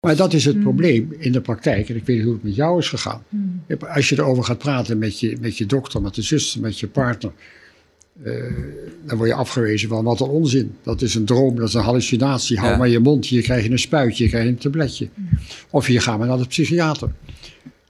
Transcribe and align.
Maar 0.00 0.16
dat 0.16 0.32
is 0.32 0.44
het 0.44 0.60
probleem 0.60 1.14
in 1.18 1.32
de 1.32 1.40
praktijk. 1.40 1.88
En 1.88 1.96
ik 1.96 2.04
weet 2.06 2.16
niet 2.16 2.24
hoe 2.24 2.34
het 2.34 2.42
met 2.42 2.54
jou 2.54 2.78
is 2.78 2.88
gegaan. 2.88 3.22
Als 3.94 4.08
je 4.08 4.18
erover 4.18 4.44
gaat 4.44 4.58
praten 4.58 4.98
met 4.98 5.20
je, 5.20 5.36
met 5.40 5.58
je 5.58 5.66
dokter, 5.66 6.02
met 6.02 6.14
de 6.14 6.22
zuster, 6.22 6.60
met 6.60 6.78
je 6.78 6.86
partner. 6.88 7.32
eh, 8.22 8.32
dan 9.06 9.16
word 9.16 9.28
je 9.28 9.34
afgewezen 9.34 9.88
van 9.88 10.04
wat 10.04 10.20
een 10.20 10.28
onzin. 10.28 10.74
Dat 10.82 11.02
is 11.02 11.14
een 11.14 11.24
droom, 11.24 11.56
dat 11.56 11.68
is 11.68 11.74
een 11.74 11.82
hallucinatie. 11.82 12.58
Hou 12.58 12.70
Ja. 12.70 12.76
maar 12.76 12.88
je 12.88 12.98
mond, 12.98 13.26
hier 13.26 13.42
krijg 13.42 13.64
je 13.64 13.70
een 13.70 13.78
spuitje, 13.78 14.22
hier 14.22 14.28
krijg 14.28 14.44
je 14.44 14.50
een 14.50 14.58
tabletje. 14.58 15.08
Of 15.70 15.88
je 15.88 16.00
gaat 16.00 16.18
maar 16.18 16.26
naar 16.28 16.38
de 16.38 16.46
psychiater. 16.46 17.10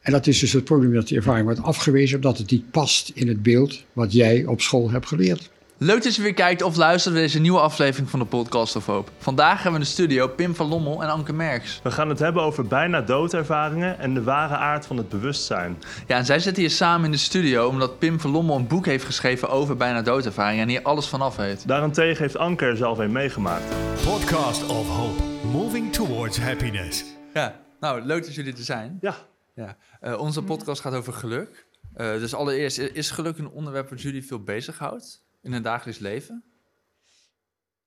En 0.01 0.13
dat 0.13 0.27
is 0.27 0.39
dus 0.39 0.53
het 0.53 0.65
probleem 0.65 0.93
dat 0.93 1.09
die 1.09 1.17
ervaring 1.17 1.45
wordt 1.45 1.63
afgewezen 1.63 2.17
omdat 2.17 2.39
het 2.39 2.51
niet 2.51 2.71
past 2.71 3.11
in 3.15 3.29
het 3.29 3.43
beeld 3.43 3.85
wat 3.93 4.13
jij 4.13 4.45
op 4.45 4.61
school 4.61 4.91
hebt 4.91 5.07
geleerd. 5.07 5.51
Leuk 5.83 6.03
dat 6.03 6.15
je 6.15 6.23
weer 6.23 6.35
kijkt 6.35 6.63
of 6.63 6.77
luistert 6.77 7.15
naar 7.15 7.23
deze 7.23 7.41
nieuwe 7.41 7.61
aflevering 7.61 8.11
van 8.11 8.19
de 8.19 8.25
Podcast 8.25 8.77
of 8.77 8.87
Hoop. 8.87 9.11
Vandaag 9.19 9.55
hebben 9.55 9.73
we 9.73 9.79
in 9.79 9.85
de 9.85 9.91
studio 9.91 10.29
Pim 10.29 10.55
van 10.55 10.67
Lommel 10.67 11.03
en 11.03 11.09
Anke 11.09 11.33
Merks. 11.33 11.81
We 11.83 11.91
gaan 11.91 12.09
het 12.09 12.19
hebben 12.19 12.43
over 12.43 12.67
bijna 12.67 13.01
doodervaringen 13.01 13.99
en 13.99 14.15
de 14.15 14.23
ware 14.23 14.55
aard 14.55 14.87
van 14.87 14.97
het 14.97 15.09
bewustzijn. 15.09 15.79
Ja, 16.07 16.17
en 16.17 16.25
zij 16.25 16.39
zitten 16.39 16.63
hier 16.63 16.71
samen 16.71 17.05
in 17.05 17.11
de 17.11 17.17
studio 17.19 17.69
omdat 17.69 17.99
Pim 17.99 18.21
van 18.21 18.31
Lommel 18.31 18.57
een 18.57 18.67
boek 18.67 18.87
heeft 18.87 19.05
geschreven 19.05 19.49
over 19.49 19.77
bijna 19.77 20.03
doodervaringen 20.03 20.63
en 20.63 20.69
hier 20.69 20.83
alles 20.83 21.07
vanaf 21.07 21.37
weet. 21.37 21.69
Daarentegen 21.69 22.23
heeft 22.23 22.37
Anke 22.37 22.65
er 22.65 22.77
zelf 22.77 22.99
een 22.99 23.13
meegemaakt. 23.13 23.65
Podcast 24.05 24.67
of 24.67 24.89
Hope. 24.89 25.23
Moving 25.53 25.93
towards 25.93 26.39
happiness. 26.39 27.05
Ja, 27.35 27.61
nou 27.81 28.01
leuk 28.03 28.25
dat 28.25 28.35
jullie 28.35 28.53
er 28.53 28.65
zijn. 28.65 28.99
Ja, 29.01 29.15
Ja. 29.55 29.77
Eh, 30.01 30.21
onze 30.21 30.43
podcast 30.43 30.81
gaat 30.81 30.95
over 30.95 31.13
geluk. 31.13 31.67
Eh, 31.95 32.13
dus 32.13 32.35
allereerst, 32.35 32.79
is 32.79 33.11
geluk 33.11 33.39
een 33.39 33.51
onderwerp 33.51 33.91
wat 33.91 34.03
jullie 34.03 34.27
veel 34.27 34.43
bezighoudt 34.43 35.29
in 35.43 35.53
het 35.53 35.65
dagelijks 35.65 36.01
leven? 36.01 36.43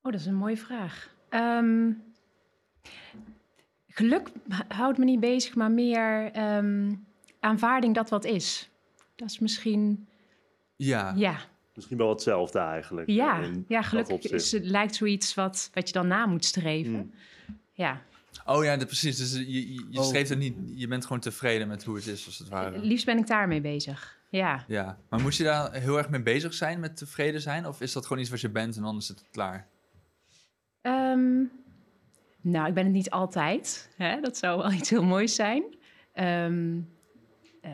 Oh, 0.02 0.12
dat 0.12 0.22
is 0.22 0.26
een 0.28 0.36
mooie 0.36 0.58
vraag. 0.58 1.10
Ehm, 1.30 1.92
geluk 3.88 4.30
houdt 4.68 4.98
me 4.98 5.06
niet 5.06 5.20
bezig, 5.20 5.56
maar 5.56 5.72
meer 5.72 6.32
ehm, 6.32 6.94
aanvaarding 7.40 7.96
dat 7.96 8.10
wat 8.10 8.26
is. 8.26 8.70
Dat 9.16 9.30
is 9.30 9.40
misschien, 9.40 10.08
Ja. 10.76 11.14
ja, 11.16 11.38
misschien 11.76 11.98
wel 11.98 12.10
hetzelfde 12.10 12.60
eigenlijk. 12.60 13.10
ja, 13.10 13.40
ja 13.68 13.78
dat 13.80 13.86
geluk 13.86 14.10
opzicht. 14.10 14.34
is, 14.34 14.52
het 14.52 14.66
lijkt 14.66 14.96
zoiets 14.96 15.34
wat, 15.34 15.70
wat 15.74 15.88
je 15.88 15.94
dan 15.94 16.08
na 16.08 16.26
moet 16.26 16.46
streven. 16.46 16.92
Mm. 16.94 17.12
Ja, 17.74 18.02
Oh 18.46 18.64
ja, 18.64 18.78
de- 18.78 18.86
precies. 18.86 19.18
Dus 19.18 19.34
je, 19.34 19.74
je, 19.74 19.86
je 19.90 20.00
Oh. 20.00 20.06
streeft 20.06 20.30
er 20.30 20.38
niet, 20.38 20.56
je 20.76 20.88
bent 20.88 21.04
gewoon 21.04 21.20
tevreden 21.20 21.68
met 21.68 21.84
hoe 21.84 21.96
het 21.96 22.08
is, 22.08 22.26
als 22.26 22.38
het 22.40 22.48
ware. 22.50 22.80
liefst 22.80 23.06
ben 23.06 23.18
ik 23.18 23.28
daarmee 23.28 23.62
bezig. 23.62 24.20
Ja. 24.38 24.64
Ja, 24.68 24.98
maar 25.10 25.22
moet 25.22 25.36
je 25.36 25.44
daar 25.44 25.74
heel 25.74 25.98
erg 25.98 26.10
mee 26.10 26.22
bezig 26.24 26.54
zijn, 26.54 26.80
met 26.80 26.98
tevreden 26.98 27.42
zijn? 27.42 27.68
Of 27.68 27.82
is 27.82 27.94
dat 27.94 28.06
gewoon 28.06 28.22
iets 28.22 28.32
wat 28.32 28.42
je 28.42 28.50
bent 28.50 28.76
en 28.76 28.82
dan 28.82 28.98
is 28.98 29.08
het 29.08 29.26
klaar? 29.32 29.68
Ehm, 30.82 31.44
nou, 32.42 32.68
ik 32.68 32.74
ben 32.74 32.84
het 32.84 32.94
niet 32.94 33.10
altijd. 33.10 33.90
Hè? 33.98 34.20
Dat 34.22 34.38
zou 34.38 34.58
wel 34.58 34.72
iets 34.80 34.90
heel 34.90 35.04
moois 35.04 35.36
zijn. 35.36 35.64
Ehm, 36.14 36.80
eh, 37.62 37.72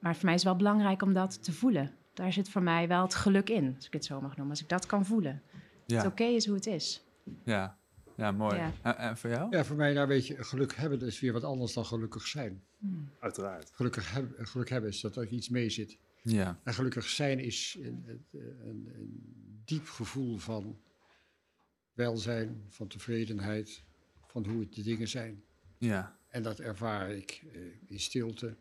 maar 0.00 0.14
voor 0.14 0.24
mij 0.24 0.34
is 0.34 0.40
het 0.40 0.48
wel 0.50 0.56
belangrijk 0.56 1.02
om 1.02 1.12
dat 1.12 1.44
te 1.44 1.52
voelen. 1.52 1.90
Daar 2.14 2.32
zit 2.32 2.50
voor 2.50 2.62
mij 2.62 2.88
wel 2.88 3.02
het 3.02 3.14
geluk 3.14 3.50
in, 3.50 3.72
als 3.76 3.86
ik 3.86 3.92
het 3.92 4.04
zo 4.04 4.20
mag 4.20 4.30
noemen. 4.36 4.50
Als 4.50 4.62
ik 4.62 4.68
dat 4.68 4.86
kan 4.86 5.04
voelen. 5.06 5.42
Ja, 5.86 5.96
Het 5.96 6.06
oké 6.06 6.24
is 6.24 6.46
hoe 6.46 6.54
het 6.54 6.66
is. 6.66 7.04
ja. 7.44 7.80
Ja 8.16 8.32
mooi. 8.32 8.56
Ja. 8.56 8.72
En, 8.82 8.96
en 8.96 9.16
voor 9.16 9.30
jou? 9.30 9.56
Ja, 9.56 9.64
voor 9.64 9.76
mij, 9.76 9.92
nou 9.92 10.08
weet 10.08 10.26
je, 10.26 10.44
geluk 10.44 10.74
hebben 10.74 11.00
is 11.00 11.20
weer 11.20 11.32
wat 11.32 11.44
anders 11.44 11.72
dan 11.72 11.84
gelukkig 11.84 12.26
zijn. 12.26 12.64
Uiteraard. 13.20 13.70
Gelukkig, 13.74 14.12
heb- 14.12 14.34
geluk 14.38 14.68
hebben 14.68 14.90
is 14.90 15.00
dat 15.00 15.16
er 15.16 15.26
iets 15.26 15.48
mee 15.48 15.70
zit. 15.70 15.98
Ja. 16.22 16.60
En 16.64 16.74
gelukkig 16.74 17.08
zijn 17.08 17.38
is 17.38 17.76
een, 17.80 18.04
een, 18.06 18.26
een, 18.68 18.92
een 18.94 19.62
diep 19.64 19.86
gevoel 19.88 20.38
van 20.38 20.80
welzijn, 21.92 22.64
van 22.68 22.88
tevredenheid, 22.88 23.82
van 24.26 24.46
hoe 24.46 24.60
het 24.60 24.74
de 24.74 24.82
dingen 24.82 25.08
zijn. 25.08 25.44
Ja. 25.78 26.18
En 26.28 26.42
dat 26.42 26.58
ervaar 26.58 27.10
ik 27.10 27.42
eh, 27.52 27.60
in 27.86 28.00
stilte, 28.00 28.56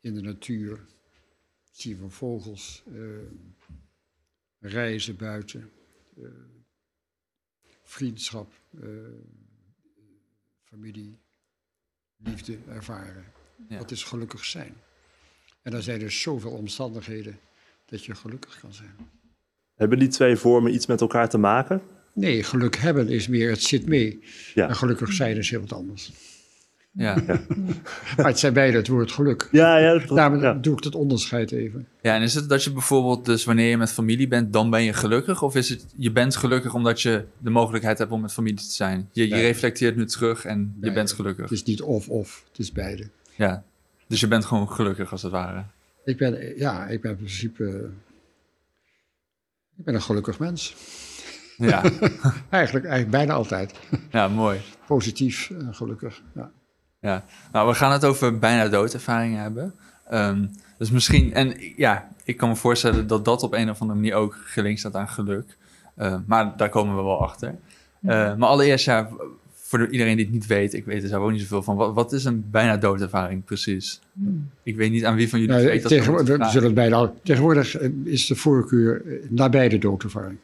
in 0.00 0.14
de 0.14 0.20
natuur, 0.20 0.86
zien 1.72 1.96
van 1.96 2.10
vogels, 2.10 2.82
eh, 2.92 3.00
reizen 4.58 5.16
buiten, 5.16 5.70
eh, 6.16 6.24
vriendschap, 7.86 8.52
eh, 8.82 8.88
familie, 10.62 11.18
liefde 12.16 12.58
ervaren. 12.68 13.24
Ja. 13.68 13.78
Dat 13.78 13.90
is 13.90 14.04
gelukkig 14.04 14.44
zijn. 14.44 14.74
En 15.62 15.72
er 15.72 15.82
zijn 15.82 15.98
dus 15.98 16.20
zoveel 16.20 16.50
omstandigheden 16.50 17.38
dat 17.84 18.04
je 18.04 18.14
gelukkig 18.14 18.60
kan 18.60 18.72
zijn. 18.72 18.96
Hebben 19.74 19.98
die 19.98 20.08
twee 20.08 20.36
vormen 20.36 20.74
iets 20.74 20.86
met 20.86 21.00
elkaar 21.00 21.28
te 21.28 21.38
maken? 21.38 21.82
Nee, 22.12 22.42
geluk 22.42 22.76
hebben 22.76 23.08
is 23.08 23.28
meer, 23.28 23.50
het 23.50 23.62
zit 23.62 23.86
mee. 23.86 24.24
Ja. 24.54 24.68
En 24.68 24.76
gelukkig 24.76 25.12
zijn 25.12 25.36
is 25.36 25.50
heel 25.50 25.60
wat 25.60 25.72
anders. 25.72 26.12
Ja. 26.96 27.14
Maar 28.16 28.26
het 28.26 28.38
zijn 28.38 28.52
beide 28.52 28.76
het 28.76 28.88
woord 28.88 29.12
geluk. 29.12 29.48
Ja, 29.52 29.76
ja. 29.78 29.98
dat- 29.98 30.16
Daarom 30.16 30.40
ja. 30.40 30.54
doe 30.54 30.76
ik 30.78 30.84
het 30.84 30.94
onderscheid 30.94 31.50
even. 31.52 31.88
ja, 32.00 32.14
en 32.14 32.22
is 32.22 32.34
het 32.34 32.48
dat 32.48 32.64
je 32.64 32.72
bijvoorbeeld, 32.72 33.24
dus 33.24 33.44
wanneer 33.44 33.68
je 33.70 33.76
met 33.76 33.92
familie 33.92 34.28
bent, 34.28 34.52
dan 34.52 34.70
ben 34.70 34.82
je 34.82 34.92
gelukkig? 34.92 35.42
Of 35.42 35.54
is 35.54 35.68
het, 35.68 35.86
je 35.96 36.12
bent 36.12 36.36
gelukkig 36.36 36.74
omdat 36.74 37.02
je 37.02 37.24
de 37.38 37.50
mogelijkheid 37.50 37.98
hebt 37.98 38.10
om 38.10 38.20
met 38.20 38.32
familie 38.32 38.56
te 38.58 38.70
zijn? 38.72 39.08
Je, 39.12 39.28
je 39.28 39.34
reflecteert 39.34 39.96
nu 39.96 40.06
terug 40.06 40.44
en 40.44 40.76
je 40.80 40.92
bent 40.92 41.12
gelukkig. 41.12 41.44
Het 41.44 41.52
is 41.58 41.62
niet 41.64 41.82
of-of, 41.82 42.44
het 42.48 42.58
is 42.58 42.72
beide. 42.72 43.08
Ja. 43.36 43.64
Dus 44.08 44.20
je 44.20 44.28
bent 44.28 44.44
gewoon 44.44 44.70
gelukkig, 44.70 45.12
als 45.12 45.22
het 45.22 45.32
ware. 45.32 45.64
Ik 46.04 46.16
ben, 46.16 46.58
ja, 46.58 46.86
ik 46.86 47.00
ben 47.00 47.10
in 47.10 47.16
principe... 47.16 47.90
Ik 49.78 49.84
ben 49.84 49.94
een 49.94 50.02
gelukkig 50.02 50.38
mens. 50.38 50.76
Ja, 51.56 51.82
Eigenlijk, 52.50 52.84
eigenlijk 52.84 53.10
bijna 53.10 53.32
altijd. 53.32 53.74
ja 54.10 54.28
mooi. 54.28 54.60
Positief 54.86 55.50
en 55.50 55.74
gelukkig. 55.74 56.22
Ja. 56.34 56.50
Ja, 57.00 57.24
nou, 57.52 57.68
we 57.68 57.74
gaan 57.74 57.92
het 57.92 58.04
over 58.04 58.38
bijna 58.38 58.68
doodervaringen 58.68 59.40
hebben. 59.42 59.74
Ehm, 60.08 60.46
dus 60.78 60.90
misschien, 60.90 61.34
en 61.34 61.54
ja, 61.76 62.08
ik 62.24 62.36
kan 62.36 62.48
me 62.48 62.56
voorstellen 62.56 63.06
dat 63.06 63.24
dat 63.24 63.42
op 63.42 63.52
een 63.52 63.70
of 63.70 63.80
andere 63.80 63.98
manier 63.98 64.14
ook 64.14 64.36
gelinkt 64.44 64.80
staat 64.80 64.94
aan 64.94 65.08
geluk. 65.08 65.56
Eh, 65.94 66.16
maar 66.26 66.56
daar 66.56 66.68
komen 66.68 66.96
we 66.96 67.02
wel 67.02 67.22
achter. 67.22 67.54
Eh, 68.02 68.34
maar 68.36 68.48
allereerst, 68.48 68.84
ja, 68.84 69.08
voor 69.54 69.78
de- 69.78 69.88
iedereen 69.90 70.16
die 70.16 70.24
het 70.24 70.34
niet 70.34 70.46
weet, 70.46 70.74
ik 70.74 70.84
weet 70.84 71.02
er 71.02 71.08
zelf 71.08 71.22
ook 71.24 71.30
niet 71.30 71.40
zoveel 71.40 71.62
van. 71.62 71.76
Wat, 71.76 71.94
wat 71.94 72.12
is 72.12 72.24
een 72.24 72.50
bijna 72.50 72.76
doodervaring 72.76 73.44
precies? 73.44 74.00
Ik 74.62 74.76
weet 74.76 74.90
niet 74.90 75.04
aan 75.04 75.14
wie 75.14 75.28
van 75.28 75.38
jullie 75.40 75.54
Nou, 75.54 75.66
weet. 75.66 75.82
dat 75.82 75.90
tegenwoordig, 75.90 76.36
we 76.36 76.44
zullen 76.48 76.64
het 76.66 76.74
bijna, 76.74 77.12
tegenwoordig 77.22 77.76
eh, 77.76 77.90
is 78.04 78.26
de 78.26 78.36
voorkeur 78.36 79.02
eh, 79.06 79.30
nabij 79.30 79.68
de 79.68 79.78
doodervaring. 79.78 80.38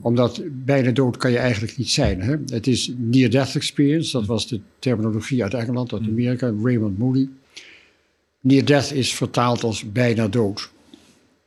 Omdat 0.00 0.42
bijna 0.50 0.90
dood 0.90 1.16
kan 1.16 1.30
je 1.30 1.38
eigenlijk 1.38 1.76
niet 1.76 1.90
zijn. 1.90 2.20
Hè? 2.20 2.36
Het 2.46 2.66
is 2.66 2.92
near-death 2.96 3.54
experience, 3.56 4.12
dat 4.12 4.26
was 4.26 4.48
de 4.48 4.60
terminologie 4.78 5.42
uit 5.42 5.54
Engeland, 5.54 5.92
uit 5.92 6.02
Amerika, 6.02 6.52
Raymond 6.62 6.98
Moody. 6.98 7.28
Near-death 8.40 8.92
is 8.92 9.14
vertaald 9.14 9.62
als 9.62 9.92
bijna 9.92 10.28
dood. 10.28 10.70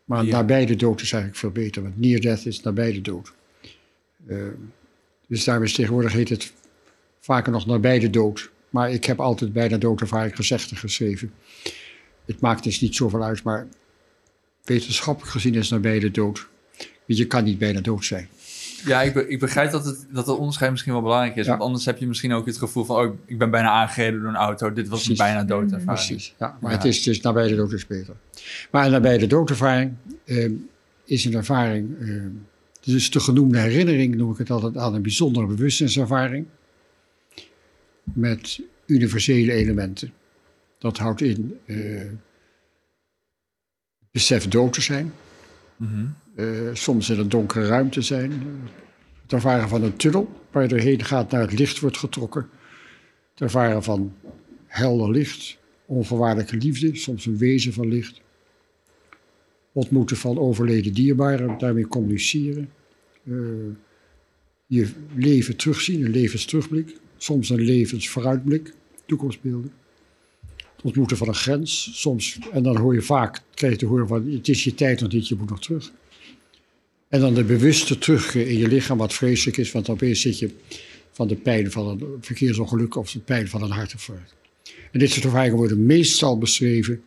Maar 0.05 0.25
Ja. 0.25 0.31
nabij 0.31 0.65
de 0.65 0.75
dood 0.75 1.01
is 1.01 1.11
eigenlijk 1.11 1.41
veel 1.41 1.63
beter, 1.63 1.81
want 1.83 1.99
near-death 1.99 2.45
is 2.45 2.61
nabij 2.61 2.91
de 2.93 3.01
dood. 3.01 3.33
Eh, 4.27 4.37
dus 5.27 5.43
daarom 5.43 5.63
is 5.63 5.73
tegenwoordig 5.73 6.13
heet 6.13 6.29
het 6.29 6.53
vaker 7.19 7.51
nog 7.51 7.65
nabij 7.65 7.99
de 7.99 8.09
dood. 8.09 8.51
Maar 8.69 8.91
ik 8.91 9.05
heb 9.05 9.19
altijd 9.19 9.53
bijna 9.53 9.77
doodervaring 9.77 10.35
gezegd 10.35 10.77
geschreven. 10.77 11.33
Het 12.25 12.39
maakt 12.39 12.63
dus 12.63 12.81
niet 12.81 12.95
zoveel 12.95 13.23
uit, 13.23 13.43
maar 13.43 13.67
wetenschappelijk 14.63 15.31
gezien 15.31 15.55
is 15.55 15.69
nabij 15.69 15.99
de 15.99 16.11
dood. 16.11 16.47
Want 17.07 17.19
je 17.19 17.27
kan 17.27 17.43
niet 17.43 17.57
bijna 17.57 17.81
dood 17.81 18.05
zijn. 18.05 18.27
Ja, 18.85 19.01
ik, 19.01 19.13
be- 19.13 19.27
ik 19.27 19.39
begrijp 19.39 19.71
dat 19.71 19.85
het, 19.85 20.05
dat 20.11 20.27
het 20.27 20.37
onderscheid 20.37 20.71
misschien 20.71 20.93
wel 20.93 21.01
belangrijk 21.01 21.35
is. 21.35 21.45
Ja. 21.45 21.51
Want 21.51 21.63
anders 21.63 21.85
heb 21.85 21.97
je 21.97 22.07
misschien 22.07 22.33
ook 22.33 22.45
het 22.45 22.57
gevoel 22.57 22.85
van... 22.85 22.95
oh, 23.05 23.17
ik 23.25 23.37
ben 23.37 23.51
bijna 23.51 23.69
aangereden 23.69 24.19
door 24.19 24.29
een 24.29 24.35
auto. 24.35 24.73
Dit 24.73 24.87
was 24.87 25.07
een 25.07 25.15
bijna 25.15 25.43
doodervaring. 25.43 25.85
Precies, 26.05 26.35
ja. 26.39 26.57
Maar 26.61 26.71
Ja. 26.71 26.77
het 26.77 26.85
is 26.85 27.03
dus 27.03 27.21
nabij 27.21 27.47
de 27.47 27.55
dood 27.55 27.71
is 27.71 27.87
beter. 27.87 28.15
Maar 28.71 28.89
nabij 28.89 29.17
de 29.17 29.27
doodervaring 29.27 29.93
eh, 30.25 30.51
is 31.05 31.25
een 31.25 31.33
ervaring... 31.33 31.99
eh, 31.99 32.21
dus 32.81 33.11
de 33.11 33.19
genoemde 33.19 33.59
herinnering 33.59 34.15
noem 34.15 34.31
ik 34.31 34.37
het 34.37 34.49
altijd 34.49 34.77
aan 34.77 34.93
een 34.95 35.01
bijzondere 35.01 35.45
bewustzijnservaring. 35.45 36.45
Met 38.03 38.59
universele 38.85 39.51
elementen. 39.51 40.13
Dat 40.77 40.97
houdt 40.97 41.21
in 41.21 41.59
eh 41.65 42.01
besef 44.11 44.47
dood 44.47 44.73
te 44.73 44.81
zijn. 44.81 45.13
Mhm. 45.77 46.05
Eh, 46.35 46.45
soms 46.73 47.09
in 47.09 47.19
een 47.19 47.29
donkere 47.29 47.67
ruimte 47.67 48.01
zijn. 48.01 48.31
eh, 48.31 48.37
Het 49.21 49.33
ervaren 49.33 49.69
van 49.69 49.83
een 49.83 49.95
tunnel 49.95 50.29
waar 50.51 50.63
je 50.63 50.69
doorheen 50.69 51.03
gaat 51.03 51.31
naar 51.31 51.41
het 51.41 51.59
licht 51.59 51.79
wordt 51.79 51.97
getrokken. 51.97 52.49
Het 53.31 53.41
ervaren 53.41 53.83
van 53.83 54.13
helder 54.67 55.11
licht, 55.11 55.57
onvoorwaardelijke 55.85 56.57
liefde, 56.57 56.95
soms 56.95 57.25
een 57.25 57.37
wezen 57.37 57.73
van 57.73 57.87
licht. 57.87 58.21
Ontmoeten 59.71 60.17
van 60.17 60.37
overleden 60.37 60.93
dierbaren, 60.93 61.57
daarmee 61.57 61.87
communiceren. 61.87 62.69
Eh, 63.23 63.33
je 64.65 64.89
leven 65.15 65.55
terugzien, 65.57 66.05
een 66.05 66.11
levensterugblik. 66.11 66.95
Soms 67.17 67.49
een 67.49 67.61
levensvooruitblik, 67.61 68.73
toekomstbeelden. 69.05 69.71
Ontmoeten 70.83 71.17
van 71.17 71.27
een 71.27 71.35
grens, 71.35 72.01
soms, 72.01 72.39
en 72.51 72.63
dan 72.63 72.77
hoor 72.77 72.93
je 72.93 73.01
vaak, 73.01 73.41
krijg 73.53 73.73
je 73.73 73.79
te 73.79 73.85
horen 73.85 74.07
van 74.07 74.31
het 74.31 74.47
is 74.47 74.63
je 74.63 74.75
tijd 74.75 75.01
nog 75.01 75.11
niet, 75.11 75.27
je 75.27 75.35
moet 75.35 75.49
nog 75.49 75.61
terug. 75.61 75.91
En 77.13 77.19
dan 77.19 77.33
de 77.33 77.43
bewuste 77.43 77.97
terugkeer 77.97 78.47
in 78.47 78.57
je 78.57 78.67
lichaam, 78.67 78.97
wat 78.97 79.13
vreselijk 79.13 79.57
is, 79.57 79.71
want 79.71 79.89
opeens 79.89 80.21
zit 80.21 80.39
je 80.39 80.49
van 81.11 81.27
de 81.27 81.35
pijn 81.35 81.71
van 81.71 81.87
een 81.87 82.17
verkeersongeluk 82.21 82.95
of 82.95 83.11
de 83.11 83.19
pijn 83.19 83.49
van 83.49 83.63
een 83.63 83.71
hartinfarct. 83.71 84.33
En 84.91 84.99
dit 84.99 85.11
soort 85.11 85.25
ervaringen 85.25 85.57
worden 85.57 85.85
meestal 85.85 86.37
beschreven, 86.37 87.03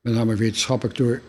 met 0.00 0.14
name 0.14 0.36
wetenschappelijk, 0.36 0.96
door 0.96 1.20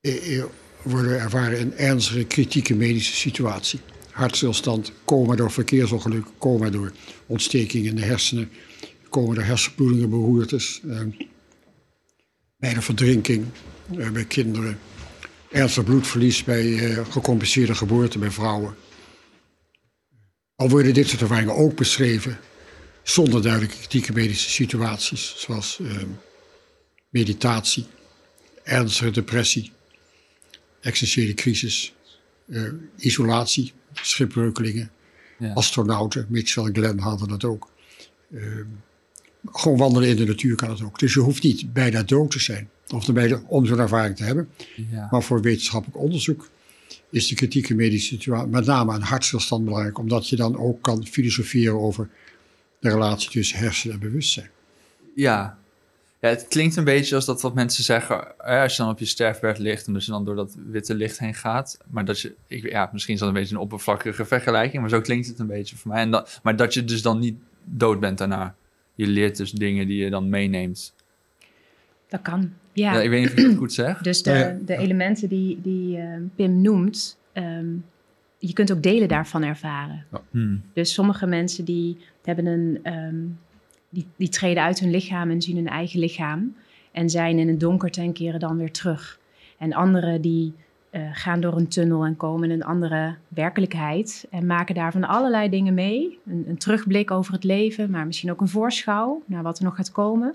eh, 0.00 0.38
eh, 0.38 0.44
worden 0.82 1.20
ervaren 1.20 1.58
in 1.58 1.72
ernstige 1.72 2.24
kritieke 2.24 2.74
medische 2.74 3.14
situatie. 3.14 3.80
Hartstilstand, 4.10 4.92
coma 5.04 5.34
door 5.34 5.50
verkeersongeluk, 5.50 6.26
coma 6.38 6.70
door 6.70 6.92
ontsteking 7.26 7.86
in 7.86 7.96
de 7.96 8.02
hersenen, 8.02 8.50
coma 9.08 9.34
door 9.34 9.44
hersenbloedingen, 9.44 10.10
beroertes, 10.10 10.80
eh, 10.88 11.00
bij 12.56 12.74
de 12.74 12.82
verdrinking 12.82 13.46
bij 14.12 14.24
kinderen, 14.24 14.78
ernstig 15.50 15.84
bloedverlies 15.84 16.44
bij 16.44 16.78
eh, 16.78 17.06
gecompliceerde 17.10 17.74
geboorte 17.74 18.18
bij 18.18 18.30
vrouwen. 18.30 18.74
Al 20.54 20.68
worden 20.68 20.94
dit 20.94 21.08
soort 21.08 21.20
ervaringen 21.20 21.54
ook 21.54 21.76
beschreven 21.76 22.38
zonder 23.02 23.42
duidelijke 23.42 23.76
kritieke 23.76 24.12
medische 24.12 24.50
situaties, 24.50 25.34
zoals 25.38 25.78
eh, 25.80 25.96
meditatie, 27.08 27.86
ernstige 28.62 29.10
depressie, 29.10 29.72
existentiële 30.80 31.34
crisis, 31.34 31.94
eh, 32.48 32.62
isolatie, 32.96 33.72
schipbreukelingen, 33.92 34.90
Ja. 35.38 35.52
astronauten, 35.52 36.26
Mitchell 36.28 36.64
en 36.64 36.74
Glenn 36.74 36.98
hadden 36.98 37.28
dat 37.28 37.44
ook. 37.44 37.70
Eh, 38.30 38.42
gewoon 39.52 39.78
wandelen 39.78 40.08
in 40.08 40.16
de 40.16 40.24
natuur 40.24 40.56
kan 40.56 40.70
het 40.70 40.82
ook. 40.82 40.98
Dus 40.98 41.14
je 41.14 41.20
hoeft 41.20 41.42
niet 41.42 41.72
bijna 41.72 42.02
dood 42.02 42.30
te 42.30 42.38
zijn 42.40 42.70
of 42.92 43.12
bijna 43.12 43.42
om 43.46 43.66
zo'n 43.66 43.78
ervaring 43.78 44.16
te 44.16 44.24
hebben. 44.24 44.48
Ja. 44.90 45.08
Maar 45.10 45.22
voor 45.22 45.42
wetenschappelijk 45.42 45.98
onderzoek 45.98 46.48
is 47.10 47.28
de 47.28 47.34
kritieke 47.34 47.74
medische 47.74 48.14
situatie, 48.14 48.48
met 48.48 48.66
name 48.66 48.92
aan 48.92 49.00
hartstilstand, 49.00 49.64
belangrijk, 49.64 49.98
omdat 49.98 50.28
je 50.28 50.36
dan 50.36 50.58
ook 50.58 50.82
kan 50.82 51.06
filosoferen 51.06 51.80
over 51.80 52.08
de 52.78 52.88
relatie 52.88 53.30
tussen 53.30 53.58
hersenen 53.58 53.94
en 53.94 54.00
bewustzijn. 54.00 54.50
Ja. 55.14 55.58
ja, 56.20 56.28
het 56.28 56.46
klinkt 56.48 56.76
een 56.76 56.84
beetje 56.84 57.14
als 57.14 57.24
dat 57.24 57.40
wat 57.40 57.54
mensen 57.54 57.84
zeggen 57.84 58.36
als 58.38 58.76
je 58.76 58.82
dan 58.82 58.90
op 58.90 58.98
je 58.98 59.04
sterfbed 59.04 59.58
ligt 59.58 59.86
en 59.86 59.92
dus 59.92 60.04
je 60.04 60.10
dan 60.10 60.24
door 60.24 60.36
dat 60.36 60.56
witte 60.66 60.94
licht 60.94 61.18
heen 61.18 61.34
gaat. 61.34 61.78
Maar 61.90 62.04
dat 62.04 62.20
je, 62.20 62.34
ik, 62.46 62.70
ja, 62.70 62.90
misschien 62.92 63.14
is 63.14 63.20
dat 63.20 63.28
een 63.28 63.34
beetje 63.34 63.54
een 63.54 63.60
oppervlakkige 63.60 64.24
vergelijking, 64.24 64.80
maar 64.80 64.90
zo 64.90 65.00
klinkt 65.00 65.26
het 65.26 65.38
een 65.38 65.46
beetje 65.46 65.76
voor 65.76 65.90
mij. 65.90 66.00
En 66.00 66.10
dat, 66.10 66.40
maar 66.42 66.56
dat 66.56 66.74
je 66.74 66.84
dus 66.84 67.02
dan 67.02 67.18
niet 67.18 67.36
dood 67.64 68.00
bent 68.00 68.18
daarna. 68.18 68.54
Je 68.94 69.06
leert 69.06 69.36
dus 69.36 69.50
dingen 69.50 69.86
die 69.86 70.04
je 70.04 70.10
dan 70.10 70.28
meeneemt. 70.28 70.94
Dat 72.10 72.22
kan. 72.22 72.52
Ja. 72.72 72.92
Ja, 72.92 73.00
ik 73.00 73.10
weet 73.10 73.20
niet 73.20 73.30
of 73.30 73.38
ik 73.38 73.46
het 73.46 73.56
goed 73.56 73.72
zeg. 73.72 73.98
Dus 73.98 74.22
de, 74.22 74.30
ja. 74.30 74.56
de 74.64 74.76
elementen 74.76 75.28
die, 75.28 75.60
die 75.62 75.96
eh, 75.96 76.08
Pim 76.34 76.60
noemt, 76.60 77.18
ehm, 77.32 77.66
je 78.38 78.52
kunt 78.52 78.72
ook 78.72 78.82
delen 78.82 79.08
daarvan 79.08 79.42
ervaren. 79.42 80.04
Hmm. 80.30 80.62
Dus 80.72 80.94
sommige 80.94 81.26
mensen 81.26 81.64
die 81.64 81.96
hebben 82.22 82.46
een, 82.46 82.78
ehm, 82.82 83.16
die, 83.88 84.06
die 84.16 84.28
treden 84.28 84.62
uit 84.62 84.78
hun 84.78 84.90
lichaam 84.90 85.30
en 85.30 85.42
zien 85.42 85.56
hun 85.56 85.68
eigen 85.68 86.00
lichaam 86.00 86.54
en 86.92 87.10
zijn 87.10 87.38
in 87.38 87.48
het 87.48 87.60
donker 87.60 87.98
en 87.98 88.12
keren 88.12 88.40
dan 88.40 88.56
weer 88.56 88.72
terug. 88.72 89.18
En 89.58 89.72
anderen 89.72 90.20
die 90.20 90.54
eh, 90.90 91.02
gaan 91.12 91.40
door 91.40 91.56
een 91.56 91.68
tunnel 91.68 92.04
en 92.04 92.16
komen 92.16 92.50
in 92.50 92.60
een 92.60 92.66
andere 92.66 93.14
werkelijkheid 93.28 94.26
en 94.30 94.46
maken 94.46 94.74
daarvan 94.74 95.04
allerlei 95.04 95.48
dingen 95.48 95.74
mee. 95.74 96.18
Een, 96.26 96.44
een 96.48 96.58
terugblik 96.58 97.10
over 97.10 97.32
het 97.32 97.44
leven, 97.44 97.90
maar 97.90 98.06
misschien 98.06 98.30
ook 98.30 98.40
een 98.40 98.48
voorschouw 98.48 99.22
naar 99.26 99.42
wat 99.42 99.58
er 99.58 99.64
nog 99.64 99.76
gaat 99.76 99.92
komen. 99.92 100.34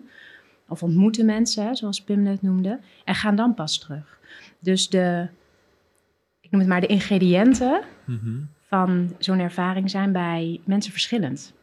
Of 0.68 0.84
ontmoeten 0.84 1.26
mensen, 1.26 1.76
zoals 1.76 2.02
Pim 2.02 2.22
net 2.24 2.42
noemde, 2.42 2.80
en 3.06 3.16
gaan 3.16 3.36
dan 3.36 3.54
pas 3.54 3.78
terug. 3.80 4.20
Dus 4.60 4.90
de, 4.90 5.28
ik 6.42 6.52
noem 6.52 6.60
het 6.60 6.70
maar 6.70 6.82
de 6.82 6.88
ingrediënten 6.88 7.82
Mhm. 8.06 8.36
van 8.68 9.16
zo'n 9.20 9.40
ervaring 9.40 9.90
zijn 9.90 10.12
bij 10.12 10.60
mensen 10.66 10.92
verschillend. 10.92 11.54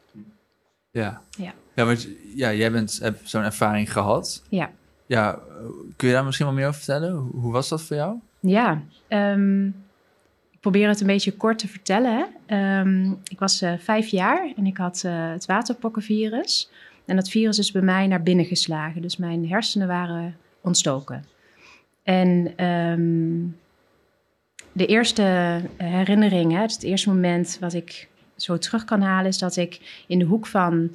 Ja. 0.91 1.23
Ja. 1.39 1.53
Ja, 1.75 1.85
want 1.85 2.09
ja, 2.35 2.53
jij 2.53 2.73
bent, 2.73 2.99
hebt 3.03 3.29
zo'n 3.31 3.43
ervaring 3.43 3.93
gehad. 3.93 4.45
Ja, 4.49 4.71
Ja, 5.07 5.39
kun 5.97 6.09
je 6.09 6.15
daar 6.15 6.25
misschien 6.25 6.47
wat 6.47 6.55
meer 6.55 6.67
over 6.67 6.81
vertellen? 6.81 7.13
Hoe, 7.15 7.53
was 7.53 7.69
dat 7.69 7.83
voor 7.83 7.97
jou? 7.97 8.17
ja 8.41 8.83
ehm, 9.09 9.67
ik 10.51 10.61
probeer 10.61 10.89
het 10.89 11.01
een 11.01 11.07
beetje 11.07 11.37
kort 11.37 11.59
te 11.59 11.69
vertellen. 11.69 12.27
Ehm, 12.47 13.11
ik 13.11 13.39
was 13.39 13.63
eh, 13.63 13.73
vijf 13.79 14.07
jaar 14.09 14.53
en 14.57 14.67
ik 14.67 14.77
had 14.77 15.03
eh, 15.05 15.31
het 15.31 15.47
waterpokkenvirus. 15.47 16.71
En 17.05 17.17
dat 17.17 17.29
virus 17.29 17.59
is 17.59 17.73
bij 17.73 17.83
mij 17.83 18.07
naar 18.07 18.23
binnen 18.23 18.45
geslagen. 18.45 19.03
Dus 19.03 19.17
mijn 19.17 19.49
hersenen 19.49 19.89
waren 19.89 20.37
ontstoken. 20.61 21.25
En 22.03 22.53
ehm, 22.57 23.41
de 24.73 24.87
eerste 24.87 25.23
herinnering, 25.77 26.53
hè, 26.53 26.61
het 26.61 26.83
eerste 26.83 27.09
moment 27.09 27.57
wat 27.61 27.73
ik 27.73 28.09
zo 28.37 28.59
terug 28.59 28.85
kan 28.85 29.01
halen, 29.01 29.27
is 29.27 29.39
dat 29.39 29.57
ik 29.57 30.05
in 30.07 30.19
de 30.19 30.25
hoek 30.25 30.47
van 30.47 30.91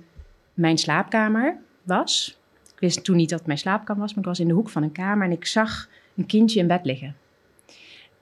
mijn 0.54 0.78
slaapkamer 0.78 1.58
was. 1.84 2.38
Ik 2.74 2.80
wist 2.80 3.04
toen 3.04 3.16
niet 3.16 3.30
dat 3.30 3.38
het 3.38 3.48
mijn 3.48 3.60
slaapkamer 3.60 4.02
was, 4.02 4.12
maar 4.14 4.24
ik 4.24 4.30
was 4.30 4.40
in 4.40 4.48
de 4.48 4.54
hoek 4.54 4.70
van 4.70 4.84
een 4.84 4.92
kamer 4.92 5.26
en 5.26 5.32
ik 5.32 5.46
zag 5.46 5.90
een 6.16 6.26
kindje 6.26 6.60
in 6.60 6.68
bed 6.68 6.86
liggen. 6.86 7.16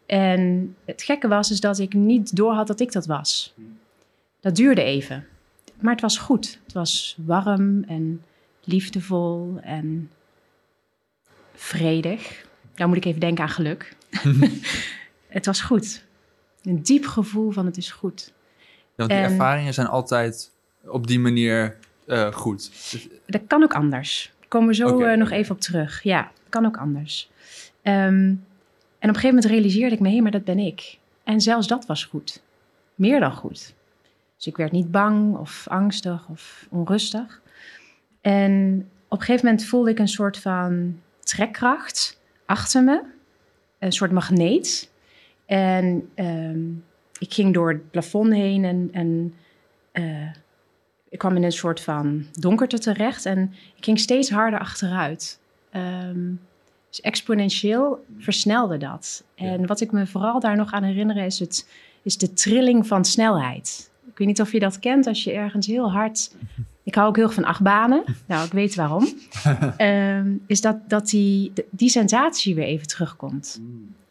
En 0.05 0.75
het 0.85 1.03
gekke 1.03 1.27
was 1.27 1.51
is 1.51 1.59
dat 1.59 1.79
ik 1.79 1.93
niet 1.93 2.35
doorhad 2.35 2.67
dat 2.67 2.79
ik 2.79 2.91
dat 2.91 3.05
was. 3.05 3.53
Dat 4.39 4.55
duurde 4.55 4.83
even. 4.83 5.27
Maar 5.79 5.91
het 5.91 6.01
was 6.01 6.17
goed. 6.17 6.59
Het 6.63 6.73
was 6.73 7.17
warm 7.25 7.83
en 7.83 8.23
liefdevol 8.63 9.59
en 9.61 10.11
vredig. 11.53 12.45
Nou 12.75 12.87
moet 12.89 12.97
ik 12.97 13.05
even 13.05 13.19
denken 13.19 13.43
aan 13.43 13.49
geluk. 13.49 13.95
het 15.27 15.45
was 15.45 15.61
goed. 15.61 16.03
Een 16.63 16.83
diep 16.83 17.05
gevoel 17.05 17.51
van 17.51 17.65
het 17.65 17.77
is 17.77 17.91
goed. 17.91 18.33
Ja, 18.57 18.71
want 18.95 19.09
die 19.09 19.19
En- 19.19 19.23
ervaringen 19.31 19.73
zijn 19.73 19.87
altijd 19.87 20.51
op 20.85 21.07
die 21.07 21.19
manier 21.19 21.77
eh, 22.07 22.31
goed. 22.31 22.69
Dus, 22.91 23.07
Dat 23.25 23.41
kan 23.47 23.63
ook 23.63 23.73
anders. 23.73 24.31
Daar 24.39 24.47
komen 24.47 24.67
we 24.67 24.75
zo 24.75 25.01
eh, 25.01 25.17
nog 25.17 25.31
even 25.31 25.55
op 25.55 25.61
terug. 25.61 26.03
Ja, 26.03 26.31
kan 26.49 26.65
ook 26.65 26.77
anders. 26.77 27.29
Ehm, 27.81 27.95
en 27.95 28.39
op 28.99 29.15
een 29.15 29.21
gegeven 29.21 29.35
moment 29.35 29.45
realiseerde 29.45 29.95
ik 29.95 30.01
me, 30.01 30.09
hé, 30.09 30.21
maar 30.21 30.31
dat 30.31 30.43
ben 30.43 30.59
ik. 30.59 30.97
En 31.23 31.41
zelfs 31.41 31.67
dat 31.67 31.85
was 31.85 32.03
goed. 32.05 32.41
Meer 32.95 33.19
dan 33.19 33.33
goed. 33.33 33.73
Dus 34.35 34.47
ik 34.47 34.57
werd 34.57 34.71
niet 34.71 34.91
bang 34.91 35.37
of 35.37 35.67
angstig 35.67 36.27
of 36.29 36.67
onrustig. 36.69 37.41
En 38.21 38.79
op 39.07 39.19
een 39.19 39.25
gegeven 39.25 39.45
moment 39.45 39.65
voelde 39.65 39.89
ik 39.89 39.99
een 39.99 40.07
soort 40.07 40.37
van 40.37 40.99
trekkracht 41.19 42.21
achter 42.45 42.83
me. 42.83 43.03
Een 43.79 43.91
soort 43.91 44.11
magneet. 44.11 44.91
En 45.45 46.09
ehm, 46.15 46.69
ik 47.19 47.33
ging 47.33 47.53
door 47.53 47.69
het 47.69 47.91
plafond 47.91 48.33
heen 48.33 48.63
en, 48.63 48.89
en 48.91 49.33
eh, 49.91 50.31
ik 51.09 51.17
kwam 51.17 51.35
in 51.35 51.43
een 51.43 51.51
soort 51.51 51.81
van 51.81 52.25
donkerte 52.31 52.79
terecht 52.79 53.25
en 53.25 53.53
ik 53.75 53.83
ging 53.83 53.99
steeds 53.99 54.29
harder 54.29 54.59
achteruit. 54.59 55.39
Ehm, 55.69 56.33
dus 56.89 57.01
exponentieel 57.01 58.05
versnelde 58.17 58.77
dat. 58.77 59.23
En 59.35 59.67
wat 59.67 59.81
ik 59.81 59.91
me 59.91 60.07
vooral 60.07 60.39
daar 60.39 60.55
nog 60.55 60.71
aan 60.71 60.83
herinner 60.83 61.17
is, 61.17 61.39
het, 61.39 61.69
is 62.01 62.17
de 62.17 62.33
trilling 62.33 62.87
van 62.87 63.05
snelheid. 63.05 63.91
Ik 64.15 64.21
weet 64.21 64.27
niet 64.27 64.41
of 64.41 64.51
je 64.51 64.59
dat 64.59 64.79
kent 64.79 65.07
als 65.07 65.23
je 65.23 65.31
ergens 65.31 65.67
heel 65.67 65.91
hard. 65.91 66.35
Ik 66.83 66.95
hou 66.95 67.07
ook 67.07 67.15
heel 67.15 67.25
erg 67.25 67.33
van 67.33 67.43
achtbanen. 67.43 68.03
Nou, 68.27 68.45
ik 68.45 68.51
weet 68.51 68.75
waarom. 68.75 69.07
Ehm, 69.77 70.33
is 70.47 70.61
dat, 70.61 70.89
dat 70.89 71.09
die, 71.09 71.51
die 71.69 71.89
sensatie 71.89 72.55
weer 72.55 72.65
even 72.65 72.87
terugkomt. 72.87 73.61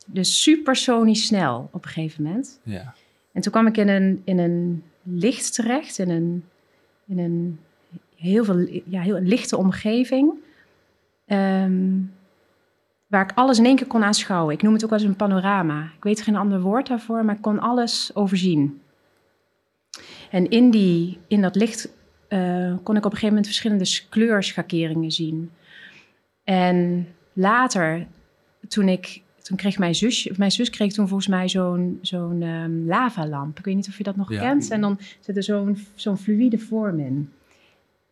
Dus 0.07 0.43
supersonisch 0.43 1.27
snel 1.27 1.69
op 1.73 1.85
een 1.85 1.91
gegeven 1.91 2.23
moment. 2.23 2.61
ja. 2.63 2.95
En 3.33 3.41
toen 3.43 3.53
kwam 3.53 3.67
ik 3.67 3.77
in 3.77 3.89
een, 3.89 4.23
in 4.25 4.39
een 4.39 4.83
licht 5.03 5.55
terecht, 5.55 5.99
in 5.99 6.11
een, 6.11 6.45
in 7.07 7.19
een 7.19 7.59
heel, 8.17 8.45
veel, 8.45 8.69
ja, 8.85 9.01
heel 9.01 9.21
lichte 9.21 9.57
omgeving. 9.57 10.33
ehm, 11.27 11.93
waar 13.07 13.23
ik 13.23 13.33
alles 13.35 13.59
in 13.59 13.65
één 13.65 13.77
keer 13.77 13.87
kon 13.87 14.05
aanschouwen. 14.05 14.55
Ik 14.55 14.63
noem 14.63 14.73
het 14.73 14.85
ook 14.85 14.91
wel 14.91 14.99
eens 14.99 15.09
een 15.09 15.17
panorama. 15.17 15.83
Ik 15.97 16.03
weet 16.03 16.23
geen 16.23 16.37
ander 16.37 16.61
woord 16.61 16.87
daarvoor, 16.87 17.25
maar 17.25 17.35
ik 17.35 17.43
kon 17.43 17.59
alles 17.59 18.11
overzien. 18.15 18.81
En 20.35 20.49
in, 20.49 20.71
die, 20.71 21.19
in 21.27 21.43
dat 21.43 21.57
licht 21.57 21.89
eh, 22.29 22.75
kon 22.83 22.97
ik 22.97 23.05
op 23.05 23.13
een 23.13 23.19
gegeven 23.19 23.29
moment 23.29 23.47
verschillende 23.47 24.01
kleurschakeringen 24.09 25.11
zien. 25.11 25.51
En 26.45 27.09
later, 27.33 28.07
toen 28.69 28.89
ik 28.89 29.23
toen 29.43 29.57
kreeg 29.57 29.79
mijn 29.79 29.95
zus, 29.95 30.31
mijn 30.37 30.51
zus 30.51 30.71
kreeg 30.71 30.93
toen 30.93 31.09
volgens 31.09 31.29
mij 31.29 31.49
zo'n 31.49 31.99
zo'n 32.03 32.43
ehm, 32.43 32.87
lavalamp. 32.87 33.59
Ik 33.59 33.65
weet 33.65 33.75
niet 33.75 33.89
of 33.89 33.97
je 33.99 34.03
dat 34.05 34.17
nog 34.17 34.33
Ja. 34.33 34.41
kent. 34.41 34.71
En 34.71 34.81
dan 34.81 34.99
zit 35.21 35.37
er 35.37 35.43
zo'n 35.43 35.79
zo'n 35.95 36.19
fluïde 36.19 36.59
vorm 36.59 36.99
in. 36.99 37.33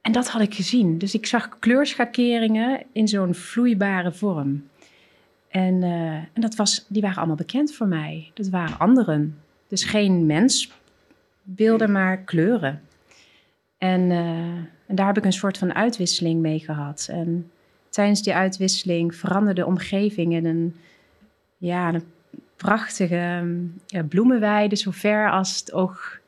En 0.00 0.12
dat 0.12 0.28
had 0.28 0.42
ik 0.42 0.54
gezien. 0.54 0.98
Dus 0.98 1.14
ik 1.14 1.26
zag 1.26 1.58
kleurschakeringen 1.58 2.82
in 2.92 3.08
zo'n 3.08 3.34
vloeibare 3.34 4.12
vorm. 4.12 4.68
En, 5.48 5.82
eh, 5.82 6.14
en 6.14 6.40
dat 6.40 6.54
was, 6.54 6.84
die 6.88 7.02
waren 7.02 7.16
allemaal 7.16 7.36
bekend 7.36 7.74
voor 7.74 7.86
mij. 7.86 8.30
Dat 8.34 8.48
waren 8.48 8.78
anderen. 8.78 9.38
Dus 9.68 9.84
geen 9.84 10.26
mensbeelden, 11.44 11.92
maar 11.92 12.18
kleuren. 12.18 12.80
En, 13.78 14.10
eh, 14.10 14.18
en 14.86 14.94
daar 14.94 15.06
heb 15.06 15.16
ik 15.16 15.24
een 15.24 15.32
soort 15.32 15.58
van 15.58 15.74
uitwisseling 15.74 16.40
mee 16.40 16.58
gehad. 16.58 17.08
En 17.10 17.50
tijdens 17.88 18.22
die 18.22 18.34
uitwisseling 18.34 19.14
veranderde 19.14 19.60
de 19.60 19.66
omgeving 19.66 20.32
in 20.32 20.44
een, 20.44 20.76
ja, 21.58 21.94
een 21.94 22.02
prachtige 22.56 23.44
ja, 23.86 24.02
bloemenweide, 24.02 24.76
zo 24.76 24.90
ver 24.90 25.30
als 25.30 25.58
het 25.58 25.72
oog 25.72 26.18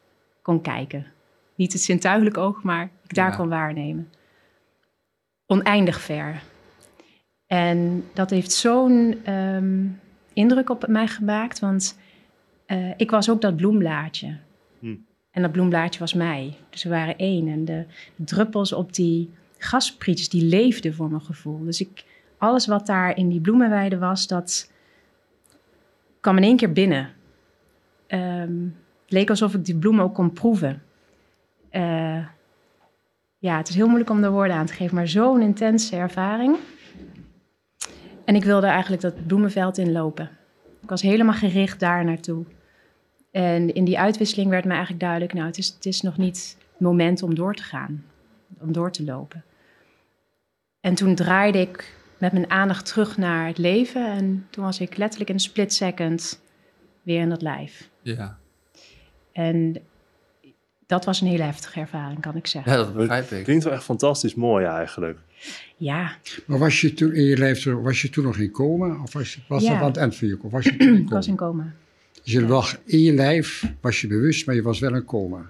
kon 0.43 0.61
kijken. 0.61 1.07
Niet 1.55 1.73
het 1.73 1.83
zintuigelijk 1.83 2.37
oog, 2.39 2.63
maar 2.63 2.89
ik 3.03 3.15
daar 3.15 3.31
Ja. 3.31 3.37
kon 3.37 3.49
waarnemen. 3.49 4.09
Oneindig 5.47 6.01
ver. 6.01 6.43
En 7.47 8.05
dat 8.15 8.31
heeft 8.31 8.53
zo'n 8.53 9.21
ehm, 9.25 9.87
indruk 10.33 10.71
op 10.71 10.87
mij 10.87 11.07
gemaakt, 11.07 11.59
want 11.59 11.99
eh, 12.67 12.91
ik 12.97 13.11
was 13.11 13.31
ook 13.31 13.41
dat 13.41 13.57
bloemblaadje. 13.57 14.37
En 15.35 15.43
dat 15.43 15.53
bloemblaadje 15.53 16.01
was 16.01 16.15
mij. 16.15 16.57
Dus 16.71 16.83
we 16.83 16.89
waren 16.89 17.19
één. 17.19 17.49
En 17.49 17.65
de 17.65 17.85
druppels 18.15 18.73
op 18.73 18.95
die 18.95 19.31
gasprietjes, 19.59 20.29
die 20.29 20.45
leefden 20.45 20.95
voor 20.95 21.09
mijn 21.09 21.23
gevoel. 21.23 21.65
Dus 21.65 21.81
ik, 21.81 22.05
alles 22.39 22.67
wat 22.67 22.87
daar 22.87 23.17
in 23.17 23.29
die 23.29 23.41
bloemenweide 23.41 23.99
was, 23.99 24.27
dat 24.27 24.71
kwam 26.21 26.37
in 26.37 26.43
één 26.43 26.57
keer 26.57 26.73
binnen. 26.73 27.13
Ehm, 28.07 28.63
het 29.03 29.13
leek 29.13 29.31
alsof 29.31 29.55
ik 29.55 29.65
die 29.65 29.77
bloemen 29.77 30.05
ook 30.05 30.15
kon 30.15 30.33
proeven. 30.33 30.83
Eh, 31.71 32.27
ja, 33.39 33.57
het 33.57 33.69
is 33.69 33.75
heel 33.75 33.87
moeilijk 33.87 34.11
om 34.11 34.25
er 34.25 34.31
woorden 34.31 34.57
aan 34.57 34.67
te 34.67 34.73
geven, 34.73 34.95
maar 34.95 35.09
zo'n 35.09 35.41
intense 35.41 35.97
ervaring. 35.97 36.57
En 38.25 38.35
ik 38.35 38.45
wilde 38.45 38.67
eigenlijk 38.67 39.03
dat 39.03 39.27
bloemenveld 39.27 39.79
inlopen. 39.79 40.31
Ik 40.83 40.89
was 40.89 41.03
helemaal 41.03 41.35
gericht 41.35 41.81
daar 41.81 42.05
naartoe. 42.05 42.45
En 43.35 43.75
in 43.75 43.85
die 43.85 43.99
uitwisseling 43.99 44.51
werd 44.51 44.65
me 44.65 44.71
eigenlijk 44.71 45.01
duidelijk, 45.01 45.33
nou, 45.33 45.47
het 45.47 45.59
is, 45.59 45.67
het 45.69 45.87
is 45.87 46.01
nog 46.01 46.17
niet 46.17 46.57
het 46.73 46.81
moment 46.81 47.23
om 47.23 47.35
door 47.35 47.55
te 47.55 47.63
gaan, 47.63 48.05
om 48.59 48.73
door 48.73 48.91
te 48.91 49.05
lopen. 49.05 49.45
En 50.81 50.95
toen 50.95 51.15
draaide 51.15 51.59
ik 51.59 51.97
met 52.19 52.33
mijn 52.33 52.51
aandacht 52.51 52.87
terug 52.87 53.17
naar 53.17 53.47
het 53.47 53.59
leven 53.59 54.07
en 54.07 54.47
toen 54.51 54.65
was 54.65 54.81
ik 54.81 54.97
letterlijk 54.97 55.31
in 55.31 55.37
een 55.37 55.43
split 55.43 55.73
second 55.75 56.41
weer 57.03 57.21
in 57.21 57.29
dat 57.29 57.43
lijf. 57.43 57.89
Ja. 58.03 58.39
En 59.33 59.77
dat 60.87 61.05
was 61.05 61.21
een 61.21 61.27
hele 61.29 61.43
heftige 61.43 61.81
ervaring, 61.81 62.21
kan 62.21 62.37
ik 62.37 62.47
zeggen. 62.47 62.73
ja, 62.73 62.79
dat 62.79 62.95
begrijp 62.95 63.31
ik. 63.31 63.45
Klinkt 63.45 63.65
wel 63.65 63.73
echt 63.73 63.85
fantastisch 63.85 64.35
mooi 64.35 64.65
eigenlijk. 64.65 65.19
Ja, 65.77 66.17
Maar 66.47 66.59
was 66.59 66.81
je 66.81 66.95
toen 66.95 67.13
in 67.15 67.25
je 67.25 67.37
lijf, 67.39 67.65
was 67.65 68.03
je 68.03 68.11
toen 68.11 68.25
nog 68.25 68.37
in 68.37 68.51
coma? 68.51 69.03
Of 69.03 69.13
was, 69.13 69.35
je, 69.35 69.41
was 69.49 69.63
Ja. 69.63 69.69
dat 69.73 69.79
aan 69.81 69.87
het 69.87 69.97
eind 69.97 70.17
van 70.17 70.29
je 70.29 70.37
coma? 70.37 70.51
Was 70.53 70.65
je 70.65 70.77
toen 70.77 70.89
in 70.89 71.03
ik 71.05 71.09
was 71.09 71.27
in 71.27 71.37
coma? 71.37 71.73
Dus 72.25 72.33
je 72.33 72.47
lag 72.47 72.79
in 72.85 73.01
je 73.01 73.13
lijf, 73.13 73.73
was 73.81 74.01
je 74.01 74.07
bewust, 74.07 74.47
maar 74.47 74.55
je 74.55 74.63
was 74.63 74.79
wel 74.81 74.95
in 74.95 75.05
coma. 75.05 75.47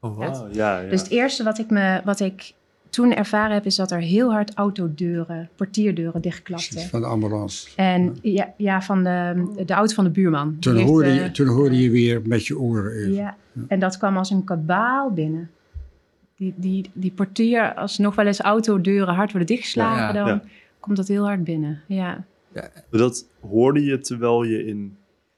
Oh, 0.00 0.16
wat? 0.18 0.40
Oh, 0.42 0.52
ja, 0.52 0.80
ja. 0.80 0.90
Dus 0.90 1.00
het 1.00 1.10
eerste 1.10 1.44
wat 1.44 1.58
ik, 1.58 1.70
me, 1.70 2.00
wat 2.04 2.20
ik 2.20 2.52
toen 2.90 3.14
ervaren 3.14 3.54
heb, 3.54 3.64
is 3.64 3.76
dat 3.76 3.90
er 3.90 4.00
heel 4.00 4.30
hard 4.32 4.54
autodeuren, 4.54 5.48
portierdeuren 5.56 6.20
dichtklapten. 6.22 6.80
Van 6.80 7.00
de 7.00 7.06
ambulance. 7.06 7.68
En 7.76 8.16
ja, 8.22 8.54
ja 8.56 8.82
van 8.82 9.04
de, 9.04 9.46
de 9.66 9.72
auto 9.72 9.94
van 9.94 10.04
de 10.04 10.10
buurman. 10.10 10.56
Toen 10.60 10.74
heeft, 10.76 10.88
hoorde, 10.88 11.08
eh, 11.08 11.22
je, 11.24 11.30
toen 11.30 11.46
hoorde 11.46 11.82
je 11.82 11.90
weer 11.90 12.22
met 12.24 12.46
je 12.46 12.58
oren 12.58 12.92
even. 12.92 13.12
Ja, 13.12 13.36
en 13.68 13.78
dat 13.78 13.98
kwam 13.98 14.16
als 14.16 14.30
een 14.30 14.44
kabaal 14.44 15.10
binnen. 15.10 15.50
Die, 16.36 16.54
die, 16.56 16.90
die 16.92 17.10
portier, 17.10 17.74
als 17.74 17.98
nog 17.98 18.14
wel 18.14 18.26
eens 18.26 18.40
autodeuren 18.40 19.14
hard 19.14 19.30
worden 19.30 19.48
dichtgeslagen, 19.48 20.02
Ja, 20.02 20.06
ja. 20.06 20.12
dan 20.12 20.26
Ja. 20.26 20.42
komt 20.80 20.96
dat 20.96 21.08
heel 21.08 21.24
hard 21.24 21.44
binnen. 21.44 21.80
Ja, 21.86 22.24
dat 22.90 23.26
hoorde 23.40 23.84
je 23.84 23.98
terwijl 23.98 24.42
je 24.42 24.66
in 24.66 24.96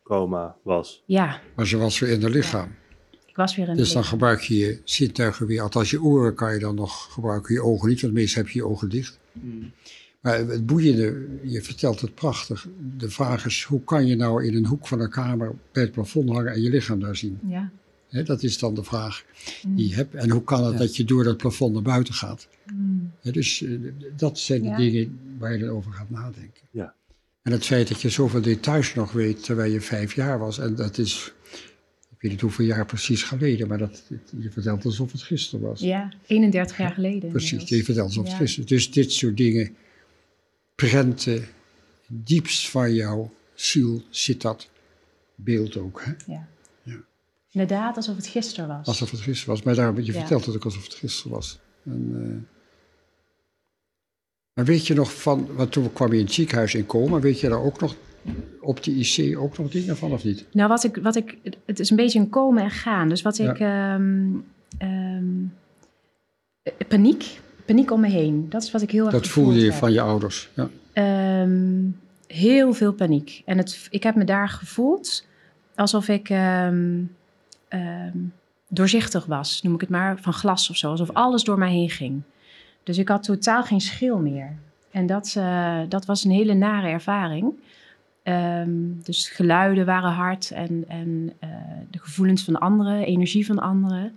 coma 0.09 0.57
was. 0.63 1.03
ja 1.07 1.41
Maar 1.57 1.67
ze 1.67 1.77
was 1.77 1.99
weer 1.99 2.11
in 2.11 2.23
het 2.23 2.33
lichaam. 2.33 2.75
ik 3.27 3.37
was 3.37 3.57
weer 3.57 3.69
in 3.69 3.77
Dus 3.77 3.87
dan 3.93 3.97
lichaam. 3.97 4.11
gebruik 4.19 4.41
je 4.41 4.57
je 4.57 4.81
zintuigen 4.85 5.47
weer. 5.47 5.61
Althans, 5.63 5.91
je 5.91 6.03
oren 6.03 6.35
kan 6.35 6.53
je 6.53 6.59
dan 6.59 6.75
nog 6.75 7.13
gebruiken, 7.13 7.55
je 7.55 7.63
ogen 7.63 7.89
niet. 7.89 8.01
Want 8.01 8.13
meestal 8.13 8.43
heb 8.43 8.51
je 8.53 8.59
je 8.59 8.67
ogen 8.67 8.89
dicht. 8.89 9.19
Maar 10.21 10.39
het 10.39 10.67
boeiende, 10.67 11.27
je 11.43 11.63
vertelt 11.63 12.01
het 12.01 12.15
prachtig. 12.15 12.67
De 12.97 13.11
vraag 13.11 13.47
is, 13.47 13.63
hoe 13.63 13.85
kan 13.85 14.07
je 14.07 14.17
nou 14.17 14.45
in 14.45 14.55
een 14.55 14.67
hoek 14.67 14.87
van 14.87 15.01
een 15.01 15.11
kamer 15.11 15.55
bij 15.73 15.83
het 15.83 15.93
plafond 15.93 16.29
hangen 16.31 16.53
en 16.53 16.63
je 16.63 16.71
lichaam 16.71 17.01
daar 17.01 17.17
zien? 17.17 17.39
Ja. 17.47 17.71
Hè, 18.09 18.23
dat 18.23 18.43
is 18.43 18.59
dan 18.59 18.75
de 18.75 18.85
vraag 18.85 19.25
die 19.63 19.71
Mm. 19.71 19.77
je 19.79 19.95
hebt. 19.95 20.15
En 20.15 20.31
hoe 20.31 20.45
kan 20.45 20.65
het 20.65 20.73
Ja. 20.73 20.79
dat 20.79 20.97
je 20.97 21.05
door 21.05 21.25
dat 21.25 21.37
plafond 21.37 21.73
naar 21.75 21.83
buiten 21.83 22.15
gaat? 22.15 22.49
Mm. 22.75 23.11
Hè, 23.21 23.31
dus 23.31 23.63
eh, 23.63 23.71
dat 24.17 24.39
zijn 24.39 24.63
de 24.63 24.69
Ja. 24.69 24.77
dingen 24.77 25.19
waar 25.39 25.53
je 25.53 25.59
dan 25.59 25.69
over 25.77 25.93
gaat 25.93 26.11
nadenken. 26.11 26.63
Ja. 26.71 26.95
En 27.49 27.55
het 27.55 27.67
feit 27.67 27.89
dat 27.89 28.01
je 28.01 28.09
zoveel 28.09 28.41
details 28.41 28.95
nog 28.95 29.13
weet 29.13 29.45
terwijl 29.45 29.73
je 29.73 29.81
vijf 29.81 30.15
jaar 30.15 30.39
was. 30.39 30.59
En 30.59 30.75
dat 30.75 30.99
is, 30.99 31.33
ik 32.11 32.21
weet 32.21 32.31
niet 32.31 32.41
hoeveel 32.41 32.65
jaar 32.65 32.87
precies 32.87 33.23
geleden, 33.23 33.69
maar 33.69 33.79
dat, 33.79 34.03
je 34.39 34.51
vertelt 34.51 34.85
alsof 34.85 35.13
het 35.13 35.23
gisteren 35.23 35.67
was. 35.67 35.81
ja, 35.81 36.13
31 36.27 36.79
jaar 36.79 36.91
geleden. 36.91 37.31
Precies, 37.31 37.69
je 37.69 37.85
vertelt 37.85 38.07
alsof 38.07 38.27
het 38.27 38.35
gisteren 38.35 38.69
Dus 38.69 38.91
dit 38.91 39.13
soort 39.13 39.37
dingen 39.37 39.77
prenten 40.75 41.47
diepst 42.07 42.71
van 42.71 42.95
jouw 42.95 43.33
ziel 43.55 44.03
zit 44.11 44.43
dat 44.43 44.69
beeld 45.35 45.77
ook. 45.77 46.03
Hè? 46.05 46.13
Ja. 46.33 46.49
Ja. 46.83 47.01
Inderdaad, 47.53 47.97
alsof 47.97 48.17
het 48.17 48.27
gisteren 48.27 48.69
was. 48.69 48.87
Alsof 48.87 49.11
het 49.11 49.21
gisteren 49.21 49.55
was. 49.55 49.63
Maar 49.63 49.75
daarom, 49.75 50.01
je 50.01 50.13
Ja. 50.13 50.19
vertelt 50.19 50.47
het 50.47 50.55
ook 50.57 50.65
alsof 50.65 50.85
het 50.85 50.95
gisteren 50.95 51.33
was. 51.33 51.59
En, 51.85 52.11
eh, 52.15 52.58
maar 54.59 54.67
weet 54.67 54.87
je 54.87 54.95
nog 54.95 55.21
van, 55.21 55.49
want 55.57 55.73
toen 55.73 55.93
kwam 55.93 56.13
je 56.13 56.19
in 56.19 56.25
het 56.25 56.35
ziekenhuis 56.35 56.75
in 56.75 56.87
coma, 56.87 57.19
weet 57.19 57.41
je 57.41 57.49
daar 57.49 57.63
ook 57.63 57.81
nog 57.81 57.95
op 58.61 58.83
de 58.83 58.91
IC 58.91 59.39
ook 59.39 59.59
nog 59.59 59.71
dingen 59.71 59.97
van 59.97 60.13
of 60.13 60.25
niet? 60.25 60.45
Nou, 60.53 60.69
wat 60.69 60.85
ik, 60.85 60.97
wat 60.97 61.17
ik, 61.17 61.39
het 61.67 61.81
is 61.81 61.91
een 61.91 61.97
beetje 61.97 62.19
een 62.19 62.29
komen 62.29 62.63
en 62.63 62.71
gaan. 62.71 63.09
Dus 63.09 63.23
wat 63.23 63.39
ik, 63.39 63.59
ehm, 63.59 64.27
ehm, 64.79 65.25
eh, 66.63 66.73
paniek, 66.89 67.41
paniek 67.65 67.91
om 67.91 68.01
me 68.01 68.09
heen. 68.09 68.47
Dat 68.49 68.63
is 68.63 68.71
wat 68.71 68.83
ik 68.83 68.91
heel 68.91 69.05
erg 69.05 69.13
Dat 69.13 69.27
voelde 69.27 69.59
je 69.59 69.65
heb. 69.65 69.75
van 69.75 69.93
je 69.93 70.01
ouders. 70.01 70.49
Ja. 70.55 70.71
Ehm, 70.93 71.81
heel 72.27 72.73
veel 72.73 72.93
paniek. 72.93 73.43
En 73.45 73.59
het, 73.59 73.87
ik 73.91 74.03
heb 74.03 74.15
me 74.15 74.25
daar 74.25 74.49
gevoeld 74.49 75.27
alsof 75.75 76.09
ik 76.09 76.33
doorzichtig 78.69 79.27
was, 79.27 79.63
noem 79.63 79.75
ik 79.75 79.81
het 79.81 79.91
maar, 79.91 80.19
van 80.21 80.33
glas 80.33 80.71
of 80.71 80.77
zo. 80.77 80.91
Alsof 80.91 81.11
alles 81.13 81.45
door 81.45 81.59
mij 81.59 81.71
heen 81.71 81.91
ging. 81.91 82.23
Dus 82.89 82.99
ik 82.99 83.09
had 83.09 83.23
totaal 83.23 83.65
geen 83.65 83.81
schil 83.81 84.19
meer. 84.19 84.57
En 84.91 85.07
dat, 85.07 85.35
eh, 85.37 85.81
dat 85.89 86.07
was 86.07 86.25
een 86.25 86.31
hele 86.31 86.55
nare 86.55 86.89
ervaring. 86.89 87.53
Ehm, 88.23 88.71
dus 89.03 89.29
geluiden 89.29 89.87
waren 89.87 90.13
hard 90.13 90.51
en, 90.51 90.85
en 90.89 91.33
eh, 91.39 91.49
de 91.91 91.99
gevoelens 91.99 92.45
van 92.45 92.59
anderen, 92.59 93.05
energie 93.05 93.47
van 93.47 93.59
anderen, 93.59 94.17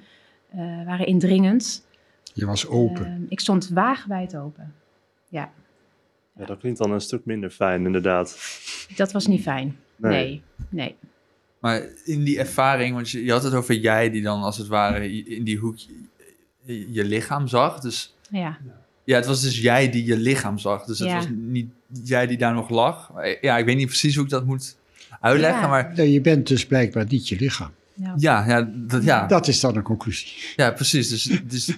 eh, 0.50 0.60
waren 0.86 1.06
indringend. 1.06 1.86
Je 2.34 2.46
was 2.46 2.68
open. 2.68 3.06
Ehm, 3.06 3.22
ik 3.30 3.40
stond 3.40 3.70
wagenwijd 3.70 4.36
open. 4.36 4.74
Ja, 5.30 5.52
Ja, 6.36 6.46
dat 6.46 6.60
klinkt 6.60 6.80
dan 6.80 6.92
een 6.92 7.02
stuk 7.02 7.26
minder 7.26 7.50
fijn, 7.50 7.86
inderdaad. 7.86 8.38
dat 8.96 9.12
was 9.12 9.28
niet 9.28 9.42
fijn. 9.42 9.78
Nee. 9.96 10.12
Nee, 10.12 10.42
nee. 10.70 10.96
Maar 11.60 11.82
in 12.06 12.24
die 12.24 12.40
ervaring, 12.40 12.94
want 12.94 13.10
je, 13.10 13.24
je 13.24 13.32
had 13.32 13.44
het 13.44 13.54
over 13.54 13.76
jij 13.76 14.10
die 14.10 14.22
dan 14.22 14.42
als 14.42 14.58
het 14.58 14.68
ware 14.68 15.24
in 15.26 15.44
die 15.44 15.58
hoek 15.58 15.78
je, 15.78 16.92
je 16.94 17.06
lichaam 17.06 17.48
zag. 17.48 17.80
Dus 17.80 18.16
Ja, 18.32 18.58
ja, 19.04 19.16
het 19.16 19.26
was 19.26 19.42
dus 19.42 19.60
jij 19.62 19.90
die 19.90 20.06
je 20.06 20.18
lichaam 20.18 20.58
zag. 20.58 20.86
Dus 20.86 21.00
het 21.00 21.08
Ja. 21.08 21.16
was 21.16 21.26
niet 21.32 21.70
jij 22.04 22.28
die 22.28 22.38
daar 22.38 22.54
nog 22.54 22.70
lag. 22.70 23.12
Ja, 23.42 23.58
ik 23.58 23.66
weet 23.66 23.78
niet 23.78 23.88
precies 23.88 24.16
hoe 24.16 24.24
ik 24.24 24.30
dat 24.30 24.46
moet 24.46 24.78
uitleggen, 25.20 25.62
Ja. 25.62 25.68
maar 25.68 25.92
Nee, 25.96 26.12
je 26.12 26.22
bent 26.22 26.48
dus 26.48 26.66
blijkbaar 26.66 27.06
niet 27.10 27.28
je 27.28 27.36
lichaam. 27.40 27.72
ja. 27.94 28.14
ja, 28.18 28.46
ja, 28.48 28.70
dat, 28.76 29.04
ja, 29.04 29.28
Dat 29.28 29.48
is 29.48 29.60
dan 29.60 29.76
een 29.76 29.84
conclusie. 29.84 30.32
ja 30.56 30.72
precies. 30.72 31.10
Dus, 31.10 31.24
dus 31.48 31.78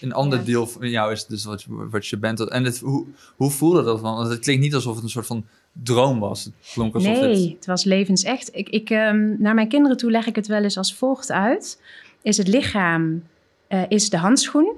een 0.00 0.12
ander 0.12 0.38
Ja. 0.38 0.44
deel 0.44 0.66
van 0.66 0.90
jou 0.90 1.12
is 1.12 1.26
dus 1.26 1.44
wat, 1.44 1.62
je- 1.62 1.88
wat 1.90 2.06
je 2.06 2.16
bent. 2.18 2.40
En 2.48 2.64
het, 2.64 2.78
hoe, 2.78 3.06
hoe 3.36 3.50
voelde 3.50 3.82
dat 3.82 4.02
dan? 4.02 4.14
Want 4.14 4.28
het 4.28 4.38
klinkt 4.38 4.62
niet 4.62 4.74
alsof 4.74 4.94
het 4.94 5.04
een 5.04 5.10
soort 5.10 5.26
van 5.26 5.46
droom 5.72 6.18
was. 6.20 6.44
Het 6.44 6.52
klonk 6.72 6.94
alsof 6.94 7.12
Nee, 7.20 7.42
het... 7.44 7.54
het 7.56 7.66
was 7.66 7.84
levensecht. 7.84 8.48
Ik, 8.56 8.68
ik, 8.68 8.90
ehm, 8.90 9.34
naar 9.42 9.54
mijn 9.54 9.68
kinderen 9.68 9.96
toe 9.96 10.10
leg 10.10 10.26
ik 10.26 10.36
het 10.36 10.46
wel 10.46 10.62
eens 10.62 10.76
als 10.76 10.94
volgt 10.94 11.30
uit. 11.30 11.80
Is 12.22 12.36
het 12.36 12.48
lichaam 12.48 13.22
eh, 13.66 13.82
is 13.88 14.10
de 14.10 14.16
handschoen 14.18 14.72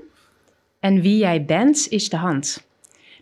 en 0.82 1.00
wie 1.00 1.16
jij 1.18 1.44
bent 1.44 1.86
is 1.88 2.08
de 2.08 2.16
hand. 2.16 2.66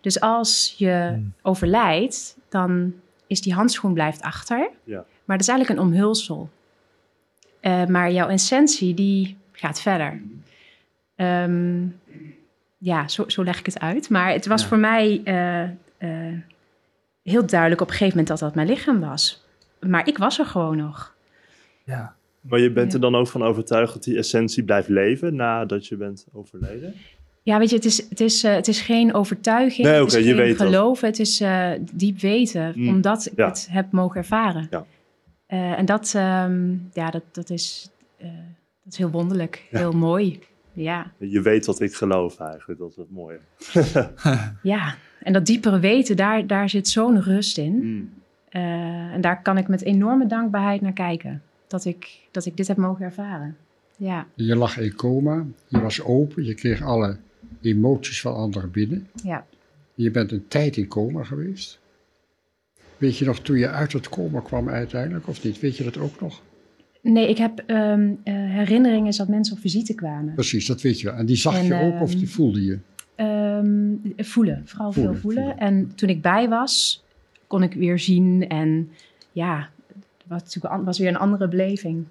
Dus 0.00 0.20
als 0.20 0.74
je 0.78 1.08
Hmm. 1.12 1.32
overlijdt, 1.42 2.36
dan 2.48 2.94
is 3.26 3.40
die 3.40 3.54
handschoen 3.54 3.92
blijft 3.92 4.22
achter. 4.22 4.70
Ja. 4.84 5.04
Maar 5.24 5.36
dat 5.36 5.40
is 5.40 5.48
eigenlijk 5.52 5.80
een 5.80 5.86
omhulsel. 5.86 6.50
Eh, 7.60 7.86
maar 7.86 8.12
jouw 8.12 8.28
essentie, 8.28 8.94
die 8.94 9.36
gaat 9.52 9.80
verder. 9.80 10.20
Ehm, 11.16 11.86
ja, 12.78 13.08
zo, 13.08 13.28
zo 13.28 13.44
leg 13.44 13.58
ik 13.58 13.66
het 13.66 13.80
uit. 13.80 14.08
Maar 14.10 14.32
het 14.32 14.46
was 14.46 14.62
Ja. 14.62 14.68
voor 14.68 14.78
mij 14.78 15.20
eh, 15.24 15.62
eh, 15.98 16.38
heel 17.22 17.46
duidelijk 17.46 17.80
op 17.80 17.86
een 17.86 17.92
gegeven 17.92 18.18
moment 18.18 18.28
dat 18.28 18.38
dat 18.38 18.54
mijn 18.54 18.68
lichaam 18.68 19.00
was. 19.00 19.44
Maar 19.80 20.08
ik 20.08 20.18
was 20.18 20.38
er 20.38 20.46
gewoon 20.46 20.76
nog. 20.76 21.14
Ja. 21.84 22.14
Maar 22.40 22.58
je 22.58 22.70
bent 22.72 22.94
er 22.94 23.00
dan 23.00 23.14
ook 23.14 23.28
van 23.28 23.42
overtuigd 23.42 23.92
dat 23.92 24.02
die 24.04 24.18
essentie 24.18 24.62
blijft 24.64 24.88
leven 24.88 25.34
nadat 25.34 25.86
je 25.86 25.96
bent 25.96 26.26
overleden? 26.32 26.94
Ja, 27.50 27.58
weet 27.58 27.70
je, 27.70 27.76
het 27.76 27.84
is, 27.84 28.08
het 28.08 28.20
is, 28.20 28.44
eh, 28.44 28.54
het 28.54 28.68
is 28.68 28.80
geen 28.80 29.14
overtuiging. 29.14 29.86
Nee, 29.88 30.00
het 30.00 30.12
is 30.12 30.18
je 30.18 30.22
geen 30.24 30.36
weet 30.36 30.58
dat. 30.58 30.66
geloven. 30.66 31.08
Het 31.08 31.18
is 31.18 31.40
eh, 31.40 31.70
diep 31.92 32.18
weten, 32.20 32.72
Mm, 32.76 32.88
omdat 32.88 33.26
ik 33.26 33.36
ja. 33.36 33.46
het 33.48 33.68
heb 33.70 33.92
mogen 33.92 34.16
ervaren. 34.16 34.66
Ja. 34.70 34.84
Eh, 35.46 35.78
en 35.78 35.84
dat, 35.84 36.12
ehm, 36.16 36.72
ja, 36.92 37.10
dat, 37.10 37.22
dat, 37.32 37.50
is, 37.50 37.90
eh, 38.16 38.26
dat 38.84 38.92
is 38.92 38.98
heel 38.98 39.10
wonderlijk, 39.10 39.66
Ja. 39.70 39.78
heel 39.78 39.92
mooi. 39.92 40.38
Ja, 40.72 41.10
Je 41.18 41.40
weet 41.40 41.66
wat 41.66 41.80
ik 41.80 41.94
geloof 41.94 42.40
eigenlijk, 42.40 42.80
dat 42.80 42.90
is 42.90 42.96
het 42.96 43.10
mooie. 43.10 43.38
ja. 44.62 44.94
En 45.22 45.32
dat 45.32 45.46
diepere 45.46 45.78
weten, 45.78 46.16
daar, 46.16 46.46
daar 46.46 46.68
zit 46.68 46.88
zo'n 46.88 47.22
rust 47.22 47.58
in. 47.58 47.72
Mm. 47.82 48.10
Eh, 48.48 48.62
en 49.12 49.20
daar 49.20 49.42
kan 49.42 49.58
ik 49.58 49.68
met 49.68 49.82
enorme 49.82 50.26
dankbaarheid 50.26 50.80
naar 50.80 50.92
kijken. 50.92 51.42
Dat 51.66 51.84
ik, 51.84 52.18
dat 52.30 52.46
ik 52.46 52.56
dit 52.56 52.68
heb 52.68 52.76
mogen 52.76 53.04
ervaren. 53.04 53.56
Ja, 53.96 54.26
Je 54.34 54.56
lag 54.56 54.78
in 54.78 54.94
coma, 54.94 55.44
je 55.68 55.80
was 55.80 56.02
open, 56.02 56.44
je 56.44 56.54
kreeg 56.54 56.82
alle 56.82 57.16
emoties 57.60 58.20
van 58.20 58.34
anderen 58.34 58.70
binnen. 58.70 59.08
ja. 59.24 59.46
Je 59.94 60.10
bent 60.10 60.32
een 60.32 60.44
tijd 60.48 60.76
in 60.76 60.86
coma 60.88 61.24
geweest. 61.24 61.78
Weet 62.96 63.16
je 63.16 63.24
nog 63.24 63.38
toen 63.40 63.58
je 63.58 63.68
uit 63.68 63.92
het 63.92 64.08
coma 64.08 64.40
kwam 64.40 64.68
uiteindelijk, 64.68 65.28
of 65.28 65.44
niet? 65.44 65.60
Weet 65.60 65.76
je 65.76 65.84
dat 65.84 65.98
ook 65.98 66.20
nog? 66.20 66.42
Nee, 67.00 67.28
ik 67.28 67.38
heb 67.38 67.62
ehm, 67.66 68.12
eh, 68.24 68.34
herinneringen 68.34 69.16
dat 69.16 69.28
mensen 69.28 69.54
op 69.56 69.60
visite 69.60 69.94
kwamen. 69.94 70.34
Precies, 70.34 70.66
dat 70.66 70.80
weet 70.80 71.00
je 71.00 71.06
wel. 71.06 71.16
En 71.16 71.26
die 71.26 71.36
zag 71.36 71.56
En, 71.56 71.64
je 71.64 71.74
ook 71.74 72.00
of 72.00 72.10
ehm, 72.10 72.18
die 72.18 72.30
voelde 72.30 72.64
je? 72.64 72.78
Ehm, 73.14 73.94
voelen, 74.16 74.62
vooral 74.64 74.92
Voelen, 74.92 75.12
veel 75.12 75.20
voelen. 75.20 75.42
voelen. 75.44 75.58
En 75.58 75.94
toen 75.94 76.08
ik 76.08 76.22
bij 76.22 76.48
was, 76.48 77.04
kon 77.46 77.62
ik 77.62 77.72
weer 77.72 77.98
zien. 77.98 78.48
En 78.48 78.90
ja, 79.32 79.68
het 80.28 80.58
was 80.84 80.98
weer 80.98 81.08
een 81.08 81.16
andere 81.16 81.48
beleving. 81.48 82.04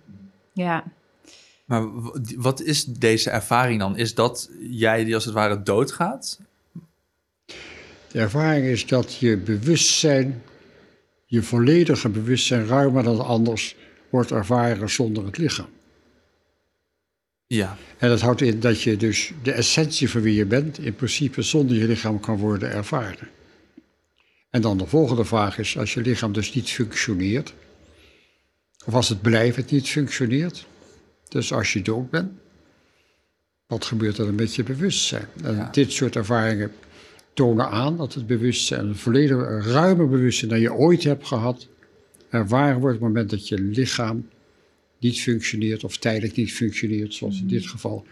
Ja, 0.54 0.84
Maar 1.70 1.88
wat 2.38 2.62
is 2.62 2.84
deze 2.86 3.30
ervaring 3.30 3.80
dan? 3.80 3.98
Is 3.98 4.14
dat 4.14 4.50
jij 4.70 5.04
die 5.04 5.16
als 5.16 5.26
het 5.26 5.34
ware 5.34 5.64
doodgaat? 5.64 6.40
De 8.12 8.20
ervaring 8.20 8.66
is 8.66 8.86
dat 8.86 9.16
je 9.16 9.38
bewustzijn, 9.38 10.44
je 11.26 11.42
volledige 11.44 12.10
bewustzijn, 12.10 12.66
ruimer 12.66 13.04
dan 13.04 13.26
anders, 13.26 13.76
wordt 14.10 14.32
ervaren 14.32 14.90
zonder 14.90 15.26
het 15.26 15.38
lichaam. 15.38 15.70
Ja. 17.48 17.78
En 17.98 18.10
dat 18.10 18.22
houdt 18.22 18.42
in 18.42 18.60
dat 18.60 18.82
je 18.82 18.98
dus 18.98 19.32
de 19.44 19.52
essentie 19.52 20.10
van 20.10 20.22
wie 20.22 20.36
je 20.36 20.46
bent, 20.46 20.80
in 20.80 20.96
principe 20.96 21.42
zonder 21.42 21.78
je 21.78 21.88
lichaam 21.88 22.20
kan 22.20 22.38
worden 22.38 22.72
ervaren. 22.72 23.28
En 24.50 24.62
dan 24.62 24.78
de 24.78 24.88
volgende 24.88 25.26
vraag 25.26 25.58
is, 25.58 25.78
als 25.78 25.94
je 25.94 26.02
lichaam 26.02 26.34
dus 26.34 26.54
niet 26.54 26.70
functioneert, 26.70 27.54
of 28.86 28.94
als 28.94 29.10
het 29.10 29.22
blijvend 29.22 29.72
niet 29.72 29.90
functioneert, 29.90 30.68
dus 31.30 31.54
als 31.54 31.74
je 31.74 31.82
dood 31.82 32.10
bent, 32.10 32.32
wat 33.68 33.86
gebeurt 33.86 34.18
er 34.18 34.26
dan 34.26 34.36
met 34.36 34.56
je 34.56 34.64
bewustzijn? 34.64 35.28
En 35.44 35.56
Ja. 35.56 35.70
dit 35.72 35.92
soort 35.92 36.16
ervaringen 36.16 36.72
tonen 37.34 37.70
aan 37.70 37.98
dat 37.98 38.14
het 38.14 38.28
bewustzijn, 38.28 38.86
een 38.88 38.96
volledig 38.96 39.38
ruimer 39.66 40.10
bewustzijn 40.10 40.50
dan 40.50 40.60
je 40.60 40.74
ooit 40.74 41.04
hebt 41.04 41.28
gehad, 41.28 41.68
ervaren 42.30 42.80
wordt 42.80 42.96
op 42.96 43.02
het 43.02 43.10
moment 43.10 43.30
dat 43.30 43.48
je 43.48 43.60
lichaam 43.60 44.28
niet 45.00 45.22
functioneert 45.22 45.84
of 45.84 45.98
tijdelijk 45.98 46.36
niet 46.36 46.54
functioneert, 46.54 47.14
zoals 47.14 47.40
in 47.40 47.48
dit 47.48 47.68
geval. 47.68 48.06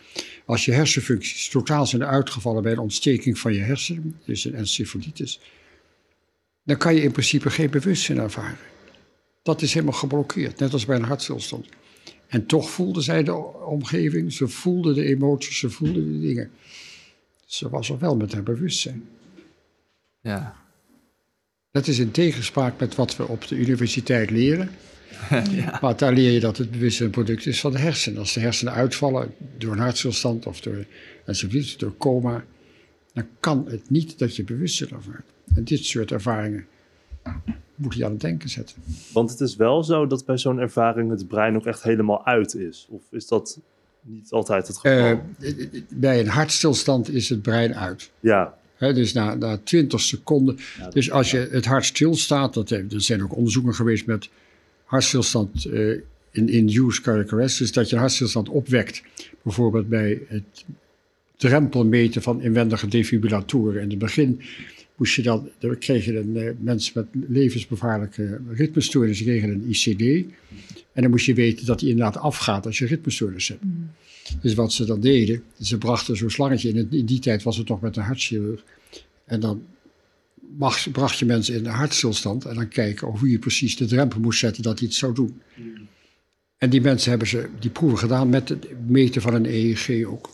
Als 0.45 0.65
je 0.65 0.71
hersenfuncties 0.71 1.50
totaal 1.50 1.86
zijn 1.86 2.03
uitgevallen 2.05 2.63
bij 2.63 2.71
een 2.71 2.79
ontsteking 2.79 3.39
van 3.39 3.53
je 3.53 3.59
hersenen, 3.59 4.19
dus 4.25 4.45
een 4.45 4.55
encefalitis, 4.55 5.39
dan 6.63 6.77
kan 6.77 6.95
je 6.95 7.01
in 7.01 7.12
principe 7.12 7.50
geen 7.50 7.69
bewustzijn 7.69 8.17
ervaren. 8.17 8.57
Dat 9.43 9.62
is 9.62 9.74
helemaal 9.74 9.93
geblokkeerd, 9.93 10.59
net 10.59 10.74
als 10.74 10.86
bij 10.86 10.95
een 10.95 11.03
hartstilstand. 11.03 11.65
En 12.27 12.46
toch 12.46 12.69
voelde 12.69 13.01
zij 13.01 13.24
de 13.24 13.36
omgeving, 13.65 14.34
ze 14.34 14.48
voelde 14.48 14.93
de 14.93 15.03
emoties, 15.03 15.57
ze 15.57 15.69
voelde 15.69 16.12
de 16.12 16.19
dingen. 16.19 16.51
Ze 17.46 17.69
was 17.69 17.89
er 17.89 18.00
wel 18.00 18.15
met 18.15 18.34
haar 18.34 18.43
bewustzijn. 18.43 19.03
Ja. 20.22 20.55
Dat 21.72 21.88
is 21.88 22.00
in 22.00 22.12
tegenspraak 22.12 22.79
met 22.79 22.96
wat 22.96 23.15
we 23.15 23.27
op 23.27 23.48
de 23.48 23.55
universiteit 23.55 24.29
leren. 24.29 24.69
Maar 25.81 25.98
daar 25.98 26.13
leer 26.13 26.31
je 26.31 26.39
dat 26.39 26.57
het 26.57 26.72
bewustzijn 26.72 27.07
een 27.07 27.13
product 27.13 27.46
is 27.46 27.60
van 27.60 27.72
de 27.72 27.77
hersenen. 27.77 28.19
Als 28.19 28.34
de 28.34 28.39
hersenen 28.39 28.74
uitvallen 28.74 29.34
door 29.57 29.72
een 29.72 29.79
hartstilstand 29.79 30.46
of 30.46 30.62
door 30.62 30.86
enzovoort, 31.25 31.79
door 31.79 31.98
coma, 31.98 32.46
dan 33.13 33.27
kan 33.39 33.65
het 33.69 33.89
niet 33.89 34.19
dat 34.19 34.36
je 34.36 34.43
bewustzijn 34.43 34.89
ervaart. 34.89 35.25
En 35.55 35.63
dit 35.63 35.86
soort 35.86 36.12
ervaringen 36.12 36.67
moet 37.77 37.96
je 37.96 38.05
aan 38.05 38.12
het 38.12 38.22
denken 38.22 38.50
zetten. 38.50 38.75
Want 39.13 39.29
het 39.29 39.39
is 39.39 39.55
wel 39.55 39.84
zo 39.84 40.07
dat 40.07 40.25
bij 40.25 40.38
zo'n 40.38 40.60
ervaring 40.60 41.10
het 41.10 41.27
brein 41.27 41.55
ook 41.55 41.65
echt 41.65 41.84
helemaal 41.84 42.25
uit 42.25 42.55
is. 42.55 42.88
Of 42.89 43.01
is 43.10 43.27
dat 43.27 43.60
niet 44.01 44.31
altijd 44.31 44.67
het 44.67 44.77
geval? 44.77 45.22
Eh, 45.39 45.81
bij 45.89 46.19
een 46.19 46.27
hartstilstand 46.27 47.10
is 47.10 47.29
het 47.29 47.41
brein 47.41 47.75
uit. 47.75 48.12
ja, 48.79 48.93
dus 48.93 49.13
na, 49.13 49.36
na 49.36 49.57
20 49.63 50.00
seconden. 50.00 50.58
Ja, 50.80 50.89
dus 50.89 51.12
als 51.12 51.32
je 51.32 51.47
het 51.52 51.65
hart 51.65 51.86
stilstaat, 51.86 52.54
dat, 52.54 52.71
er 52.71 52.86
zijn 52.88 53.23
ook 53.23 53.36
onderzoeken 53.36 53.73
geweest 53.73 54.06
met 54.06 54.30
hartstilstand 54.84 55.65
eh, 55.65 55.89
in 56.32 56.49
induced 56.49 57.04
cardiac 57.04 57.32
arrest, 57.32 57.58
dus 57.58 57.71
dat 57.71 57.89
je 57.89 57.95
een 57.95 58.02
hartstilstand 58.02 58.49
opwekt. 58.49 59.04
Bijvoorbeeld 59.41 59.89
bij 59.89 60.21
het 60.28 60.65
drempelmeten 61.38 62.21
van 62.21 62.41
inwendige 62.41 62.88
defibrillatoren. 62.88 63.82
In 63.82 63.89
het 63.89 63.99
begin 63.99 64.41
moest 64.97 65.15
je 65.15 65.21
dan, 65.21 65.49
dan 65.60 65.75
een, 65.79 66.38
eh, 66.38 66.51
mensen 66.60 66.91
met 66.95 67.29
levensgevaarlijke 67.29 68.41
ritmestoornissen 68.49 69.25
kregen 69.25 69.49
een 69.49 69.69
ICD. 69.69 70.25
En 70.93 71.01
dan 71.01 71.12
moest 71.12 71.25
je 71.25 71.33
weten 71.33 71.65
dat 71.65 71.79
die 71.79 71.89
inderdaad 71.89 72.17
afgaat 72.17 72.65
als 72.65 72.77
je 72.77 72.86
ritmestoornis 72.86 73.47
hebt. 73.47 73.63
Dus 74.41 74.53
wat 74.53 74.73
ze 74.73 74.86
dan 74.86 74.99
deden, 74.99 75.43
ze 75.62 75.77
brachten 75.77 76.17
zo'n 76.17 76.29
slangetje 76.29 76.69
in. 76.69 76.88
In 76.91 77.05
die 77.05 77.19
tijd 77.19 77.43
was 77.43 77.57
het 77.57 77.67
nog 77.67 77.81
met 77.81 77.97
een 77.97 78.03
hartchirurg. 78.03 78.63
En 79.25 79.39
dan 79.39 79.63
mag- 80.57 80.91
bracht 80.91 81.19
je 81.19 81.25
mensen 81.25 81.55
in 81.55 81.65
een 81.65 81.71
hartstilstand 81.71 82.45
en 82.45 82.55
dan 82.55 82.67
kijken 82.67 83.07
hoe 83.07 83.29
je 83.29 83.39
precies 83.39 83.75
de 83.77 83.86
drempel 83.86 84.19
moest 84.19 84.39
zetten 84.39 84.63
dat 84.63 84.79
hij 84.79 84.88
het 84.88 84.97
zou 84.97 85.13
doen. 85.13 85.41
En 86.57 86.69
die 86.69 86.81
mensen 86.81 87.10
hebben 87.10 87.27
ze 87.27 87.49
die 87.60 87.69
proeven 87.69 87.97
gedaan 87.97 88.29
met 88.29 88.49
het 88.49 88.67
meten 88.88 89.21
van 89.21 89.33
een 89.33 89.45
EEG 89.45 90.05
ook. 90.05 90.29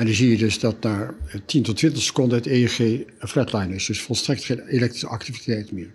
En 0.00 0.06
dan 0.06 0.14
zie 0.14 0.30
je 0.30 0.36
dus 0.36 0.58
dat 0.58 0.82
na 0.82 1.14
10 1.46 1.62
tot 1.62 1.76
20 1.76 2.02
seconden 2.02 2.38
het 2.38 2.46
EEG 2.46 2.78
een 2.78 3.28
flatline 3.28 3.74
is, 3.74 3.86
dus 3.86 4.02
volstrekt 4.02 4.44
geen 4.44 4.66
elektrische 4.66 5.06
activiteit 5.06 5.72
meer. 5.72 5.92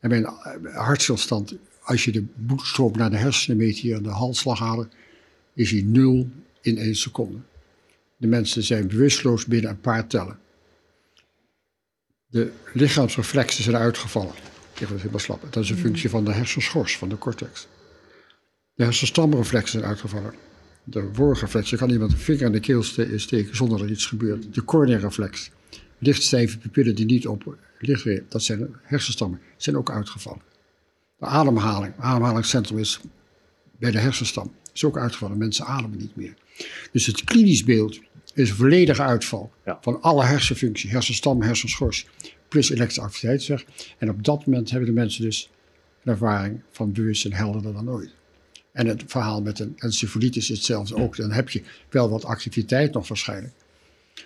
En 0.00 0.08
bij 0.08 0.18
een 0.18 0.24
eh, 0.24 0.76
hartstilstand, 0.76 1.54
als 1.82 2.04
je 2.04 2.12
de 2.12 2.24
bloedstroom 2.46 2.92
naar 2.96 3.10
de 3.10 3.16
hersenen 3.16 3.56
meet 3.56 3.78
hier 3.78 3.96
aan 3.96 4.02
de 4.02 4.08
halsslagader, 4.08 4.88
is 5.54 5.70
hij 5.70 5.82
nul 5.82 6.30
in 6.60 6.78
één 6.78 6.94
seconde. 6.94 7.38
De 8.16 8.26
mensen 8.26 8.62
zijn 8.62 8.88
bewusteloos 8.88 9.46
binnen 9.46 9.70
een 9.70 9.80
paar 9.80 10.06
tellen. 10.06 10.38
De 12.26 12.50
lichaamsreflexen 12.72 13.62
zijn 13.62 13.76
uitgevallen. 13.76 14.34
Die 14.74 14.86
wordt 14.86 15.02
helemaal 15.02 15.20
slap. 15.20 15.46
Dat 15.50 15.64
is 15.64 15.70
een 15.70 15.76
functie 15.76 16.10
van 16.10 16.24
de 16.24 16.32
hersenschors, 16.32 16.98
van 16.98 17.08
de 17.08 17.18
cortex. 17.18 17.66
De 18.74 18.84
hersenstamreflexen 18.84 19.78
zijn 19.78 19.90
uitgevallen. 19.90 20.34
De 20.84 21.12
worgreflex, 21.12 21.70
je 21.70 21.76
kan 21.76 21.90
iemand 21.90 22.12
een 22.12 22.18
vinger 22.18 22.42
in 22.46 22.52
de 22.52 22.60
keel 22.60 22.82
ste- 22.82 23.18
steken 23.18 23.56
zonder 23.56 23.78
dat 23.78 23.88
iets 23.90 24.06
gebeurt. 24.06 24.54
De 24.54 24.64
corneareflex, 24.64 25.50
lichtstijve 25.98 26.58
pupillen 26.58 26.94
die 26.94 27.04
niet 27.04 27.26
op 27.26 27.56
licht 27.78 28.08
dat 28.28 28.42
zijn 28.42 28.68
hersenstammen, 28.82 29.40
zijn 29.56 29.76
ook 29.76 29.90
uitgevallen. 29.90 30.42
De 31.18 31.26
ademhaling, 31.26 31.94
het 31.96 32.04
ademhalingscentrum 32.04 32.78
is 32.78 33.00
bij 33.78 33.90
de 33.90 33.98
hersenstam, 33.98 34.52
is 34.72 34.84
ook 34.84 34.98
uitgevallen. 34.98 35.38
Mensen 35.38 35.64
ademen 35.66 35.98
niet 35.98 36.16
meer. 36.16 36.34
Dus 36.92 37.06
het 37.06 37.24
klinisch 37.24 37.64
beeld 37.64 38.00
is 38.34 38.50
een 38.50 38.56
volledige 38.56 39.02
uitval 39.02 39.52
Ja. 39.64 39.78
van 39.80 40.00
alle 40.02 40.24
hersenfunctie, 40.24 40.90
hersenstam, 40.90 41.42
hersenschors, 41.42 42.06
plus 42.48 42.70
elektrische 42.70 43.00
activiteitsweg. 43.02 43.64
En 43.98 44.10
op 44.10 44.24
dat 44.24 44.46
moment 44.46 44.70
hebben 44.70 44.88
de 44.88 44.94
mensen 44.94 45.22
dus 45.22 45.50
een 46.02 46.12
ervaring 46.12 46.60
van 46.70 46.92
bewustzijn 46.92 47.32
helderder 47.34 47.72
dan 47.72 47.90
ooit. 47.90 48.14
En 48.74 48.86
het 48.86 49.02
verhaal 49.06 49.42
met 49.42 49.58
een 49.58 49.72
encefalitis 49.76 50.50
is 50.50 50.56
hetzelfde 50.56 50.96
ook. 50.96 51.16
Dan 51.16 51.32
heb 51.32 51.50
je 51.50 51.62
wel 51.90 52.08
wat 52.08 52.24
activiteit 52.24 52.92
nog 52.92 53.08
waarschijnlijk. 53.08 53.54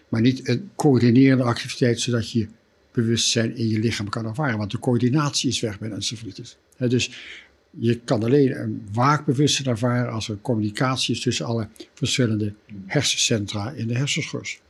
Maar 0.08 0.20
niet 0.20 0.48
een 0.48 0.70
coördinerende 0.76 1.44
activiteit, 1.44 2.00
zodat 2.00 2.30
je 2.30 2.48
bewustzijn 2.92 3.56
in 3.56 3.68
je 3.68 3.78
lichaam 3.78 4.08
kan 4.08 4.26
ervaren. 4.26 4.58
Want 4.58 4.70
de 4.70 4.78
coördinatie 4.78 5.48
is 5.48 5.60
weg 5.60 5.78
bij 5.78 5.88
een 5.88 5.94
encefalitis. 5.94 6.56
Dus 6.76 7.10
je 7.70 7.98
kan 7.98 8.22
alleen 8.22 8.60
een 8.60 8.88
waakbewustzijn 8.92 9.68
ervaren 9.68 10.12
als 10.12 10.28
er 10.28 10.38
communicatie 10.40 11.14
is 11.14 11.20
tussen 11.20 11.46
alle 11.46 11.68
verschillende 11.94 12.54
hersencentra 12.86 13.70
in 13.70 13.86
de 13.86 13.96
hersenschors. 13.96 14.60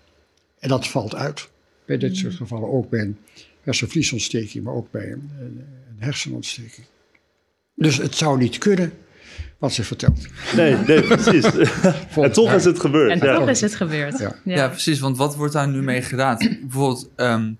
En 0.58 0.68
dat 0.68 0.88
valt 0.88 1.14
uit 1.14 1.48
bij 1.84 1.98
dit 1.98 2.16
soort 2.16 2.34
gevallen. 2.34 2.70
Ook 2.70 2.90
bij 2.90 3.00
een 3.00 3.18
hersenvliesontsteking, 3.60 4.64
maar 4.64 4.74
ook 4.74 4.90
bij 4.90 5.12
een, 5.12 5.30
een 5.38 5.64
hersenontsteking. 5.98 6.86
Dus 7.74 7.96
het 7.96 8.14
zou 8.14 8.38
niet 8.38 8.58
kunnen 8.58 8.92
wat 9.58 9.72
ze 9.72 9.84
vertelt. 9.84 10.26
nee, 10.56 10.76
nee, 10.76 11.02
precies. 11.02 11.44
en 12.16 12.32
toch 12.32 12.52
is 12.52 12.64
het 12.64 12.80
gebeurd. 12.80 13.10
En 13.10 13.26
ja. 13.26 13.38
toch 13.38 13.48
is 13.48 13.60
het 13.60 13.74
gebeurd. 13.74 14.18
Ja. 14.18 14.34
Ja. 14.44 14.68
precies. 14.68 15.00
Want 15.00 15.16
wat 15.16 15.36
wordt 15.36 15.52
daar 15.52 15.68
nu 15.68 15.82
mee 15.82 16.02
gedaan? 16.02 16.36
Bijvoorbeeld 16.60 17.10
ehm, 17.16 17.52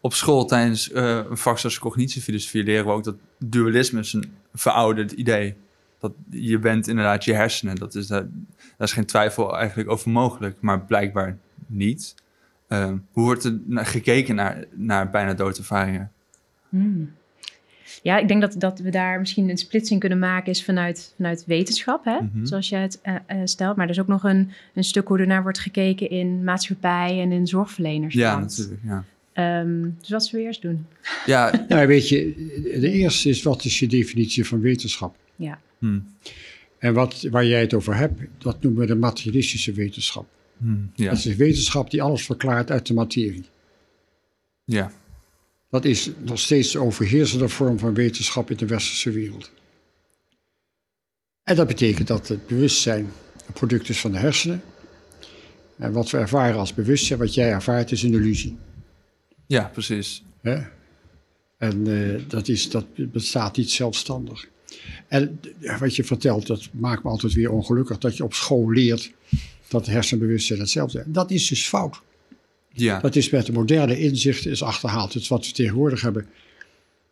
op 0.00 0.14
school 0.14 0.44
tijdens 0.44 0.92
eh, 0.92 1.20
een 1.30 1.36
vak 1.36 1.58
zoals 1.58 1.78
cognitiefilosofie 1.78 2.64
leren 2.64 2.84
we 2.84 2.90
ook 2.90 3.04
dat 3.04 3.16
dualisme 3.38 4.00
is 4.00 4.12
een 4.12 4.32
verouderd 4.54 5.12
idee. 5.12 5.54
Dat 5.98 6.12
je 6.30 6.58
bent 6.58 6.88
inderdaad 6.88 7.24
je 7.24 7.34
hersenen. 7.34 7.76
Dat 7.76 7.94
is, 7.94 8.06
daar, 8.06 8.26
daar 8.76 8.86
is 8.86 8.92
geen 8.92 9.06
twijfel 9.06 9.56
eigenlijk 9.56 9.90
over 9.90 10.10
mogelijk, 10.10 10.56
maar 10.60 10.80
blijkbaar 10.80 11.38
niet. 11.66 12.14
Ehm, 12.68 12.96
hoe 13.10 13.24
wordt 13.24 13.44
er 13.44 13.60
gekeken 13.70 14.34
naar, 14.34 14.64
naar 14.70 15.10
bijna 15.10 15.34
doodervaringen? 15.34 16.12
Hmm. 16.68 17.12
Ja, 18.02 18.18
ik 18.18 18.28
denk 18.28 18.40
dat, 18.40 18.54
dat 18.58 18.78
we 18.78 18.90
daar 18.90 19.18
misschien 19.18 19.48
een 19.50 19.58
splitsing 19.58 20.00
kunnen 20.00 20.18
maken 20.18 20.52
is 20.52 20.64
vanuit, 20.64 21.12
vanuit 21.16 21.44
wetenschap, 21.46 22.04
hè? 22.04 22.18
Mhm. 22.20 22.44
zoals 22.46 22.68
je 22.68 22.76
het 22.76 23.00
eh, 23.02 23.14
eh, 23.26 23.38
stelt. 23.44 23.76
Maar 23.76 23.84
er 23.84 23.92
is 23.92 24.00
ook 24.00 24.06
nog 24.06 24.24
een, 24.24 24.50
een 24.74 24.84
stuk 24.84 25.08
hoe 25.08 25.18
er 25.18 25.26
naar 25.26 25.42
wordt 25.42 25.58
gekeken 25.58 26.10
in 26.10 26.44
maatschappij 26.44 27.20
en 27.20 27.32
in 27.32 27.46
zorgverleners. 27.46 28.14
Ja, 28.14 28.38
natuurlijk. 28.38 28.80
Ja, 28.84 29.04
Ehm, 29.32 29.82
dus 30.00 30.08
wat 30.08 30.24
zullen 30.24 30.40
we 30.40 30.46
eerst 30.46 30.62
doen? 30.62 30.86
ja 31.26 31.52
Nou, 31.68 31.86
weet 31.86 32.08
je, 32.08 32.34
de 32.80 32.90
eerste 32.90 33.28
is 33.28 33.42
wat 33.42 33.64
is 33.64 33.78
je 33.78 33.86
definitie 33.88 34.46
van 34.46 34.60
wetenschap? 34.60 35.16
Ja. 35.36 35.58
hm, 35.78 35.98
En 36.78 36.94
wat, 36.94 37.26
waar 37.30 37.46
jij 37.46 37.60
het 37.60 37.74
over 37.74 37.96
hebt, 37.96 38.20
dat 38.38 38.62
noemen 38.62 38.80
we 38.80 38.86
de 38.86 38.94
materialistische 38.94 39.72
wetenschap. 39.72 40.26
Hmm, 40.56 40.90
ja. 40.94 41.08
Dat 41.08 41.18
is 41.18 41.24
een 41.24 41.36
wetenschap 41.36 41.90
die 41.90 42.02
alles 42.02 42.24
verklaart 42.24 42.70
uit 42.70 42.86
de 42.86 42.94
materie. 42.94 43.44
ja. 44.64 44.92
Dat 45.72 45.84
is 45.84 46.10
nog 46.18 46.38
steeds 46.38 46.72
de 46.72 46.78
overheersende 46.78 47.48
vorm 47.48 47.78
van 47.78 47.94
wetenschap 47.94 48.50
in 48.50 48.56
de 48.56 48.66
westerse 48.66 49.10
wereld. 49.10 49.50
En 51.42 51.56
dat 51.56 51.66
betekent 51.66 52.08
dat 52.08 52.28
het 52.28 52.46
bewustzijn 52.46 53.12
een 53.46 53.52
product 53.52 53.88
is 53.88 54.00
van 54.00 54.12
de 54.12 54.18
hersenen. 54.18 54.62
En 55.76 55.92
wat 55.92 56.10
we 56.10 56.18
ervaren 56.18 56.58
als 56.58 56.74
bewustzijn, 56.74 57.18
wat 57.18 57.34
jij 57.34 57.50
ervaart, 57.50 57.92
is 57.92 58.02
een 58.02 58.12
illusie. 58.12 58.56
ja, 59.46 59.70
precies. 59.72 60.22
En 61.58 61.86
eh, 61.86 62.22
dat, 62.28 62.48
is, 62.48 62.70
dat 62.70 62.86
bestaat 62.96 63.56
niet 63.56 63.70
zelfstandig. 63.70 64.48
En 65.08 65.40
eh, 65.60 65.80
wat 65.80 65.96
je 65.96 66.04
vertelt, 66.04 66.46
dat 66.46 66.68
maakt 66.72 67.02
me 67.02 67.10
altijd 67.10 67.32
weer 67.32 67.50
ongelukkig. 67.50 67.98
Dat 67.98 68.16
je 68.16 68.24
op 68.24 68.34
school 68.34 68.70
leert 68.70 69.12
dat 69.68 69.86
hersenbewustzijn 69.86 70.58
hetzelfde 70.60 70.98
is. 70.98 71.04
Dat 71.08 71.30
is 71.30 71.48
dus 71.48 71.68
fout. 71.68 72.00
Ja, 72.72 73.00
Dat 73.00 73.16
is 73.16 73.30
met 73.30 73.46
de 73.46 73.52
moderne 73.52 73.98
inzichten 73.98 74.50
is 74.50 74.62
achterhaald. 74.62 75.12
Dus 75.12 75.28
wat 75.28 75.46
we 75.46 75.52
tegenwoordig 75.52 76.00
hebben, 76.00 76.26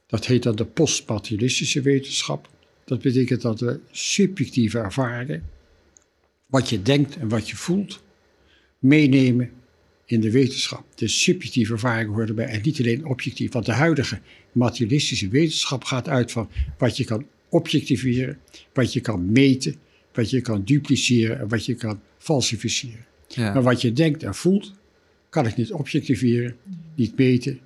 dat 0.06 0.26
heet 0.26 0.42
dan 0.42 0.56
de 0.56 0.64
postmaterialistische 0.64 1.80
wetenschap. 1.80 2.48
Dat 2.84 3.02
betekent 3.02 3.40
dat 3.40 3.60
we 3.60 3.80
subjectieve 3.90 4.78
ervaringen, 4.78 5.42
wat 6.46 6.68
je 6.68 6.82
denkt 6.82 7.16
en 7.16 7.28
wat 7.28 7.48
je 7.48 7.56
voelt, 7.56 8.02
meenemen 8.78 9.50
in 10.04 10.20
de 10.20 10.30
wetenschap. 10.30 10.84
De 10.94 11.08
subjectieve 11.08 11.72
ervaringen 11.72 12.12
horen 12.12 12.28
erbij 12.28 12.46
en 12.46 12.60
niet 12.62 12.78
alleen 12.78 13.06
objectief. 13.06 13.52
Want 13.52 13.66
de 13.66 13.72
huidige 13.72 14.20
materialistische 14.52 15.28
wetenschap 15.28 15.84
gaat 15.84 16.08
uit 16.08 16.32
van 16.32 16.50
wat 16.78 16.96
je 16.96 17.04
kan 17.04 17.26
objectiveren, 17.48 18.38
wat 18.72 18.92
je 18.92 19.00
kan 19.00 19.32
meten, 19.32 19.74
wat 20.12 20.30
je 20.30 20.40
kan 20.40 20.64
dupliceren 20.64 21.38
en 21.38 21.48
wat 21.48 21.64
je 21.64 21.74
kan 21.74 22.00
falsificeren. 22.18 23.06
ja. 23.28 23.52
Maar 23.52 23.62
wat 23.62 23.80
je 23.80 23.92
denkt 23.92 24.22
en 24.22 24.34
voelt, 24.34 24.72
kan 25.30 25.46
ik 25.46 25.56
niet 25.56 25.72
objectiveren, 25.72 26.56
niet 26.94 27.16
meten, 27.16 27.60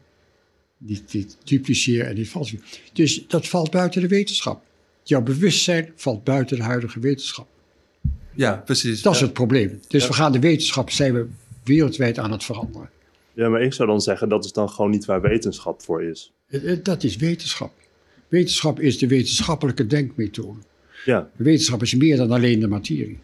niet, 0.78 1.12
niet 1.12 1.36
dupliceren 1.44 2.06
en 2.06 2.14
niet 2.14 2.28
falsificeren. 2.28 2.80
Dus 2.92 3.24
dat 3.26 3.48
valt 3.48 3.70
buiten 3.70 4.00
de 4.00 4.08
wetenschap. 4.08 4.62
Jouw 5.02 5.22
bewustzijn 5.22 5.92
valt 5.96 6.24
buiten 6.24 6.56
de 6.56 6.62
huidige 6.62 7.00
wetenschap. 7.00 7.48
ja 8.34 8.56
precies. 8.64 9.02
Dat 9.02 9.14
is 9.14 9.20
het 9.20 9.32
probleem. 9.32 9.80
Dus 9.88 10.06
we 10.06 10.12
gaan 10.12 10.32
de 10.32 10.38
wetenschap, 10.38 10.90
zijn 10.90 11.14
we 11.14 11.26
wereldwijd 11.64 12.18
aan 12.18 12.32
het 12.32 12.44
veranderen. 12.44 12.90
Ja, 13.32 13.48
maar 13.48 13.62
ik 13.62 13.72
zou 13.72 13.88
dan 13.88 14.00
zeggen 14.00 14.28
dat 14.28 14.44
is 14.44 14.52
dan 14.52 14.68
gewoon 14.70 14.90
niet 14.90 15.04
waar 15.04 15.20
wetenschap 15.20 15.82
voor 15.82 16.02
is. 16.02 16.32
Eh, 16.48 16.72
eh, 16.72 16.78
Dat 16.82 17.02
is 17.04 17.16
wetenschap. 17.16 17.72
Wetenschap 18.28 18.80
is 18.80 18.98
de 18.98 19.06
wetenschappelijke 19.06 19.86
denkmethode. 19.86 20.58
Ja, 21.04 21.30
Wetenschap 21.36 21.82
is 21.82 21.94
meer 21.94 22.16
dan 22.16 22.30
alleen 22.30 22.60
de 22.60 22.68
materie. 22.68 23.18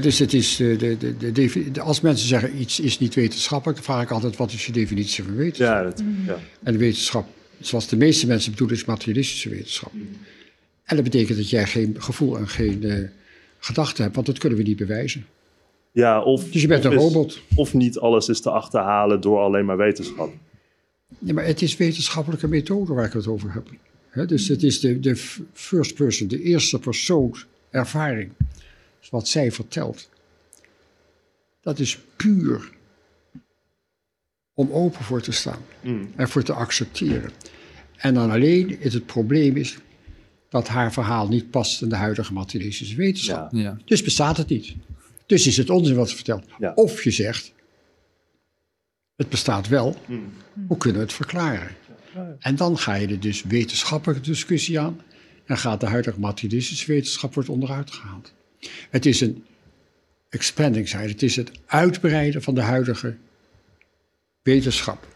Dus 0.00 0.18
het 0.18 0.32
is 0.32 0.56
de, 0.56 0.76
de, 0.76 1.32
de, 1.32 1.70
de 1.72 1.80
als 1.80 2.00
mensen 2.00 2.28
zeggen 2.28 2.60
iets 2.60 2.80
is 2.80 2.98
niet 2.98 3.14
wetenschappelijk, 3.14 3.76
dan 3.76 3.86
vraag 3.86 4.02
ik 4.02 4.10
altijd 4.10 4.36
wat 4.36 4.52
is 4.52 4.66
je 4.66 4.72
definitie 4.72 5.24
van 5.24 5.34
wetenschap? 5.36 5.74
ja, 5.76 5.82
dat, 5.82 6.02
ja. 6.26 6.38
En 6.62 6.72
de 6.72 6.78
wetenschap, 6.78 7.26
zoals 7.60 7.88
de 7.88 7.96
meeste 7.96 8.26
mensen 8.26 8.50
bedoelen, 8.50 8.76
is 8.76 8.84
materialistische 8.84 9.48
wetenschap. 9.48 9.92
En 10.84 10.94
dat 10.96 11.04
betekent 11.04 11.38
dat 11.38 11.50
jij 11.50 11.66
geen 11.66 11.94
gevoel 11.98 12.38
en 12.38 12.48
geen 12.48 12.82
eh 12.84 13.08
gedachte 13.58 14.02
hebt, 14.02 14.14
want 14.14 14.26
dat 14.26 14.38
kunnen 14.38 14.58
we 14.58 14.64
niet 14.64 14.76
bewijzen. 14.76 15.26
ja 15.92 16.22
of, 16.22 16.44
Dus 16.50 16.60
je 16.62 16.68
bent 16.68 16.84
of 16.86 16.92
een 16.92 16.98
is- 16.98 17.02
robot. 17.04 17.40
Of 17.54 17.74
niet 17.74 17.98
alles 17.98 18.28
is 18.28 18.40
te 18.40 18.50
achterhalen 18.50 19.20
door 19.20 19.38
alleen 19.38 19.64
maar 19.64 19.76
wetenschap. 19.76 20.32
Nee, 21.18 21.34
maar 21.34 21.44
het 21.44 21.62
is 21.62 21.76
wetenschappelijke 21.76 22.48
methode 22.48 22.92
waar 22.94 23.04
ik 23.06 23.12
het 23.12 23.26
over 23.26 23.52
heb. 23.52 23.66
Hè, 24.08 24.26
dus 24.26 24.48
het 24.48 24.62
is 24.62 24.80
de, 24.80 25.00
de 25.00 25.16
first 25.52 25.94
person, 25.94 26.28
de 26.28 26.42
eerste 26.42 26.78
persoon 26.78 27.36
ervaring. 27.70 28.30
Wat 29.10 29.28
zij 29.28 29.52
vertelt. 29.52 30.08
Dat 31.60 31.78
is 31.78 31.98
puur 32.16 32.72
om 34.54 34.70
open 34.72 35.04
voor 35.04 35.20
te 35.22 35.32
staan 35.32 35.62
Mm. 35.82 36.12
en 36.16 36.28
voor 36.28 36.42
te 36.42 36.52
accepteren. 36.52 37.30
En 37.96 38.14
dan 38.14 38.30
alleen 38.30 38.80
is 38.80 38.94
het 38.94 39.06
probleem 39.06 39.56
is 39.56 39.78
dat 40.48 40.68
haar 40.68 40.92
verhaal 40.92 41.28
niet 41.28 41.50
past 41.50 41.82
in 41.82 41.88
de 41.88 41.94
huidige 41.96 42.32
materialistische 42.32 42.96
wetenschap. 42.96 43.52
Ja. 43.52 43.60
Ja, 43.60 43.78
Dus 43.84 44.02
bestaat 44.02 44.36
het 44.36 44.48
niet. 44.48 44.74
Dus 45.26 45.46
is 45.46 45.56
het 45.56 45.70
onzin 45.70 45.96
wat 45.96 46.08
ze 46.08 46.14
vertelt. 46.14 46.44
Ja. 46.58 46.72
Of 46.74 47.02
je 47.04 47.10
zegt, 47.10 47.52
het 49.16 49.28
bestaat 49.28 49.68
wel, 49.68 49.96
Mm. 50.06 50.32
hoe 50.66 50.76
kunnen 50.76 50.98
we 51.00 51.06
het 51.06 51.14
verklaren? 51.16 51.76
En 52.38 52.56
dan 52.56 52.78
ga 52.78 52.94
je 52.94 53.06
er 53.06 53.20
dus 53.20 53.42
wetenschappelijke 53.42 54.22
discussie 54.22 54.80
aan 54.80 55.00
en 55.46 55.58
gaat 55.58 55.80
de 55.80 55.86
huidige 55.86 56.20
materialistische 56.20 56.86
wetenschap 56.92 57.34
wordt 57.34 57.48
onderuit 57.48 57.90
gehaald. 57.90 58.32
Het 58.90 59.06
is 59.06 59.20
een 59.20 59.44
expanding 60.28 60.88
side, 60.88 61.08
het 61.08 61.22
is 61.22 61.36
het 61.36 61.50
uitbreiden 61.66 62.42
van 62.42 62.54
de 62.54 62.60
huidige 62.60 63.16
wetenschap. 64.42 65.06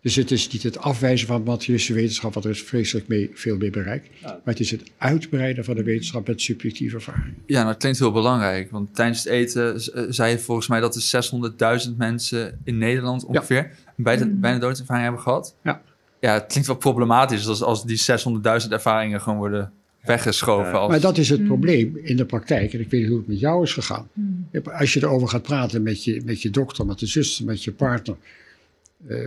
Dus 0.00 0.14
het 0.14 0.30
is 0.30 0.48
niet 0.48 0.62
het 0.62 0.78
afwijzen 0.78 1.26
van 1.26 1.42
materialistische 1.42 1.94
wetenschap, 1.94 2.34
wat 2.34 2.44
er 2.44 2.50
is 2.50 2.62
vreselijk 2.62 3.08
mee, 3.08 3.30
veel 3.34 3.56
meer 3.56 3.70
bereikt. 3.70 4.08
Maar 4.22 4.40
het 4.44 4.60
is 4.60 4.70
het 4.70 4.82
uitbreiden 4.98 5.64
van 5.64 5.74
de 5.74 5.82
wetenschap 5.82 6.26
met 6.26 6.40
subjectieve 6.42 6.96
ervaring. 6.96 7.34
ja 7.46 7.54
nou, 7.54 7.66
dat 7.66 7.76
klinkt 7.76 7.98
heel 7.98 8.12
belangrijk. 8.12 8.70
Want 8.70 8.94
tijdens 8.94 9.24
het 9.24 9.32
eten 9.32 9.74
eh, 9.74 10.02
zei 10.08 10.30
je 10.30 10.38
volgens 10.38 10.68
mij 10.68 10.80
dat 10.80 10.96
er 10.96 11.80
600.000 11.88 11.96
mensen 11.96 12.60
in 12.64 12.78
Nederland 12.78 13.24
ongeveer 13.24 13.70
bijna, 13.96 14.26
bijna 14.26 14.58
doodervaring 14.58 15.04
hebben 15.04 15.22
gehad. 15.22 15.54
Ja. 15.62 15.82
Ja, 16.20 16.32
het 16.32 16.46
klinkt 16.46 16.68
wel 16.68 16.76
problematisch 16.76 17.48
als, 17.48 17.62
als 17.62 17.84
die 17.84 18.02
600.000 18.62 18.68
ervaringen 18.68 19.20
gewoon 19.20 19.38
worden 19.38 19.72
weggeschoven. 20.06 20.66
Ja. 20.72 20.78
Als, 20.78 20.90
Maar 20.90 21.00
dat 21.00 21.18
is 21.18 21.28
het 21.28 21.44
probleem 21.44 21.96
in 22.02 22.16
de 22.16 22.24
praktijk. 22.24 22.72
En 22.72 22.80
ik 22.80 22.90
weet 22.90 23.00
niet 23.00 23.08
hoe 23.08 23.18
het 23.18 23.26
met 23.28 23.40
jou 23.40 23.62
is 23.62 23.72
gegaan. 23.72 24.08
Als 24.78 24.92
je 24.92 25.02
erover 25.02 25.28
gaat 25.28 25.42
praten 25.42 25.82
met 25.82 26.04
je, 26.04 26.22
met 26.24 26.42
je 26.42 26.50
dokter, 26.50 26.86
met 26.86 26.98
de 26.98 27.06
zuster, 27.06 27.44
met 27.44 27.64
je 27.64 27.72
partner. 27.72 28.16
eh, 29.06 29.18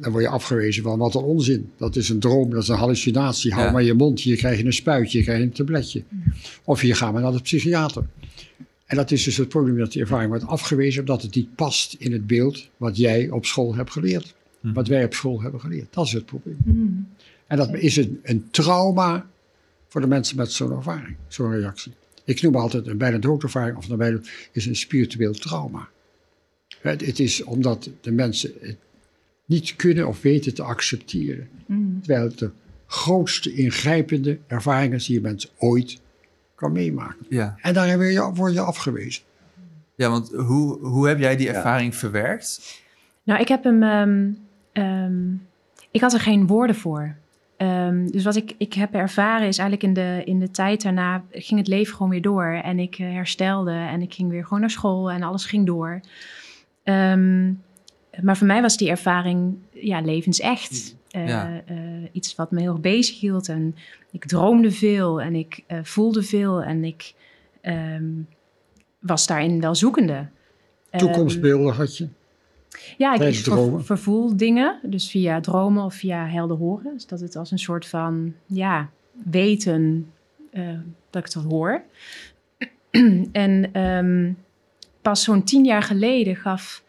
dan 0.00 0.12
word 0.12 0.24
je 0.24 0.30
afgewezen 0.30 0.82
van 0.82 0.98
wat 0.98 1.14
een 1.14 1.22
onzin. 1.22 1.70
Dat 1.76 1.96
is 1.96 2.08
een 2.08 2.18
droom, 2.18 2.50
dat 2.50 2.62
is 2.62 2.68
een 2.68 2.76
hallucinatie. 2.76 3.52
Hou 3.52 3.64
Ja. 3.66 3.72
maar 3.72 3.82
je 3.82 3.94
mond, 3.94 4.20
hier 4.20 4.36
krijg 4.36 4.58
je 4.58 4.64
een 4.64 4.72
spuitje, 4.72 5.16
hier 5.18 5.26
krijg 5.26 5.38
je 5.38 5.44
een 5.44 5.52
tabletje. 5.52 6.02
Of 6.64 6.80
hier 6.80 6.96
gaan 6.96 7.14
we 7.14 7.20
naar 7.20 7.32
de 7.32 7.40
psychiater. 7.40 8.04
En 8.86 8.96
dat 8.96 9.10
is 9.10 9.24
dus 9.24 9.36
het 9.36 9.48
probleem 9.48 9.78
dat 9.78 9.92
die 9.92 10.00
ervaring 10.00 10.28
wordt 10.30 10.46
afgewezen 10.46 11.00
omdat 11.00 11.22
het 11.22 11.34
niet 11.34 11.54
past 11.54 11.96
in 11.98 12.12
het 12.12 12.26
beeld 12.26 12.68
wat 12.76 12.96
jij 12.96 13.30
op 13.30 13.46
school 13.46 13.74
hebt 13.74 13.90
geleerd. 13.90 14.34
Wat 14.60 14.88
wij 14.88 15.04
op 15.04 15.14
school 15.14 15.42
hebben 15.42 15.60
geleerd. 15.60 15.86
Dat 15.94 16.06
is 16.06 16.12
het 16.12 16.26
probleem. 16.26 16.56
En 17.46 17.56
dat 17.56 17.74
is 17.74 17.96
een, 17.96 18.20
een 18.22 18.46
trauma 18.50 19.26
voor 19.88 20.00
de 20.00 20.06
mensen 20.06 20.36
met 20.36 20.52
zo'n 20.52 20.72
ervaring, 20.72 21.16
zo'n 21.28 21.50
reactie. 21.50 21.92
Ik 22.24 22.42
noem 22.42 22.56
altijd 22.56 22.86
een 22.86 22.98
bijna 22.98 23.18
doodervaring 23.18 23.76
of 23.76 23.88
een 23.88 23.96
bijna 23.96 24.18
is 24.52 24.66
een 24.66 24.76
spiritueel 24.76 25.32
trauma. 25.32 25.88
Het, 26.80 27.06
het 27.06 27.18
is 27.18 27.42
omdat 27.44 27.90
de 28.00 28.12
mensen 28.12 28.52
het 28.60 28.76
niet 29.44 29.76
kunnen 29.76 30.08
of 30.08 30.22
weten 30.22 30.54
te 30.54 30.62
accepteren. 30.62 31.48
Terwijl 32.02 32.24
het 32.24 32.38
de 32.38 32.50
grootste 32.86 33.52
ingrijpende 33.54 34.38
ervaringen 34.46 34.96
is 34.96 35.06
die 35.06 35.14
je 35.14 35.20
mens 35.20 35.52
ooit 35.58 36.00
kan 36.54 36.72
meemaken. 36.72 37.26
ja. 37.28 37.54
En 37.60 37.74
daarin 37.74 37.96
word 37.96 38.12
je, 38.12 38.32
word 38.34 38.52
je 38.52 38.60
afgewezen. 38.60 39.22
ja, 39.94 40.10
want 40.10 40.28
hoe, 40.28 40.78
hoe 40.78 41.08
heb 41.08 41.18
jij 41.18 41.36
die 41.36 41.48
ervaring 41.50 41.94
verwerkt? 41.94 42.80
Nou, 43.22 43.40
ik 43.40 43.48
heb 43.48 43.64
hem. 43.64 43.82
ehm, 43.82 44.30
ehm, 44.72 45.34
ik 45.90 46.00
had 46.00 46.12
er 46.12 46.20
geen 46.20 46.46
woorden 46.46 46.76
voor. 46.76 47.16
Ehm, 47.56 48.06
dus 48.06 48.24
wat 48.24 48.36
ik, 48.36 48.54
ik 48.58 48.72
heb 48.72 48.94
ervaren 48.94 49.46
is 49.48 49.58
eigenlijk 49.58 49.88
in 49.88 49.94
de, 50.04 50.22
in 50.24 50.38
de 50.38 50.50
tijd 50.50 50.82
daarna 50.82 51.24
ging 51.30 51.58
het 51.60 51.68
leven 51.68 51.94
gewoon 51.94 52.10
weer 52.10 52.22
door. 52.22 52.44
En 52.62 52.78
ik 52.78 52.98
eh, 52.98 53.12
herstelde 53.12 53.72
en 53.72 54.02
ik 54.02 54.14
ging 54.14 54.30
weer 54.30 54.42
gewoon 54.42 54.60
naar 54.60 54.70
school 54.70 55.10
en 55.10 55.22
alles 55.22 55.44
ging 55.46 55.66
door. 55.66 56.00
Ehm, 56.82 57.52
maar 58.22 58.36
voor 58.36 58.46
mij 58.46 58.62
was 58.62 58.76
die 58.76 58.90
ervaring 58.90 59.56
ja, 59.70 60.00
levensecht. 60.00 60.96
Eh, 61.10 61.28
Ja. 61.28 61.62
eh, 61.66 61.76
iets 62.12 62.34
wat 62.34 62.50
me 62.50 62.60
heel 62.60 62.70
erg 62.72 62.80
bezig 62.80 63.20
hield. 63.20 63.48
En 63.48 63.76
ik 64.10 64.24
droomde 64.26 64.70
veel 64.70 65.20
en 65.20 65.34
ik 65.34 65.64
eh, 65.66 65.78
voelde 65.82 66.22
veel 66.22 66.62
en 66.62 66.84
ik 66.84 67.14
ehm, 67.60 68.04
was 68.98 69.26
daarin 69.26 69.60
wel 69.60 69.74
zoekende. 69.74 70.26
Toekomstbeelden 70.90 71.74
had 71.74 71.96
je. 71.96 72.08
Ja, 72.98 73.14
ik, 73.14 73.34
vervoel 73.78 74.36
dingen, 74.36 74.78
dus 74.82 75.10
via 75.10 75.40
dromen 75.40 75.84
of 75.84 75.94
via 75.94 76.26
helder 76.26 76.56
horen. 76.56 76.92
Dus 76.92 77.06
dat 77.06 77.20
het 77.20 77.36
als 77.36 77.50
een 77.50 77.58
soort 77.58 77.86
van, 77.86 78.34
ja, 78.46 78.90
weten 79.24 80.12
eh, 80.50 80.78
dat 81.10 81.26
ik 81.26 81.32
het 81.32 81.44
hoor. 81.44 81.82
en 83.32 83.72
ehm, 83.72 84.32
pas 85.02 85.22
zo'n 85.22 85.44
tien 85.44 85.64
jaar 85.64 85.82
geleden 85.82 86.36
gaf 86.36 86.84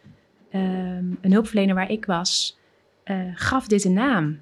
ehm, 0.50 1.06
een 1.22 1.32
hulpverlener 1.32 1.76
waar 1.76 1.92
ik 1.92 2.06
was, 2.06 2.58
eh, 3.04 3.20
gaf 3.34 3.68
dit 3.68 3.84
een 3.84 3.94
naam. 3.94 4.40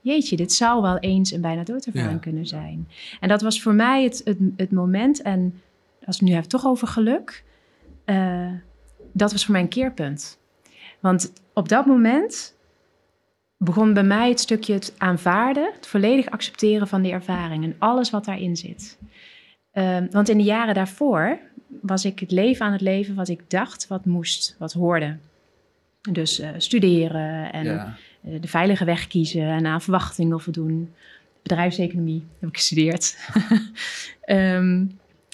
Jeetje, 0.00 0.36
dit 0.36 0.52
zou 0.52 0.82
wel 0.82 0.98
eens 0.98 1.30
een 1.30 1.40
bijna 1.40 1.62
doodervaring 1.62 2.12
Ja. 2.12 2.18
kunnen 2.18 2.46
zijn. 2.46 2.88
En 3.20 3.28
dat 3.28 3.42
was 3.42 3.62
voor 3.62 3.74
mij 3.74 4.04
het, 4.04 4.20
het, 4.24 4.38
het 4.56 4.72
moment, 4.72 5.22
en 5.22 5.60
als 6.04 6.18
we 6.18 6.24
nu 6.24 6.32
hebben 6.32 6.50
toch 6.50 6.66
over 6.66 6.88
geluk, 6.88 7.44
eh, 8.04 8.50
dat 9.12 9.32
was 9.32 9.44
voor 9.44 9.52
mij 9.52 9.62
een 9.62 9.68
keerpunt. 9.68 10.38
Want 11.06 11.32
op 11.52 11.68
dat 11.68 11.86
moment 11.86 12.54
begon 13.56 13.92
bij 13.94 14.02
mij 14.04 14.28
het 14.28 14.40
stukje 14.40 14.72
het 14.72 14.94
aanvaarden, 14.98 15.72
het 15.74 15.86
volledig 15.86 16.30
accepteren 16.30 16.88
van 16.88 17.02
die 17.02 17.12
ervaring 17.12 17.64
en 17.64 17.74
alles 17.78 18.10
wat 18.10 18.24
daarin 18.24 18.56
zit. 18.56 18.98
Ehm, 19.72 20.06
want 20.10 20.28
in 20.28 20.38
de 20.38 20.44
jaren 20.44 20.74
daarvoor 20.74 21.38
was 21.82 22.04
ik 22.04 22.18
het 22.18 22.30
leven 22.30 22.66
aan 22.66 22.72
het 22.72 22.80
leven 22.80 23.14
wat 23.14 23.28
ik 23.28 23.50
dacht, 23.50 23.86
wat 23.86 24.04
moest, 24.04 24.56
wat 24.58 24.72
hoorde. 24.72 25.16
Dus 26.10 26.38
eh, 26.38 26.50
studeren 26.56 27.52
en 27.52 27.64
Ja. 27.64 27.96
eh, 28.24 28.40
de 28.40 28.48
veilige 28.48 28.84
weg 28.84 29.06
kiezen 29.06 29.42
en 29.48 29.66
aan 29.66 29.82
verwachtingen 29.82 30.40
voldoen. 30.40 30.94
Bedrijfseconomie 31.42 32.24
heb 32.38 32.48
ik 32.48 32.56
gestudeerd. 32.56 33.16
Ehm, 34.20 34.84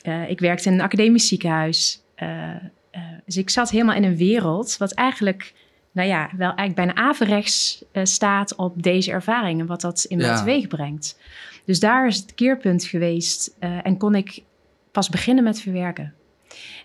eh, 0.03 0.31
ik 0.31 0.41
werkte 0.41 0.69
in 0.69 0.75
een 0.75 0.81
academisch 0.81 1.29
ziekenhuis. 1.29 2.01
Dus 3.25 3.37
ik 3.37 3.51
zat 3.51 3.71
helemaal 3.71 3.95
in 3.95 4.05
een 4.05 4.17
wereld 4.17 4.77
wat 4.77 4.93
eigenlijk, 4.93 5.55
nou 5.93 6.09
ja, 6.09 6.31
wel 6.37 6.55
eigenlijk 6.55 6.75
bijna 6.75 7.09
averechts 7.09 7.85
eh, 7.93 8.05
staat 8.05 8.55
op 8.55 8.83
deze 8.83 9.11
ervaringen, 9.11 9.67
wat 9.67 9.81
dat 9.81 10.05
in 10.05 10.19
mij 10.19 10.37
teweeg 10.37 10.69
brengt. 10.69 11.19
Dus 11.65 11.81
daar 11.81 12.07
is 12.07 12.17
het 12.17 12.35
keerpunt 12.35 12.85
geweest 12.85 13.57
eh, 13.59 13.87
en 13.87 13.97
kon 13.97 14.15
ik 14.15 14.43
pas 14.93 15.09
beginnen 15.09 15.45
met 15.45 15.61
verwerken. 15.61 16.15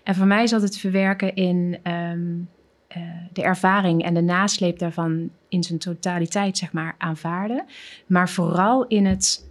En 0.02 0.14
voor 0.14 0.26
mij 0.26 0.46
zat 0.46 0.62
het 0.62 0.78
verwerken 0.78 1.34
in 1.34 1.78
ehm, 1.82 2.36
eh, 2.88 3.02
de 3.32 3.42
ervaring 3.42 4.02
en 4.02 4.14
de 4.14 4.20
nasleep 4.20 4.78
daarvan 4.78 5.30
in 5.48 5.62
zijn 5.62 5.78
totaliteit, 5.78 6.58
zeg 6.58 6.72
maar, 6.72 6.94
aanvaarden. 6.98 7.64
Maar 8.06 8.28
vooral 8.28 8.86
in 8.86 9.06
het 9.06 9.50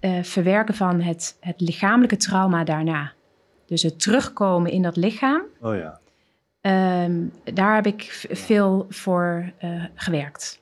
eh, 0.00 0.22
verwerken 0.22 0.74
van 0.74 1.00
het, 1.00 1.36
het 1.40 1.60
lichamelijke 1.60 2.16
trauma 2.16 2.64
daarna. 2.64 3.12
Dus 3.66 3.82
het 3.82 4.00
terugkomen 4.00 4.70
in 4.70 4.82
dat 4.82 4.96
lichaam, 4.96 5.42
Oh 5.60 5.76
ja. 5.76 6.00
Ehm, 6.60 7.22
daar 7.54 7.74
heb 7.74 7.86
ik 7.86 8.26
veel 8.30 8.86
voor 8.88 9.52
eh, 9.58 9.84
gewerkt. 9.94 10.60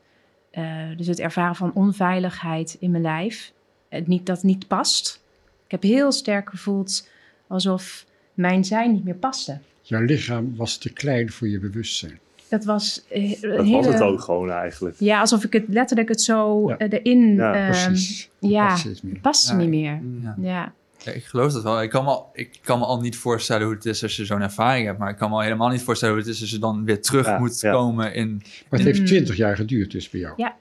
Eh, 0.50 0.64
dus 0.96 1.06
het 1.06 1.20
ervaren 1.20 1.56
van 1.56 1.72
onveiligheid 1.74 2.76
in 2.80 2.90
mijn 2.90 3.02
lijf, 3.02 3.52
het 3.88 4.06
niet, 4.06 4.26
dat 4.26 4.42
niet 4.42 4.66
past. 4.66 5.22
Ik 5.64 5.70
heb 5.70 5.82
heel 5.82 6.12
sterk 6.12 6.50
gevoeld 6.50 7.08
alsof 7.46 8.06
mijn 8.34 8.64
zijn 8.64 8.92
niet 8.92 9.04
meer 9.04 9.14
paste. 9.14 9.58
Jouw 9.82 10.00
lichaam 10.00 10.56
was 10.56 10.76
te 10.76 10.92
klein 10.92 11.30
voor 11.30 11.48
je 11.48 11.58
bewustzijn. 11.58 12.18
Dat 12.48 12.64
was 12.64 13.04
eh, 13.08 13.40
Dat 13.40 13.68
was 13.68 13.86
het 13.86 14.00
ook 14.02 14.20
gewoon 14.20 14.50
eigenlijk. 14.50 14.96
Ja, 14.98 15.20
alsof 15.20 15.44
ik 15.44 15.52
het 15.52 15.64
letterlijk 15.68 16.08
het 16.08 16.20
zo 16.20 16.68
Ja. 16.68 16.78
erin. 16.78 17.34
Ja, 17.34 17.54
ehm, 17.54 17.70
Precies. 17.70 18.30
Dat 18.40 18.50
ja, 18.50 18.76
paste 19.20 19.52
Ja, 19.52 19.58
niet 19.58 19.68
meer. 19.68 20.00
Ja. 20.40 20.72
Ik 21.14 21.24
geloof 21.24 21.52
dat 21.52 21.62
wel. 21.62 21.82
Ik 21.82 21.90
kan, 21.90 22.04
me 22.04 22.10
al, 22.10 22.30
ik 22.32 22.58
kan 22.62 22.78
me 22.78 22.84
al 22.84 23.00
niet 23.00 23.16
voorstellen 23.16 23.66
hoe 23.66 23.74
het 23.74 23.84
is 23.84 24.02
als 24.02 24.16
je 24.16 24.24
zo'n 24.24 24.42
ervaring 24.42 24.86
hebt. 24.86 24.98
Maar 24.98 25.10
ik 25.10 25.16
kan 25.16 25.30
me 25.30 25.34
al 25.36 25.42
helemaal 25.42 25.68
niet 25.68 25.82
voorstellen 25.82 26.14
hoe 26.14 26.24
het 26.24 26.34
is 26.34 26.40
als 26.40 26.50
je 26.50 26.58
dan 26.58 26.84
weer 26.84 27.02
terug 27.02 27.26
Ja, 27.26 27.38
moet 27.38 27.60
ja. 27.60 27.72
komen 27.72 28.14
in... 28.14 28.42
Maar 28.68 28.80
het 28.80 28.88
heeft 28.88 29.06
twintig 29.06 29.36
jaar 29.36 29.56
geduurd 29.56 29.90
dus 29.90 30.10
bij 30.10 30.20
jou. 30.20 30.34
Ja. 30.36 30.56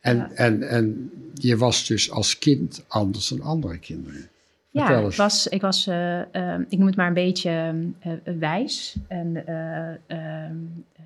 En, 0.00 0.16
Ja. 0.16 0.30
En, 0.30 0.68
en 0.68 1.10
je 1.34 1.56
was 1.56 1.86
dus 1.86 2.10
als 2.10 2.38
kind 2.38 2.84
anders 2.88 3.28
dan 3.28 3.40
andere 3.40 3.78
kinderen. 3.78 4.28
Ja, 4.70 4.98
ik 4.98 5.12
was, 5.12 5.46
ik 5.46 5.60
was 5.60 5.86
eh, 5.86 6.34
ehm, 6.34 6.64
ik 6.68 6.78
noem 6.78 6.86
het 6.86 6.96
maar 6.96 7.06
een 7.06 7.14
beetje 7.14 7.50
eh, 7.50 8.12
eh, 8.12 8.38
wijs 8.38 8.96
en 9.08 9.46
eh, 9.46 9.88
ehm, 9.88 10.56
eh, 10.96 11.04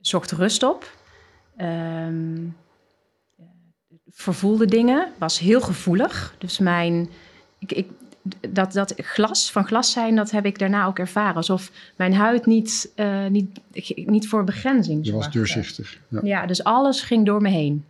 zocht 0.00 0.30
rust 0.30 0.62
op. 0.62 0.96
Ehm, 1.56 2.36
eh, 3.38 3.44
vervoelde 4.10 4.66
dingen, 4.66 5.08
was 5.18 5.38
heel 5.38 5.60
gevoelig. 5.60 6.34
Dus 6.38 6.58
mijn, 6.58 7.08
ik, 7.62 7.72
ik, 7.72 7.86
dat, 8.50 8.72
dat 8.72 8.94
glas, 8.96 9.52
van 9.52 9.66
glas 9.66 9.92
zijn, 9.92 10.16
dat 10.16 10.30
heb 10.30 10.46
ik 10.46 10.58
daarna 10.58 10.86
ook 10.86 10.98
ervaren. 10.98 11.34
Alsof 11.34 11.70
mijn 11.96 12.14
huid 12.14 12.46
niet, 12.46 12.92
eh, 12.94 13.26
niet, 13.26 13.60
niet 14.06 14.28
voor 14.28 14.44
begrenzing 14.44 15.04
Je 15.06 15.12
was 15.12 15.22
zorgde. 15.22 15.38
doorzichtig. 15.38 15.98
Ja. 16.08 16.20
Ja, 16.22 16.46
dus 16.46 16.64
alles 16.64 17.02
ging 17.02 17.26
door 17.26 17.42
me 17.42 17.48
heen. 17.48 17.84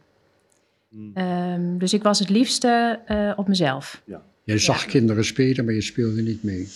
Mm. 0.88 1.11
Ehm, 1.14 1.78
dus 1.78 1.92
ik 1.92 2.02
was 2.02 2.18
het 2.18 2.28
liefste 2.28 3.00
eh, 3.06 3.32
op 3.37 3.48
mezelf. 3.48 4.02
Je 4.44 4.58
zag 4.58 4.87
kinderen 4.87 5.24
spelen, 5.24 5.64
maar 5.64 5.74
je 5.74 5.80
speelde 5.80 6.22
niet 6.22 6.42
mee. 6.42 6.68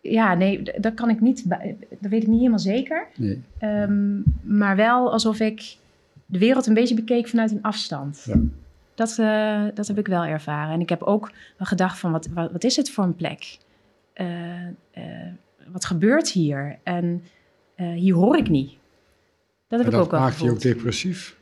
Ja, 0.00 0.34
nee, 0.34 0.62
dat 0.78 0.94
kan 0.94 1.10
ik 1.10 1.20
niet. 1.20 1.48
Dat 1.48 2.10
weet 2.10 2.22
ik 2.22 2.28
niet 2.28 2.38
helemaal 2.38 2.58
zeker. 2.58 3.06
Nee. 3.16 3.42
Ehm, 3.58 4.16
maar 4.42 4.76
wel 4.76 5.12
alsof 5.12 5.40
ik 5.40 5.76
de 6.26 6.38
wereld 6.38 6.66
een 6.66 6.74
beetje 6.74 6.94
bekeek 6.94 7.28
vanuit 7.28 7.50
een 7.50 7.62
afstand. 7.62 8.22
Ja. 8.26 8.40
Dat, 8.98 9.18
eh, 9.18 9.64
dat 9.74 9.86
heb 9.86 9.98
ik 9.98 10.06
wel 10.06 10.24
ervaren. 10.24 10.74
En 10.74 10.80
ik 10.80 10.88
heb 10.88 11.02
ook 11.02 11.30
gedacht 11.58 11.98
van, 11.98 12.12
wat, 12.12 12.26
wat, 12.26 12.52
wat 12.52 12.64
is 12.64 12.76
het 12.76 12.90
voor 12.90 13.04
een 13.04 13.14
plek? 13.14 13.58
Eh, 14.12 14.66
eh, 14.66 14.72
wat 15.66 15.84
gebeurt 15.84 16.30
hier? 16.30 16.78
En 16.82 17.22
hier 17.76 18.14
hoor 18.14 18.36
ik 18.36 18.48
niet. 18.48 18.70
Dat 19.68 19.78
heb 19.78 19.88
ik 19.88 19.94
dat 19.94 20.04
ook 20.04 20.10
wel 20.10 20.20
maakt 20.20 20.40
je 20.40 20.50
ook 20.50 20.60
depressief. 20.60 21.36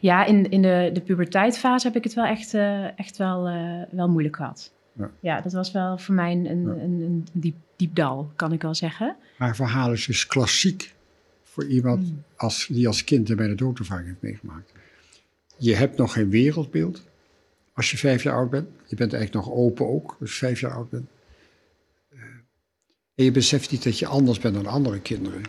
Ja, 0.00 0.24
in, 0.24 0.50
in 0.50 0.62
de, 0.62 0.90
de 0.92 1.00
puberteitfase 1.00 1.86
heb 1.86 1.96
ik 1.96 2.04
het 2.04 2.14
wel 2.14 2.24
echt, 2.24 2.54
echt 2.96 3.16
wel, 3.16 3.42
wel 3.90 4.08
moeilijk 4.08 4.36
gehad. 4.36 4.72
Ja. 5.20 5.40
dat 5.40 5.52
was 5.52 5.70
wel 5.72 5.98
voor 5.98 6.14
mij 6.14 6.32
een, 6.32 6.46
een, 6.50 6.62
Ja. 6.62 6.82
een, 6.82 7.00
een 7.00 7.26
diep, 7.32 7.56
diep 7.76 7.94
dal, 7.94 8.32
kan 8.36 8.52
ik 8.52 8.62
wel 8.62 8.74
zeggen. 8.74 9.16
Haar 9.38 9.56
verhaal 9.56 9.92
is 9.92 10.06
dus 10.06 10.26
klassiek 10.26 10.94
voor 11.42 11.64
iemand 11.66 12.10
Mm. 12.10 12.22
als, 12.36 12.66
die 12.66 12.86
als 12.86 13.04
kind 13.04 13.36
bij 13.36 13.48
de 13.48 13.54
doodervaring 13.54 14.06
heeft 14.08 14.22
meegemaakt. 14.22 14.72
Je 15.58 15.74
hebt 15.74 15.96
nog 15.96 16.12
geen 16.12 16.30
wereldbeeld 16.30 17.02
als 17.72 17.90
je 17.90 17.96
vijf 17.96 18.22
jaar 18.22 18.34
oud 18.34 18.50
bent. 18.50 18.68
Je 18.86 18.96
bent 18.96 19.12
eigenlijk 19.12 19.46
nog 19.46 19.54
open 19.56 19.88
ook, 19.88 20.16
als 20.20 20.30
je 20.30 20.36
vijf 20.36 20.60
jaar 20.60 20.72
oud 20.72 20.90
bent. 20.90 21.08
Eh, 22.08 22.18
En 23.14 23.24
je 23.24 23.30
beseft 23.30 23.70
niet 23.70 23.82
dat 23.82 23.98
je 23.98 24.06
anders 24.06 24.38
bent 24.38 24.54
dan 24.54 24.66
andere 24.66 25.00
kinderen. 25.00 25.42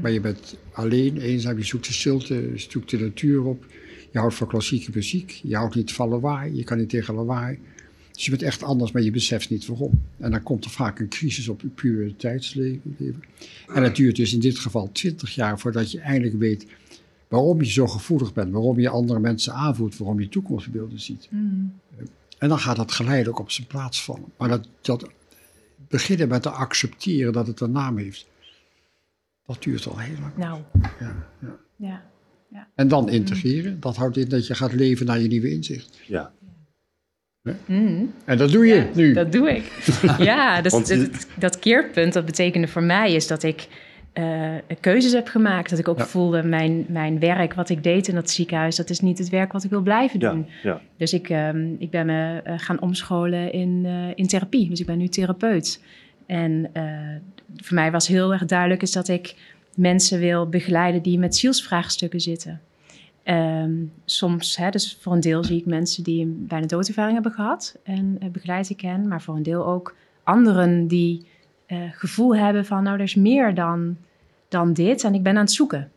Maar 0.00 0.10
je 0.10 0.20
bent 0.20 0.56
alleen, 0.72 1.16
eenzaam, 1.16 1.58
je 1.58 1.64
zoekt 1.64 1.86
de 1.86 1.92
stilte, 1.92 2.34
je 2.34 2.58
zoekt 2.70 2.90
de 2.90 2.98
natuur 2.98 3.44
op. 3.44 3.66
Je 4.12 4.18
houdt 4.18 4.34
van 4.34 4.46
klassieke 4.46 4.90
muziek, 4.94 5.30
je 5.30 5.56
houdt 5.56 5.74
niet 5.74 5.92
van 5.92 6.08
lawaai, 6.08 6.54
je 6.56 6.64
kan 6.64 6.78
niet 6.78 6.88
tegen 6.88 7.14
lawaai. 7.14 7.58
Dus 8.12 8.24
je 8.24 8.30
bent 8.30 8.42
echt 8.42 8.62
anders, 8.62 8.92
maar 8.92 9.02
je 9.02 9.10
beseft 9.10 9.50
niet 9.50 9.66
waarom. 9.66 10.02
En 10.18 10.30
dan 10.30 10.42
komt 10.42 10.64
er 10.64 10.70
vaak 10.70 10.98
een 10.98 11.08
crisis 11.08 11.48
op 11.48 11.60
je 11.60 11.68
pure 11.68 12.16
tijdsleven. 12.16 13.22
En 13.74 13.82
het 13.82 13.96
duurt 13.96 14.16
dus 14.16 14.32
in 14.32 14.40
dit 14.40 14.58
geval 14.58 14.92
twintig 14.92 15.34
jaar 15.34 15.58
voordat 15.58 15.90
je 15.90 16.00
eindelijk 16.00 16.38
weet 16.38 16.66
waarom 17.32 17.58
je 17.62 17.70
zo 17.70 17.86
gevoelig 17.86 18.32
bent, 18.32 18.52
waarom 18.52 18.80
je 18.80 18.88
andere 18.88 19.18
mensen 19.20 19.52
aanvoelt, 19.52 19.96
waarom 19.96 20.20
je 20.20 20.28
toekomstbeelden 20.28 21.00
ziet. 21.00 21.28
En 22.38 22.48
dan 22.48 22.58
gaat 22.58 22.76
dat 22.76 22.92
geleidelijk 22.92 23.38
op 23.38 23.50
zijn 23.50 23.66
plaats 23.66 24.04
vallen. 24.04 24.24
Maar 24.38 24.48
dat, 24.48 24.68
dat 24.80 25.10
beginnen 25.88 26.28
met 26.28 26.42
te 26.42 26.50
accepteren 26.50 27.32
dat 27.32 27.46
het 27.46 27.60
een 27.60 27.70
naam 27.70 27.98
heeft, 27.98 28.26
dat 29.46 29.62
duurt 29.62 29.86
al 29.86 29.98
heel 29.98 30.16
lang. 30.20 30.36
Nou, 30.36 30.60
Ja, 31.00 31.28
ja. 31.76 32.02
ja. 32.48 32.68
En 32.74 32.88
dan 32.88 33.08
integreren, 33.08 33.80
dat 33.80 33.96
houdt 33.96 34.16
in 34.16 34.28
dat 34.28 34.46
je 34.46 34.54
gaat 34.54 34.72
leven 34.72 35.06
naar 35.06 35.20
je 35.20 35.28
nieuwe 35.28 35.50
inzicht. 35.52 36.00
Ja. 36.06 36.32
Mm. 37.66 38.12
En 38.24 38.38
dat 38.38 38.50
doe 38.52 38.66
je 38.66 38.74
Ja, 38.74 38.88
nu. 38.94 39.12
Dat 39.12 39.32
doe 39.32 39.50
ik. 39.50 39.64
ja, 40.18 40.60
dus 40.62 40.72
Want 40.72 40.88
je- 40.88 41.08
dat, 41.10 41.26
dat 41.38 41.58
keerpunt, 41.58 42.12
dat 42.12 42.24
betekende 42.24 42.68
voor 42.68 42.82
mij 42.82 43.12
is 43.14 43.26
dat 43.26 43.42
ik 43.42 43.68
eh, 44.12 44.54
keuzes 44.80 45.12
heb 45.12 45.28
gemaakt. 45.28 45.70
Dat 45.70 45.78
ik 45.78 45.88
ook 45.88 45.98
Ja. 45.98 46.06
voelde, 46.06 46.42
mijn, 46.42 46.84
mijn 46.88 47.18
werk, 47.18 47.54
wat 47.54 47.68
ik 47.68 47.82
deed 47.82 48.08
in 48.08 48.14
dat 48.14 48.30
ziekenhuis, 48.30 48.76
dat 48.76 48.90
is 48.90 49.00
niet 49.00 49.18
het 49.18 49.28
werk 49.28 49.52
wat 49.52 49.64
ik 49.64 49.70
wil 49.70 49.80
blijven 49.82 50.18
doen. 50.20 50.46
ja. 50.62 50.80
Dus 50.96 51.12
ik, 51.12 51.28
ehm, 51.28 51.74
ik 51.78 51.90
ben 51.90 52.06
me 52.06 52.40
eh, 52.44 52.54
gaan 52.56 52.80
omscholen 52.80 53.52
in, 53.52 53.82
eh, 53.84 54.08
in 54.14 54.26
therapie. 54.26 54.68
Dus 54.68 54.80
ik 54.80 54.86
ben 54.86 54.98
nu 54.98 55.08
therapeut. 55.08 55.82
En 56.26 56.70
voor 57.56 57.74
mij 57.74 57.90
was 57.90 58.06
heel 58.08 58.32
erg 58.32 58.44
duidelijk 58.44 58.82
is 58.82 58.92
dat 58.92 59.08
ik 59.08 59.34
mensen 59.74 60.18
wil 60.18 60.48
begeleiden 60.48 61.02
die 61.02 61.18
met 61.18 61.36
zielsvraagstukken 61.36 62.20
zitten. 62.20 62.60
Ehm, 63.22 63.72
soms, 64.04 64.56
hè, 64.56 64.70
dus 64.70 64.98
voor 65.00 65.12
een 65.12 65.20
deel 65.20 65.44
zie 65.44 65.58
ik 65.58 65.66
mensen 65.66 66.02
die 66.04 66.22
een 66.24 66.44
bijna 66.48 66.66
doodervaring 66.66 67.14
hebben 67.14 67.32
gehad 67.32 67.78
en 67.82 68.18
begeleid 68.32 68.70
ik 68.70 68.80
hen. 68.80 69.08
Maar 69.08 69.22
voor 69.22 69.36
een 69.36 69.42
deel 69.42 69.66
ook 69.66 69.94
anderen 70.22 70.86
die 70.86 71.26
eh, 71.72 71.78
gevoel 71.92 72.36
hebben 72.36 72.64
van, 72.64 72.82
nou, 72.82 72.96
er 72.96 73.02
is 73.02 73.14
meer 73.14 73.54
dan, 73.54 73.96
dan 74.48 74.72
dit 74.72 75.04
en 75.04 75.14
ik 75.14 75.22
ben 75.22 75.36
aan 75.36 75.44
het 75.44 75.52
zoeken. 75.52 75.90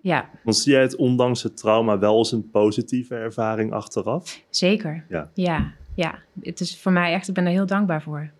Ja, 0.00 0.28
Want 0.42 0.56
zie 0.56 0.72
jij 0.72 0.82
het 0.82 0.96
ondanks 0.96 1.42
het 1.42 1.56
trauma 1.56 1.98
wel 1.98 2.16
als 2.16 2.32
een 2.32 2.50
positieve 2.50 3.14
ervaring 3.14 3.72
achteraf? 3.72 4.42
zeker. 4.50 5.04
Ja. 5.08 5.30
ja, 5.34 5.72
ja. 5.94 6.18
Het 6.40 6.60
is 6.60 6.80
voor 6.80 6.92
mij 6.92 7.12
echt, 7.12 7.28
ik 7.28 7.34
ben 7.34 7.44
er 7.44 7.50
heel 7.50 7.66
dankbaar 7.66 8.02
voor. 8.02 8.30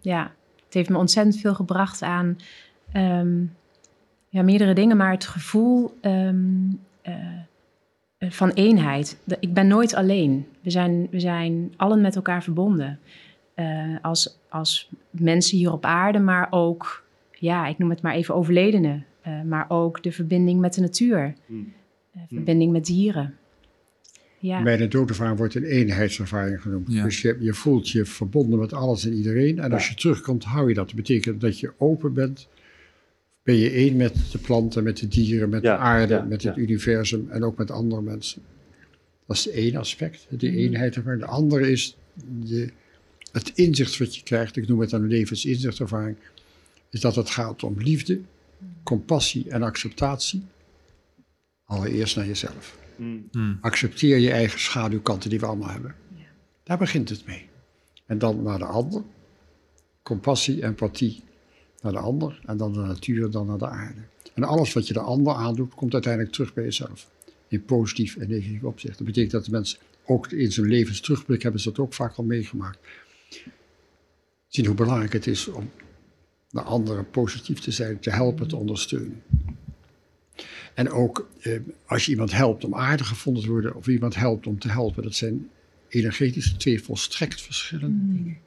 Ja, 0.00 0.32
het 0.64 0.74
heeft 0.74 0.88
me 0.88 0.98
ontzettend 0.98 1.36
veel 1.36 1.54
gebracht 1.54 2.02
aan 2.02 2.38
ehm, 2.92 3.44
ja, 4.28 4.42
meerdere 4.42 4.72
dingen, 4.72 4.96
maar 4.96 5.10
het 5.10 5.26
gevoel 5.26 5.96
ehm, 6.00 6.70
eh, 7.02 7.14
eh, 8.18 8.30
van 8.30 8.50
eenheid. 8.50 9.18
Ik 9.40 9.54
ben 9.54 9.66
nooit 9.66 9.94
alleen. 9.94 10.46
We 10.60 10.70
zijn, 10.70 11.08
we 11.10 11.20
zijn 11.20 11.72
allen 11.76 12.00
met 12.00 12.16
elkaar 12.16 12.42
verbonden. 12.42 12.98
Eh, 13.56 13.96
als, 14.02 14.38
als 14.48 14.90
mensen 15.10 15.58
hier 15.58 15.72
op 15.72 15.84
aarde, 15.84 16.18
maar 16.18 16.46
ook, 16.50 17.04
ja, 17.38 17.66
ik 17.66 17.78
noem 17.78 17.90
het 17.90 18.02
maar 18.02 18.14
even 18.14 18.34
overledenen. 18.34 19.04
Eh, 19.22 19.42
maar 19.42 19.64
ook 19.68 20.02
de 20.02 20.12
verbinding 20.12 20.60
met 20.60 20.74
de 20.74 20.80
natuur, 20.80 21.34
Hmm. 21.46 21.72
Eh, 22.14 22.20
verbinding 22.28 22.72
met 22.72 22.84
dieren. 22.86 23.34
Ja. 24.38 24.62
Bij 24.62 24.76
de 24.76 24.88
doodervaring 24.88 25.38
wordt 25.38 25.54
een 25.54 25.64
eenheidservaring 25.64 26.62
genoemd. 26.62 26.92
Ja. 26.92 27.02
Dus 27.04 27.22
je, 27.22 27.36
je 27.40 27.54
voelt 27.54 27.88
je 27.88 28.04
verbonden 28.04 28.58
met 28.58 28.72
alles 28.72 29.06
en 29.06 29.12
iedereen. 29.12 29.58
En 29.58 29.72
als 29.72 29.88
je 29.88 29.94
terugkomt, 29.94 30.44
hou 30.44 30.68
je 30.68 30.74
dat. 30.74 30.86
Dat 30.86 30.96
betekent 30.96 31.40
dat 31.40 31.60
je 31.60 31.72
open 31.78 32.12
bent. 32.14 32.48
Ben 33.42 33.54
je 33.56 33.70
één 33.70 33.96
met 33.96 34.14
de 34.32 34.38
planten, 34.38 34.82
met 34.84 34.96
de 34.96 35.08
dieren, 35.08 35.48
met 35.48 35.62
Ja, 35.62 35.76
de 35.76 35.82
aarde, 35.82 36.14
ja, 36.14 36.22
met 36.22 36.42
het 36.42 36.54
ja. 36.54 36.62
universum 36.62 37.26
en 37.30 37.44
ook 37.44 37.56
met 37.58 37.70
andere 37.70 38.02
mensen. 38.02 38.42
Dat 39.26 39.36
is 39.36 39.50
één 39.50 39.76
aspect, 39.76 40.26
de 40.30 40.48
Mhm. 40.48 40.56
eenheid 40.56 40.96
ervan. 40.96 41.18
De 41.18 41.26
andere 41.26 41.70
is, 41.70 41.96
je, 42.44 42.70
het 43.36 43.52
inzicht 43.54 43.98
wat 43.98 44.16
je 44.16 44.22
krijgt, 44.22 44.56
ik 44.56 44.68
noem 44.68 44.80
het 44.80 44.92
een 44.92 45.06
levensinzichtervaring, 45.06 46.16
is 46.90 47.00
dat 47.00 47.16
het 47.16 47.30
gaat 47.30 47.62
om 47.62 47.80
liefde, 47.80 48.20
compassie 48.82 49.50
en 49.50 49.62
acceptatie. 49.62 50.42
Allereerst 51.64 52.16
naar 52.16 52.26
jezelf. 52.26 52.78
Mm. 52.96 53.28
Hmm. 53.32 53.58
Accepteer 53.60 54.18
je 54.18 54.30
eigen 54.30 54.60
schaduwkanten 54.60 55.30
die 55.30 55.40
we 55.40 55.46
allemaal 55.46 55.70
hebben. 55.70 55.94
Daar 56.62 56.78
begint 56.78 57.08
het 57.08 57.26
mee. 57.26 57.48
En 58.06 58.18
dan 58.18 58.42
naar 58.42 58.58
de 58.58 58.64
ander. 58.64 59.02
Compassie, 60.02 60.62
empathie 60.62 61.22
naar 61.82 61.92
de 61.92 61.98
ander. 61.98 62.40
En 62.46 62.56
dan 62.56 62.72
de 62.72 62.78
natuur, 62.78 63.30
dan 63.30 63.46
naar 63.46 63.58
de 63.58 63.68
aarde. 63.68 64.00
En 64.34 64.44
alles 64.44 64.72
wat 64.72 64.86
je 64.86 64.92
de 64.92 65.00
ander 65.00 65.34
aandoet, 65.34 65.74
komt 65.74 65.92
uiteindelijk 65.92 66.32
terug 66.32 66.54
bij 66.54 66.64
jezelf. 66.64 67.10
In 67.48 67.64
positief 67.64 68.16
en 68.16 68.28
negatief 68.28 68.62
opzicht. 68.62 68.98
Dat 68.98 69.06
betekent 69.06 69.32
dat 69.32 69.44
de 69.44 69.50
mensen 69.50 69.78
ook 70.04 70.30
in 70.32 70.52
zijn 70.52 70.66
levensterugblik 70.66 71.42
hebben 71.42 71.60
ze 71.60 71.68
dat 71.68 71.78
ook 71.78 71.94
vaak 71.94 72.16
al 72.16 72.24
meegemaakt. 72.24 72.78
Zien 74.56 74.66
hoe 74.66 74.74
belangrijk 74.74 75.12
het 75.12 75.26
is 75.26 75.48
om 75.48 75.70
de 76.50 76.62
anderen 76.62 77.10
positief 77.10 77.60
te 77.60 77.70
zijn, 77.70 78.00
te 78.00 78.10
helpen, 78.10 78.48
te 78.48 78.56
ondersteunen. 78.56 79.22
En 80.74 80.90
ook 80.90 81.28
eh, 81.40 81.60
als 81.86 82.04
je 82.04 82.10
iemand 82.10 82.32
helpt 82.32 82.64
om 82.64 82.74
aardig 82.74 83.08
gevonden 83.08 83.42
te 83.42 83.48
worden, 83.48 83.74
of 83.74 83.86
iemand 83.86 84.14
helpt 84.14 84.46
om 84.46 84.58
te 84.58 84.68
helpen, 84.68 85.02
dat 85.02 85.14
zijn 85.14 85.50
energetisch 85.88 86.52
twee 86.52 86.82
volstrekt 86.82 87.42
verschillende 87.42 88.14
dingen. 88.14 88.38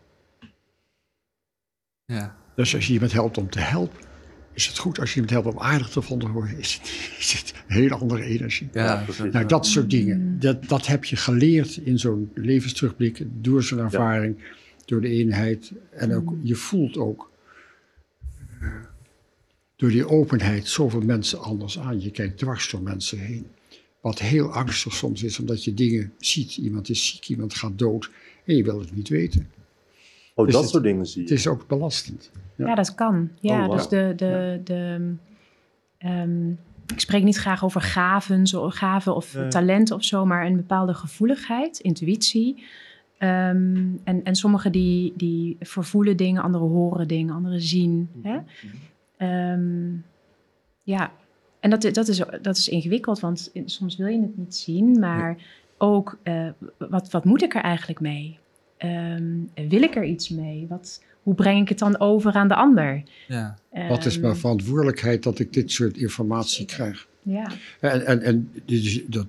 Ja. 2.06 2.38
Dus 2.56 2.76
als 2.76 2.88
je 2.88 2.93
iemand 2.93 3.12
helpt 3.12 3.38
om 3.38 3.50
te 3.50 3.60
helpen, 3.60 4.00
is 4.54 4.67
het 4.67 4.78
goed. 4.78 5.00
Als 5.00 5.10
je 5.10 5.15
iemand 5.22 5.34
helpt 5.34 5.58
om 5.58 5.63
aardig 5.63 5.91
gevonden 5.91 6.28
te 6.28 6.34
worden, 6.34 6.58
is 6.58 6.74
het, 6.74 6.91
is 7.19 7.34
het 7.34 7.54
een 7.67 7.76
hele 7.76 7.95
andere 7.95 8.24
energie. 8.24 8.69
Ja, 8.74 9.04
precies. 9.04 9.34
Nou, 9.34 9.45
dat 9.45 9.67
soort 9.67 9.89
dingen, 9.89 10.39
dat, 10.39 10.67
dat 10.67 10.88
heb 10.88 11.06
je 11.06 11.15
geleerd 11.15 11.78
in 11.78 12.00
zo'n 12.00 12.32
levensterugblik, 12.34 13.26
door 13.41 13.63
zo'n 13.63 13.80
ervaring, 13.80 14.38
door 14.89 15.02
de 15.02 15.08
eenheid. 15.10 15.71
En 15.91 16.13
ook, 16.15 16.34
je 16.41 16.56
voelt 16.56 16.97
ook 16.97 17.32
eh, 18.62 18.67
door 19.75 19.89
die 19.89 20.08
openheid 20.08 20.67
zoveel 20.67 21.02
mensen 21.02 21.41
anders 21.41 21.80
aan. 21.80 22.02
Je 22.02 22.12
kijkt 22.12 22.38
dwars 22.38 22.69
door 22.71 22.82
mensen 22.82 23.19
heen. 23.19 23.47
Wat 24.02 24.19
heel 24.19 24.54
angstig 24.54 24.93
soms 24.93 25.23
is, 25.23 25.39
omdat 25.39 25.63
je 25.63 25.73
dingen 25.73 26.13
ziet. 26.17 26.58
Iemand 26.58 26.89
is 26.89 27.08
ziek, 27.08 27.28
iemand 27.28 27.54
gaat 27.54 27.80
dood 27.80 28.10
en 28.45 28.56
je 28.56 28.63
wil 28.63 28.80
het 28.80 28.95
niet 28.95 29.10
weten. 29.10 29.49
Oh, 30.36 30.47
Is 30.47 30.54
dat 30.54 30.62
het- 30.62 30.71
soort 30.71 30.84
dingen 30.84 31.06
zie 31.06 31.19
Het 31.21 31.30
je. 31.30 31.36
is 31.36 31.47
ook 31.47 31.67
belastend. 31.67 32.32
Ja. 32.56 32.67
Ja, 32.67 32.75
dat 32.75 32.95
kan. 32.95 33.30
Ja, 33.41 33.67
Oh, 33.67 33.75
dus 33.75 33.88
de, 33.88 34.13
de, 34.15 34.62
de, 34.63 35.13
ehm, 35.97 36.49
ik 36.93 36.99
spreek 36.99 37.23
niet 37.23 37.38
graag 37.38 37.63
over 37.63 37.82
gaven, 37.82 38.47
zo, 38.47 38.69
gaven 38.69 39.15
of 39.15 39.34
Nee. 39.34 39.47
talenten 39.47 39.95
of 39.95 40.04
zo, 40.04 40.25
maar 40.25 40.45
een 40.45 40.56
bepaalde 40.56 40.93
gevoeligheid, 40.93 41.80
intuïtie. 41.80 42.63
Ehm, 43.19 43.88
en, 44.03 44.23
en 44.23 44.36
sommigen 44.36 44.71
die, 44.71 45.13
die 45.15 45.58
vervoelen 45.60 46.17
dingen, 46.17 46.41
anderen 46.41 46.67
horen 46.67 47.08
dingen, 47.08 47.34
anderen 47.34 47.62
zien. 47.62 48.10
Hè? 48.21 48.38
Ehm, 49.17 49.91
ja, 50.84 51.12
en 51.60 51.69
dat, 51.69 51.82
dat, 51.82 52.08
is, 52.08 52.21
dat 52.41 52.58
is 52.58 52.67
ingewikkeld, 52.69 53.19
want 53.19 53.51
soms 53.65 53.95
wil 53.97 54.08
je 54.08 54.21
het 54.21 54.38
niet 54.38 54.55
zien, 54.55 54.99
maar 54.99 55.38
ook 55.77 56.17
eh, 56.23 56.47
wat, 56.77 57.12
wat 57.12 57.25
moet 57.25 57.41
ik 57.43 57.55
er 57.55 57.62
eigenlijk 57.62 57.99
mee? 57.99 58.38
Ehm, 58.77 59.34
wil 59.67 59.82
ik 59.82 59.95
er 59.95 60.05
iets 60.05 60.29
mee? 60.29 60.65
Wat, 60.69 61.03
hoe 61.23 61.34
breng 61.34 61.62
ik 61.62 61.69
het 61.69 61.79
dan 61.79 61.99
over 61.99 62.34
aan 62.34 62.47
de 62.47 62.55
ander? 62.55 63.03
Ja. 63.27 63.55
Wat 63.89 64.05
is 64.05 64.19
mijn 64.19 64.36
verantwoordelijkheid 64.36 65.23
dat 65.23 65.39
ik 65.39 65.53
dit 65.53 65.71
soort 65.71 65.97
informatie 65.97 66.65
krijg? 66.65 67.08
Ja, 67.21 67.51
En, 67.79 68.05
en, 68.05 68.21
en 68.21 68.51
dit 68.65 68.84
is- 68.86 69.05
dat 69.05 69.27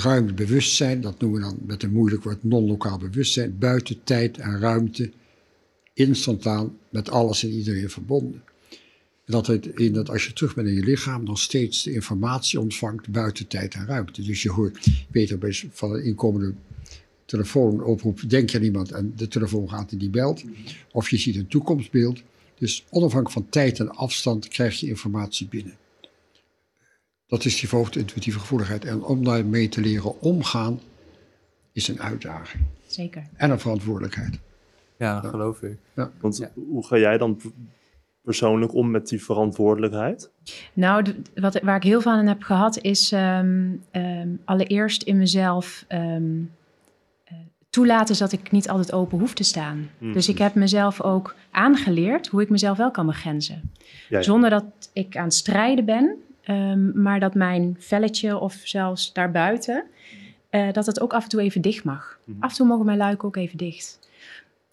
verruimd 0.00 0.34
bewustzijn, 0.34 1.00
dat 1.00 1.20
noemen 1.20 1.40
we 1.40 1.46
dan 1.46 1.58
met 1.66 1.82
een 1.82 1.92
moeilijk 1.92 2.22
woord 2.22 2.44
non-lokaal 2.44 2.98
bewustzijn, 2.98 3.58
buiten 3.58 4.04
tijd 4.04 4.38
en 4.38 4.58
ruimte, 4.60 5.10
instantaan 5.94 6.78
met 6.90 7.10
alles 7.10 7.42
en 7.42 7.50
iedereen 7.50 7.90
verbonden. 7.90 8.42
En 9.24 9.32
dat 9.32 9.46
het 9.46 9.66
in 9.66 9.92
dat 9.92 10.10
als 10.10 10.26
je 10.26 10.32
terug 10.32 10.54
bent 10.54 10.68
in 10.68 10.74
je 10.74 10.84
lichaam, 10.84 11.24
nog 11.24 11.38
steeds 11.38 11.82
de 11.82 11.92
informatie 11.92 12.60
ontvangt 12.60 13.08
buiten 13.08 13.46
tijd 13.46 13.74
en 13.74 13.86
ruimte. 13.86 14.22
Dus 14.22 14.42
je 14.42 14.50
hoort, 14.50 14.84
je 14.84 14.92
weet 15.10 15.30
er 15.30 15.38
bij 15.38 15.62
van 15.70 15.92
een 15.92 16.04
inkomende 16.04 16.54
telefoonoproep, 17.24 18.20
denk 18.28 18.50
je 18.50 18.58
aan 18.58 18.64
iemand 18.64 18.92
en 18.92 19.12
de 19.16 19.28
telefoon 19.28 19.68
gaat 19.68 19.92
en 19.92 19.98
die 19.98 20.10
belt. 20.10 20.44
Of 20.92 21.10
je 21.10 21.16
ziet 21.16 21.36
een 21.36 21.46
toekomstbeeld. 21.46 22.22
Dus 22.58 22.84
onafhankelijk 22.90 23.30
van 23.30 23.48
tijd 23.48 23.80
en 23.80 23.90
afstand 23.90 24.48
krijg 24.48 24.80
je 24.80 24.86
informatie 24.88 25.48
binnen. 25.48 25.76
Dat 27.32 27.44
is 27.44 27.60
die 27.60 27.68
verhoogde 27.68 27.98
intuïtieve 27.98 28.38
gevoeligheid. 28.38 28.84
En 28.84 29.02
om 29.02 29.24
daarmee 29.24 29.68
te 29.68 29.80
leren 29.80 30.20
omgaan, 30.20 30.80
is 31.72 31.88
een 31.88 32.00
uitdaging. 32.00 32.62
zeker. 32.86 33.22
En 33.36 33.50
een 33.50 33.58
verantwoordelijkheid. 33.60 34.38
ja, 34.96 35.20
dat 35.20 35.30
geloof 35.30 35.62
ik. 35.62 35.78
Want 36.20 36.36
Ja. 36.36 36.50
hoe 36.54 36.86
ga 36.86 36.98
jij 36.98 37.18
dan 37.18 37.40
persoonlijk 38.22 38.74
om 38.74 38.90
met 38.90 39.08
die 39.08 39.22
verantwoordelijkheid? 39.24 40.30
Nou, 40.72 41.14
wat, 41.34 41.60
waar 41.60 41.76
ik 41.76 41.82
heel 41.82 42.00
veel 42.00 42.12
aan 42.12 42.26
heb 42.26 42.42
gehad, 42.42 42.78
is 42.78 43.12
ehm, 43.12 43.70
ehm, 43.90 44.28
allereerst 44.44 45.02
in 45.02 45.18
mezelf 45.18 45.84
ehm, 45.88 46.40
eh, 47.24 47.34
toelaten 47.70 48.18
dat 48.18 48.32
ik 48.32 48.50
niet 48.50 48.68
altijd 48.68 48.92
open 48.92 49.18
hoef 49.18 49.34
te 49.34 49.44
staan. 49.44 49.90
Mhm. 49.98 50.12
Dus 50.12 50.28
ik 50.28 50.38
heb 50.38 50.54
mezelf 50.54 51.00
ook 51.02 51.34
aangeleerd 51.50 52.26
hoe 52.26 52.42
ik 52.42 52.50
mezelf 52.50 52.76
wel 52.76 52.90
kan 52.90 53.06
begrenzen. 53.06 53.70
Ja, 53.78 53.84
ja. 54.08 54.22
Zonder 54.22 54.50
dat 54.50 54.64
ik 54.92 55.16
aan 55.16 55.24
het 55.24 55.34
strijden 55.34 55.84
ben, 55.84 56.16
ehm, 56.42 57.02
maar 57.02 57.20
dat 57.20 57.34
mijn 57.34 57.76
velletje 57.78 58.38
of 58.38 58.60
zelfs 58.64 59.12
daarbuiten, 59.12 59.84
eh, 60.50 60.72
dat 60.72 60.86
het 60.86 61.00
ook 61.00 61.12
af 61.12 61.22
en 61.22 61.28
toe 61.28 61.40
even 61.40 61.60
dicht 61.60 61.84
mag. 61.84 62.18
Mhm. 62.24 62.42
Af 62.42 62.50
en 62.50 62.56
toe 62.56 62.66
mogen 62.66 62.86
mijn 62.86 62.98
luiken 62.98 63.28
ook 63.28 63.36
even 63.36 63.58
dicht. 63.58 63.98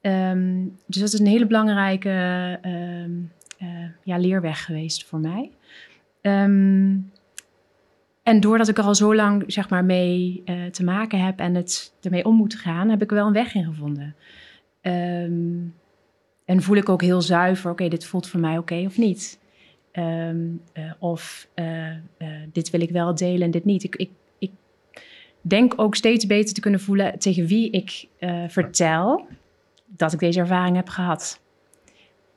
Ehm, 0.02 0.64
dus 0.86 1.02
dat 1.02 1.14
is 1.14 1.20
een 1.20 1.28
hele 1.28 1.46
belangrijke 1.46 2.10
ehm, 2.62 3.12
eh, 3.58 3.68
ja, 4.04 4.18
leerweg 4.18 4.66
geweest 4.66 5.06
voor 5.06 5.20
mij. 5.20 5.52
En 8.24 8.40
doordat 8.40 8.68
ik 8.68 8.78
er 8.78 8.84
al 8.84 8.96
zo 8.96 9.16
lang 9.16 9.44
zeg 9.48 9.70
maar, 9.70 9.86
mee 9.86 10.42
eh, 10.46 10.66
te 10.66 10.84
maken 10.84 11.26
heb 11.26 11.40
en 11.40 11.56
het 11.56 11.94
ermee 12.02 12.26
om 12.26 12.36
moet 12.36 12.56
gaan, 12.56 12.90
heb 12.90 13.02
ik 13.02 13.10
er 13.10 13.16
wel 13.16 13.28
een 13.28 13.34
weg 13.34 13.54
in 13.54 13.64
gevonden. 13.64 14.16
En 16.46 16.62
voel 16.62 16.76
ik 16.76 16.90
ook 16.90 17.02
heel 17.02 17.22
zuiver, 17.22 17.72
oké, 17.72 17.88
dit 17.88 18.06
voelt 18.06 18.28
voor 18.28 18.40
mij 18.40 18.58
oké 18.58 18.84
of 18.86 18.98
niet. 18.98 19.39
Ehm, 20.00 20.38
eh, 20.74 20.92
of 21.00 21.48
eh, 21.54 21.90
eh, 21.92 21.98
dit 22.52 22.70
wil 22.70 22.82
ik 22.82 22.90
wel 22.90 23.16
delen 23.16 23.42
en 23.42 23.52
dit 23.52 23.66
niet. 23.66 23.84
Ik, 23.84 23.96
ik, 23.96 24.10
ik 24.40 24.52
denk 25.42 25.74
ook 25.76 25.96
steeds 25.96 26.26
beter 26.26 26.54
te 26.54 26.62
kunnen 26.62 26.80
voelen 26.80 27.20
tegen 27.20 27.46
wie 27.46 27.70
ik 27.72 28.08
eh, 28.20 28.44
vertel 28.48 29.28
dat 29.86 30.14
ik 30.14 30.20
deze 30.20 30.40
ervaring 30.40 30.76
heb 30.76 30.90
gehad. 30.90 31.42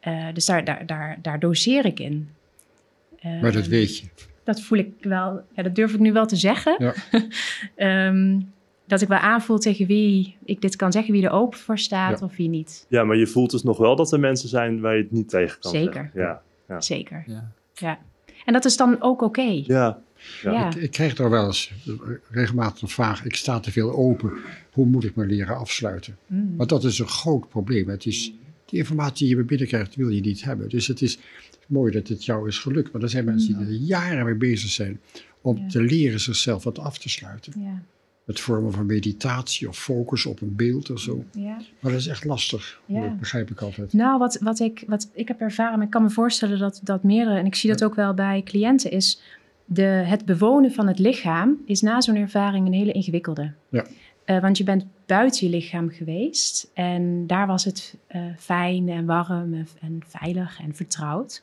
Eh, 0.00 0.26
dus 0.34 0.46
daar, 0.46 0.64
daar, 0.64 0.86
daar, 0.86 1.18
daar 1.22 1.38
doseer 1.40 1.84
ik 1.84 2.00
in. 2.00 2.28
Maar 3.22 3.52
dat 3.52 3.62
Ehm, 3.62 3.70
weet 3.70 3.98
je. 3.98 4.06
dat 4.44 4.60
voel 4.60 4.78
ik 4.78 4.92
wel, 5.00 5.40
ja, 5.52 5.62
dat 5.62 5.74
durf 5.74 5.92
ik 5.94 6.00
nu 6.00 6.12
wel 6.12 6.26
te 6.26 6.36
zeggen. 6.36 6.76
Ja. 6.78 6.94
Ehm, 7.76 8.40
dat 8.86 9.00
ik 9.00 9.08
wel 9.08 9.18
aanvoel 9.18 9.58
tegen 9.58 9.86
wie 9.86 10.36
ik 10.44 10.60
dit 10.60 10.76
kan 10.76 10.92
zeggen, 10.92 11.12
wie 11.12 11.24
er 11.24 11.30
open 11.30 11.58
voor 11.58 11.78
staat 11.78 12.18
Ja. 12.20 12.26
of 12.26 12.36
wie 12.36 12.48
niet. 12.48 12.86
Ja, 12.88 13.04
maar 13.04 13.16
je 13.16 13.26
voelt 13.26 13.50
dus 13.50 13.62
nog 13.62 13.78
wel 13.78 13.96
dat 13.96 14.12
er 14.12 14.20
mensen 14.20 14.48
zijn 14.48 14.80
waar 14.80 14.96
je 14.96 15.02
het 15.02 15.12
niet 15.12 15.28
tegen 15.28 15.60
kan 15.60 15.70
Zeker. 15.70 15.92
zeggen. 15.92 16.10
Ja. 16.14 16.42
Ja. 16.68 16.80
Zeker. 16.80 17.24
Ja. 17.26 17.52
Ja. 17.74 17.98
En 18.44 18.52
dat 18.52 18.64
is 18.64 18.76
dan 18.76 19.00
ook 19.00 19.22
oké. 19.22 19.62
Ja. 19.66 20.02
Ja. 20.42 20.52
Ja. 20.52 20.66
Ik, 20.66 20.74
ik 20.74 20.90
krijg 20.90 21.18
er 21.18 21.30
wel 21.30 21.46
eens 21.46 21.72
regelmatig 22.30 22.82
een 22.82 22.88
vraag, 22.88 23.24
ik 23.24 23.34
sta 23.34 23.60
te 23.60 23.70
veel 23.72 23.92
open, 23.92 24.32
hoe 24.72 24.86
moet 24.86 25.04
ik 25.04 25.14
me 25.16 25.26
leren 25.26 25.56
afsluiten? 25.56 26.16
Mm. 26.26 26.56
Want 26.56 26.68
dat 26.68 26.84
is 26.84 26.98
een 26.98 27.08
groot 27.08 27.48
probleem. 27.48 27.88
Het 27.88 28.06
is, 28.06 28.32
die 28.64 28.78
informatie 28.78 29.26
die 29.26 29.36
je 29.36 29.42
binnenkrijgt, 29.42 29.94
wil 29.94 30.08
je 30.08 30.20
niet 30.20 30.44
hebben. 30.44 30.68
Dus 30.68 30.86
het 30.86 31.02
is 31.02 31.18
mooi 31.66 31.92
dat 31.92 32.08
het 32.08 32.24
jou 32.24 32.48
is 32.48 32.58
gelukt. 32.58 32.92
Maar 32.92 33.02
er 33.02 33.08
zijn 33.08 33.24
mensen 33.24 33.58
die 33.58 33.66
er 33.66 33.72
jaren 33.72 34.24
mee 34.24 34.34
bezig 34.34 34.70
zijn 34.70 35.00
om 35.40 35.56
Ja. 35.56 35.68
te 35.68 35.82
leren 35.82 36.20
zichzelf 36.20 36.64
wat 36.64 36.78
af 36.78 36.98
te 36.98 37.08
sluiten. 37.08 37.52
Ja. 37.60 37.82
Het 38.26 38.40
vormen 38.40 38.72
van 38.72 38.86
meditatie 38.86 39.68
of 39.68 39.78
focus 39.78 40.26
op 40.26 40.40
een 40.40 40.56
beeld 40.56 40.90
of 40.90 41.00
zo. 41.00 41.24
Ja. 41.32 41.56
Maar 41.80 41.92
dat 41.92 42.00
is 42.00 42.06
echt 42.06 42.24
lastig, 42.24 42.80
Ja. 42.86 43.00
dat 43.00 43.18
begrijp 43.18 43.50
ik 43.50 43.60
altijd. 43.60 43.92
Nou, 43.92 44.18
wat, 44.18 44.38
wat, 44.40 44.60
ik, 44.60 44.84
wat 44.86 45.10
ik 45.14 45.28
heb 45.28 45.40
ervaren, 45.40 45.76
maar 45.76 45.86
ik 45.86 45.92
kan 45.92 46.02
me 46.02 46.10
voorstellen 46.10 46.58
dat, 46.58 46.80
dat 46.82 47.02
meerdere, 47.02 47.38
en 47.38 47.46
ik 47.46 47.54
zie 47.54 47.70
dat 47.70 47.84
ook 47.84 47.94
wel 47.94 48.14
bij 48.14 48.42
cliënten, 48.44 48.90
is 48.90 49.20
de, 49.64 49.82
het 49.82 50.24
bewonen 50.24 50.72
van 50.72 50.86
het 50.86 50.98
lichaam 50.98 51.58
is 51.66 51.80
na 51.80 52.00
zo'n 52.00 52.16
ervaring 52.16 52.66
een 52.66 52.72
hele 52.72 52.92
ingewikkelde. 52.92 53.52
Ja. 53.68 53.84
Eh, 54.24 54.40
want 54.40 54.58
je 54.58 54.64
bent 54.64 54.86
buiten 55.06 55.46
je 55.46 55.52
lichaam 55.56 55.90
geweest 55.90 56.70
en 56.74 57.26
daar 57.26 57.46
was 57.46 57.64
het 57.64 57.96
eh, 58.06 58.22
fijn 58.38 58.88
en 58.88 59.04
warm 59.06 59.54
en, 59.54 59.68
en 59.80 60.00
veilig 60.06 60.60
en 60.60 60.74
vertrouwd. 60.74 61.42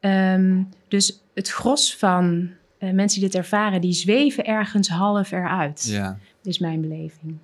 Ehm, 0.00 0.62
dus 0.88 1.22
het 1.34 1.48
gros 1.48 1.96
van 1.96 2.50
eh, 2.78 2.90
mensen 2.90 3.20
die 3.20 3.28
dit 3.30 3.38
ervaren, 3.38 3.80
die 3.80 3.92
zweven 3.92 4.44
ergens 4.44 4.88
half 4.88 5.32
eruit 5.32 5.84
Ja. 5.90 6.18
is 6.42 6.58
mijn 6.58 6.80
beleving. 6.80 7.38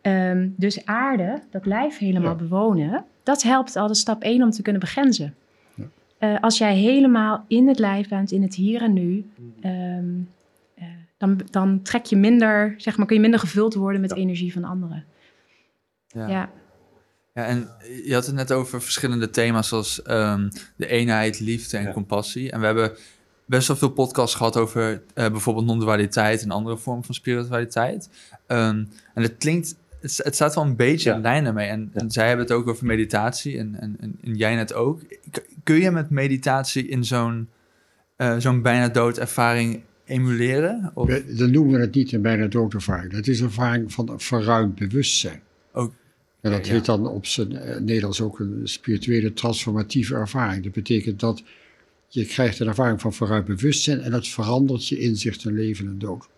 Ehm, 0.00 0.48
dus 0.56 0.84
aarde, 0.86 1.42
dat 1.50 1.66
lijf 1.66 1.98
helemaal 1.98 2.30
Ja. 2.30 2.36
bewonen, 2.36 3.04
dat 3.22 3.42
helpt 3.42 3.76
al 3.76 3.86
de 3.86 3.94
stap 3.94 4.22
1 4.22 4.42
om 4.42 4.50
te 4.50 4.62
kunnen 4.62 4.80
begrenzen. 4.80 5.34
Ja. 5.74 5.84
Eh, 6.18 6.40
als 6.40 6.58
jij 6.58 6.76
helemaal 6.76 7.44
in 7.48 7.68
het 7.68 7.78
lijf 7.78 8.08
bent, 8.08 8.30
in 8.32 8.42
het 8.42 8.54
hier 8.54 8.82
en 8.82 8.92
nu, 8.92 9.30
ehm, 9.60 10.04
eh, 10.74 10.84
dan, 11.18 11.40
dan 11.50 11.82
trek 11.82 12.04
je 12.04 12.16
minder, 12.16 12.74
zeg 12.76 12.96
maar, 12.96 13.06
kun 13.06 13.16
je 13.16 13.22
minder 13.22 13.40
gevuld 13.40 13.74
worden 13.74 14.00
met 14.00 14.10
Ja. 14.10 14.16
energie 14.16 14.52
van 14.52 14.64
anderen. 14.64 15.04
Ja. 16.08 16.28
Ja. 16.28 16.50
Ja, 17.34 17.44
en 17.46 17.68
je 18.04 18.14
had 18.14 18.26
het 18.26 18.34
net 18.34 18.52
over 18.52 18.82
verschillende 18.82 19.30
thema's 19.30 19.68
zoals 19.68 20.02
ehm, 20.02 20.48
de 20.76 20.86
eenheid, 20.86 21.40
liefde 21.40 21.76
en 21.76 21.82
Ja. 21.84 21.92
compassie. 21.92 22.50
En 22.50 22.60
we 22.60 22.66
hebben 22.66 22.92
best 23.52 23.68
wel 23.68 23.76
veel 23.76 23.90
podcasts 23.90 24.36
gehad 24.36 24.56
over 24.56 25.02
eh, 25.14 25.30
bijvoorbeeld 25.30 25.66
non-dualiteit 25.66 26.42
en 26.42 26.50
andere 26.50 26.76
vormen 26.76 27.04
van 27.04 27.14
spiritualiteit. 27.14 28.08
Ehm, 28.46 28.84
en 29.14 29.22
het 29.22 29.34
klinkt, 29.38 29.76
het, 30.00 30.20
het 30.24 30.34
staat 30.34 30.54
wel 30.54 30.64
een 30.64 30.76
beetje 30.76 31.10
Ja. 31.10 31.16
in 31.16 31.22
lijn 31.22 31.44
daarmee. 31.44 31.68
En, 31.68 31.90
Ja. 31.94 32.00
en 32.00 32.10
zij 32.10 32.26
hebben 32.26 32.44
het 32.46 32.54
ook 32.54 32.68
over 32.68 32.86
meditatie 32.86 33.58
en, 33.58 33.80
en, 33.80 33.96
en, 34.00 34.18
en 34.22 34.34
jij 34.34 34.54
net 34.54 34.74
ook. 34.74 35.00
Kun 35.62 35.76
je 35.80 35.90
met 35.90 36.10
meditatie 36.10 36.88
in 36.88 37.04
zo'n 37.04 37.48
eh, 38.16 38.36
zo'n 38.38 38.62
bijna 38.62 38.88
doodervaring 38.88 39.80
emuleren? 40.04 40.90
Of, 40.94 41.08
Dan 41.08 41.50
noemen 41.50 41.74
we 41.74 41.80
het 41.80 41.94
niet 41.94 42.12
een 42.12 42.22
bijna 42.22 42.46
doodervaring. 42.46 43.12
Dat 43.12 43.26
is 43.26 43.40
een 43.40 43.46
ervaring 43.46 43.92
van 43.92 44.20
verruimd 44.20 44.74
bewustzijn. 44.74 45.40
Ook- 45.72 45.92
en 46.40 46.50
dat 46.50 46.66
ja. 46.66 46.72
heet 46.72 46.84
dan 46.84 47.06
op 47.06 47.26
zijn 47.26 47.56
eh, 47.56 47.80
Nederlands 47.80 48.20
ook 48.20 48.38
een 48.38 48.60
spirituele 48.64 49.32
transformatieve 49.32 50.14
ervaring. 50.14 50.64
Dat 50.64 50.72
betekent 50.72 51.20
dat 51.20 51.42
je 52.14 52.26
krijgt 52.26 52.58
een 52.58 52.66
ervaring 52.66 53.00
van 53.00 53.12
verruimd 53.12 53.46
bewustzijn 53.46 54.00
en 54.00 54.10
dat 54.10 54.28
verandert 54.28 54.88
je 54.88 54.98
inzicht 54.98 55.44
in 55.44 55.54
leven 55.54 55.86
en 55.86 55.98
dood. 55.98 56.28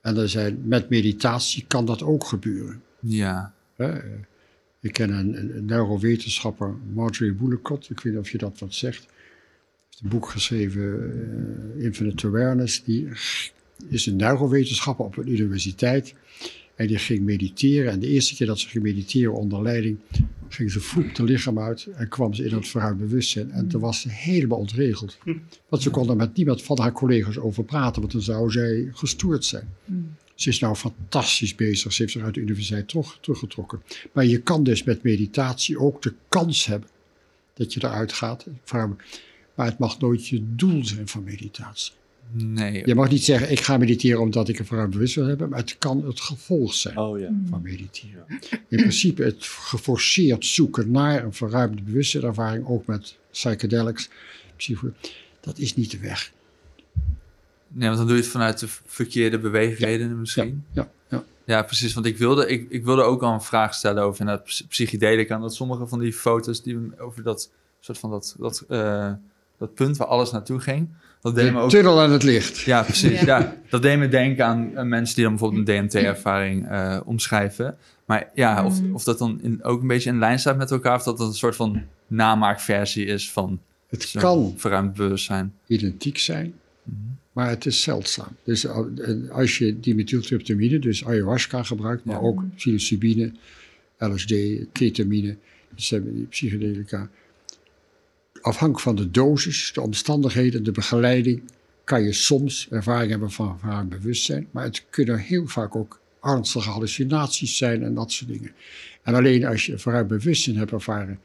En 0.00 0.16
er 0.16 0.28
zijn, 0.28 0.62
met 0.64 0.88
meditatie 0.88 1.64
kan 1.66 1.84
dat 1.86 2.02
ook 2.02 2.24
gebeuren. 2.24 2.82
ja, 3.00 3.54
Hè, 3.76 3.98
Ik 4.80 4.92
ken 4.92 5.10
een, 5.10 5.64
neurowetenschapper, 5.64 6.74
Marjorie 6.92 7.36
Woolacott, 7.36 7.90
ik 7.90 8.00
weet 8.00 8.12
niet 8.12 8.22
of 8.22 8.30
je 8.30 8.38
dat 8.38 8.58
wat 8.58 8.74
zegt. 8.74 9.02
Hij 9.04 9.14
heeft 9.88 10.02
een 10.02 10.08
boek 10.08 10.28
geschreven, 10.28 11.12
eh, 11.76 11.84
Infinite 11.84 12.26
Awareness. 12.26 12.84
Die 12.84 13.08
is 13.88 14.06
een 14.06 14.16
neurowetenschapper 14.16 15.04
op 15.04 15.16
een 15.16 15.30
universiteit. 15.32 16.14
En 16.74 16.86
die 16.86 16.98
ging 16.98 17.24
mediteren. 17.24 17.92
En 17.92 18.00
de 18.00 18.08
eerste 18.08 18.34
keer 18.34 18.46
dat 18.46 18.58
ze 18.58 18.68
ging 18.68 18.84
mediteren 18.84 19.34
onder 19.34 19.62
leiding, 19.62 19.98
ging 20.48 20.70
ze 20.70 20.80
vloep 20.80 21.14
de 21.14 21.22
lichaam 21.22 21.58
uit 21.58 21.86
en 21.86 22.08
kwam 22.08 22.34
ze 22.34 22.44
in 22.44 22.54
het 22.54 22.68
verruimd 22.68 22.98
bewustzijn. 22.98 23.50
En 23.50 23.68
toen 23.68 23.80
was 23.80 24.00
ze 24.00 24.08
helemaal 24.08 24.58
ontregeld. 24.58 25.18
Want 25.68 25.82
ze 25.82 25.90
kon 25.90 26.10
er 26.10 26.16
met 26.16 26.36
niemand 26.36 26.62
van 26.62 26.80
haar 26.80 26.92
collega's 26.92 27.38
over 27.38 27.64
praten, 27.64 28.00
want 28.00 28.12
dan 28.12 28.22
zou 28.22 28.50
zij 28.50 28.88
gestoord 28.92 29.44
zijn. 29.44 29.68
Ze 30.34 30.48
is 30.48 30.58
nou 30.58 30.74
fantastisch 30.74 31.54
bezig. 31.54 31.92
Ze 31.92 32.02
heeft 32.02 32.14
zich 32.14 32.22
uit 32.22 32.34
de 32.34 32.40
universiteit 32.40 32.88
terug, 32.88 33.18
teruggetrokken. 33.20 33.82
Maar 34.12 34.24
je 34.24 34.40
kan 34.40 34.62
dus 34.64 34.82
met 34.82 35.02
meditatie 35.02 35.78
ook 35.78 36.02
de 36.02 36.14
kans 36.28 36.66
hebben 36.66 36.88
dat 37.54 37.72
je 37.72 37.84
eruit 37.84 38.12
gaat. 38.12 38.46
Maar 39.54 39.66
het 39.66 39.78
mag 39.78 39.98
nooit 39.98 40.28
je 40.28 40.42
doel 40.54 40.84
zijn 40.84 41.08
van 41.08 41.24
meditatie. 41.24 41.92
Nee. 42.32 42.82
Je 42.86 42.94
mag 42.94 43.10
niet 43.10 43.24
zeggen, 43.24 43.50
ik 43.50 43.60
ga 43.60 43.76
mediteren 43.76 44.20
omdat 44.20 44.48
ik 44.48 44.58
een 44.58 44.66
verruimd 44.66 44.92
bewustzijn 44.92 45.24
wil 45.24 45.34
hebben. 45.34 45.48
Maar 45.50 45.64
het 45.64 45.78
kan 45.78 46.06
het 46.06 46.20
gevolg 46.20 46.74
zijn 46.74 46.98
Oh 46.98 47.18
ja. 47.18 47.28
van 47.50 47.62
mediteren. 47.62 48.24
In 48.68 48.78
principe 48.78 49.22
het 49.22 49.44
geforceerd 49.44 50.44
zoeken 50.44 50.90
naar 50.90 51.24
een 51.24 51.32
verruimde 51.32 51.82
bewustzijnervaring, 51.82 52.66
ook 52.66 52.86
met 52.86 53.16
psychedelics, 53.30 54.08
psycho, 54.56 54.92
dat 55.40 55.58
is 55.58 55.76
niet 55.76 55.90
de 55.90 55.98
weg. 55.98 56.32
Nee, 57.68 57.86
want 57.86 57.96
dan 57.98 58.06
doe 58.06 58.16
je 58.16 58.22
het 58.22 58.30
vanuit 58.30 58.58
de 58.58 58.66
verkeerde 58.86 59.38
beweegredenen 59.38 60.20
misschien. 60.20 60.64
Ja, 60.72 60.90
ja. 61.10 61.24
Ja, 61.44 61.62
precies. 61.62 61.94
Want 61.94 62.06
ik 62.06 62.18
wilde, 62.18 62.48
ik, 62.48 62.66
ik 62.70 62.84
wilde 62.84 63.02
ook 63.02 63.22
al 63.22 63.32
een 63.32 63.42
vraag 63.42 63.74
stellen 63.74 64.02
over 64.02 64.40
psy- 64.42 64.66
psychedelica. 64.66 65.34
En 65.34 65.40
dat 65.40 65.54
sommige 65.54 65.86
van 65.86 65.98
die 65.98 66.12
foto's 66.12 66.62
die 66.62 66.90
over 66.98 67.22
dat 67.22 67.50
soort 67.80 67.98
van 67.98 68.10
dat, 68.10 68.36
dat, 68.38 68.64
eh, 68.68 69.12
dat 69.58 69.74
punt 69.74 69.96
waar 69.96 70.06
alles 70.06 70.30
naartoe 70.30 70.60
ging. 70.60 70.88
Dat 71.34 71.34
deed 71.44 71.52
me 71.52 71.60
ook. 71.60 71.70
tunnel 71.70 72.00
aan 72.00 72.12
het 72.12 72.22
licht. 72.22 72.60
Ja, 72.60 72.82
precies. 72.82 73.20
Ja. 73.20 73.38
Ja. 73.38 73.56
dat 73.70 73.82
deed 73.82 73.98
me 73.98 74.08
denken 74.08 74.44
aan 74.44 74.70
eh, 74.76 74.84
mensen 74.84 75.14
die 75.14 75.24
dan 75.24 75.36
bijvoorbeeld 75.36 75.68
een 75.68 75.88
DMT-ervaring 75.88 76.68
eh, 76.68 77.00
omschrijven. 77.04 77.76
Maar 78.04 78.30
ja, 78.34 78.64
of, 78.64 78.82
Mm. 78.82 78.94
of 78.94 79.04
dat 79.04 79.18
dan 79.18 79.40
in, 79.42 79.64
ook 79.64 79.80
een 79.80 79.86
beetje 79.86 80.10
in 80.10 80.18
lijn 80.18 80.38
staat 80.38 80.56
met 80.56 80.70
elkaar, 80.70 80.96
of 80.96 81.02
dat 81.02 81.18
dat 81.18 81.28
een 81.28 81.34
soort 81.34 81.56
van 81.56 81.82
namaakversie 82.06 83.04
is 83.04 83.30
van 83.30 83.60
Het 83.88 84.14
kan 84.18 84.54
verruimd 84.56 84.94
bewustzijn. 84.94 85.52
identiek 85.66 86.18
zijn, 86.18 86.54
Mhm. 86.82 86.96
maar 87.32 87.48
het 87.48 87.66
is 87.66 87.82
zeldzaam. 87.82 88.28
Dus 88.44 88.64
en 88.64 89.28
als 89.32 89.58
je 89.58 89.80
dimethyltryptamine, 89.80 90.78
dus 90.78 91.04
ayahuasca 91.04 91.62
gebruikt, 91.62 92.04
maar 92.04 92.14
Ja. 92.16 92.20
ook 92.22 92.42
psilocybine, 92.56 93.32
LSD, 93.98 94.34
ketamine, 94.72 95.36
die 95.74 96.26
psychedelica. 96.30 97.08
Afhankelijk 98.46 98.80
van 98.80 98.96
de 98.96 99.10
dosis, 99.10 99.70
de 99.74 99.80
omstandigheden, 99.80 100.64
de 100.64 100.72
begeleiding, 100.72 101.42
kan 101.84 102.02
je 102.02 102.12
soms 102.12 102.66
ervaring 102.70 103.10
hebben 103.10 103.30
van 103.30 103.58
verruimd 103.58 103.88
bewustzijn, 103.88 104.48
maar 104.50 104.64
het 104.64 104.84
kunnen 104.90 105.18
heel 105.18 105.46
vaak 105.46 105.76
ook 105.76 106.00
ernstige 106.22 106.70
hallucinaties 106.70 107.56
zijn 107.56 107.82
en 107.82 107.94
dat 107.94 108.12
soort 108.12 108.30
dingen. 108.30 108.52
En 109.02 109.14
alleen 109.14 109.44
als 109.44 109.66
je 109.66 109.78
verruimd 109.78 110.08
bewustzijn 110.08 110.56
hebt 110.56 110.72
ervaren 110.72 111.18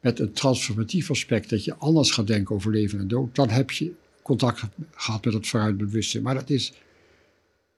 met 0.00 0.18
een 0.18 0.32
transformatief 0.32 1.10
aspect, 1.10 1.50
dat 1.50 1.64
je 1.64 1.74
anders 1.74 2.10
gaat 2.10 2.26
denken 2.26 2.54
over 2.54 2.70
leven 2.70 2.98
en 2.98 3.08
dood, 3.08 3.34
dan 3.34 3.48
heb 3.48 3.70
je 3.70 3.92
contact 4.22 4.58
ge- 4.58 4.68
gehad 4.94 5.24
met 5.24 5.34
het 5.34 5.46
verruimd 5.48 5.76
bewustzijn. 5.78 6.22
Maar 6.22 6.34
dat 6.34 6.50
is 6.50 6.72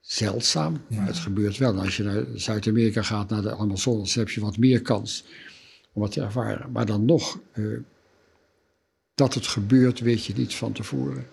zeldzaam, 0.01 0.83
maar 0.89 1.07
het 1.07 1.19
gebeurt 1.19 1.57
wel. 1.59 1.81
Als 1.81 1.97
je 1.97 2.03
naar 2.03 2.25
Zuid-Amerika 2.35 3.03
gaat, 3.03 3.31
naar 3.31 3.43
de 3.43 3.57
Amazones, 3.57 4.15
heb 4.15 4.31
je 4.31 4.41
wat 4.41 4.57
meer 4.57 4.83
kans 4.83 5.25
om 5.93 6.03
het 6.03 6.13
te 6.13 6.21
ervaren. 6.21 6.73
Maar 6.73 6.87
dan 6.87 7.05
nog, 7.05 7.41
eh, 7.53 7.65
dat 9.21 9.35
het 9.35 9.47
gebeurt, 9.47 10.01
weet 10.01 10.25
je 10.27 10.33
niet 10.37 10.55
van 10.55 10.73
tevoren. 10.73 11.27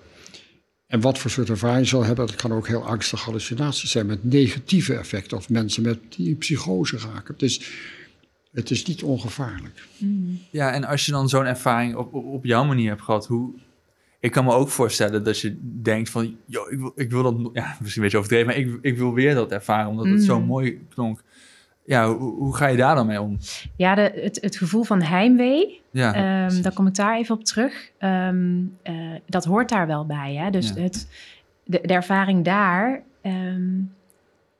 En 0.87 1.01
wat 1.01 1.17
voor 1.17 1.31
soort 1.31 1.49
ervaring 1.49 1.83
je 1.83 1.89
zal 1.89 2.03
hebben, 2.03 2.27
dat 2.27 2.35
kan 2.35 2.53
ook 2.53 2.67
heel 2.67 2.85
angstige 2.85 3.23
hallucinaties 3.23 3.91
zijn 3.91 4.05
met 4.05 4.23
negatieve 4.23 4.93
effecten. 4.95 5.37
Of 5.37 5.49
mensen 5.49 5.83
met 5.83 5.99
die 6.09 6.35
psychose 6.35 6.97
raken. 6.97 7.35
Dus 7.37 7.71
het 8.51 8.71
is 8.71 8.85
niet 8.85 9.03
ongevaarlijk. 9.03 9.87
Ja, 10.51 10.71
en 10.71 10.83
als 10.83 11.05
je 11.05 11.11
dan 11.11 11.29
zo'n 11.29 11.45
ervaring 11.45 11.95
op, 11.95 12.13
op, 12.13 12.25
op 12.25 12.45
jouw 12.45 12.63
manier 12.65 12.89
hebt 12.89 13.01
gehad, 13.01 13.27
hoe... 13.27 13.53
Ik 14.19 14.31
kan 14.31 14.45
me 14.45 14.51
ook 14.53 14.69
voorstellen 14.69 15.23
dat 15.23 15.39
je 15.39 15.57
denkt 15.61 16.09
van, 16.09 16.35
joh, 16.45 16.71
ik 16.71 16.77
wil, 16.79 16.91
ik 16.95 17.11
wil 17.11 17.23
dat... 17.23 17.49
Ja, 17.53 17.77
misschien 17.79 17.93
een 17.95 18.01
beetje 18.01 18.17
overdreven, 18.17 18.47
maar 18.47 18.55
ik, 18.55 18.77
ik 18.81 18.97
wil 18.97 19.13
weer 19.13 19.33
dat 19.35 19.51
ervaren, 19.51 19.89
omdat 19.89 20.05
het 20.05 20.23
zo 20.23 20.39
Mm. 20.39 20.45
mooi 20.45 20.79
klonk. 20.93 21.23
Ja, 21.85 22.13
hoe, 22.13 22.35
hoe 22.35 22.55
ga 22.55 22.67
je 22.67 22.77
daar 22.77 22.95
dan 22.95 23.07
mee 23.07 23.21
om? 23.21 23.37
Ja, 23.77 23.95
de, 23.95 24.11
het, 24.15 24.37
het 24.41 24.57
gevoel 24.57 24.83
van 24.83 25.01
heimwee, 25.01 25.81
Ja, 25.97 26.13
Ehm 26.13 26.61
daar 26.61 26.73
kom 26.73 26.87
ik 26.87 26.95
daar 26.95 27.17
even 27.17 27.35
op 27.35 27.43
terug. 27.43 27.91
Ehm, 27.97 28.59
eh, 28.81 28.95
dat 29.25 29.45
hoort 29.45 29.69
daar 29.69 29.87
wel 29.87 30.05
bij. 30.05 30.35
Hè? 30.35 30.49
Dus 30.49 30.71
Ja. 30.75 30.81
het, 30.81 31.07
de, 31.63 31.79
de 31.81 31.93
ervaring 31.93 32.43
daar, 32.45 33.03
ehm, 33.21 33.69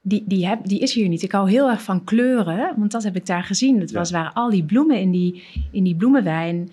die, 0.02 0.24
die, 0.26 0.48
heb, 0.48 0.60
die 0.68 0.80
is 0.80 0.94
hier 0.94 1.08
niet. 1.08 1.24
Ik 1.24 1.32
hou 1.32 1.50
heel 1.50 1.70
erg 1.70 1.82
van 1.82 2.04
kleuren, 2.04 2.74
want 2.78 2.92
dat 2.92 3.04
heb 3.04 3.16
ik 3.16 3.26
daar 3.26 3.44
gezien. 3.44 3.80
Het 3.80 3.90
Ja. 3.92 3.98
was, 3.98 4.12
waren 4.12 4.34
al 4.34 4.50
die 4.50 4.64
bloemen 4.64 5.00
in 5.00 5.12
die, 5.12 5.44
in 5.72 5.84
die 5.84 5.96
bloemenwijn. 5.96 6.72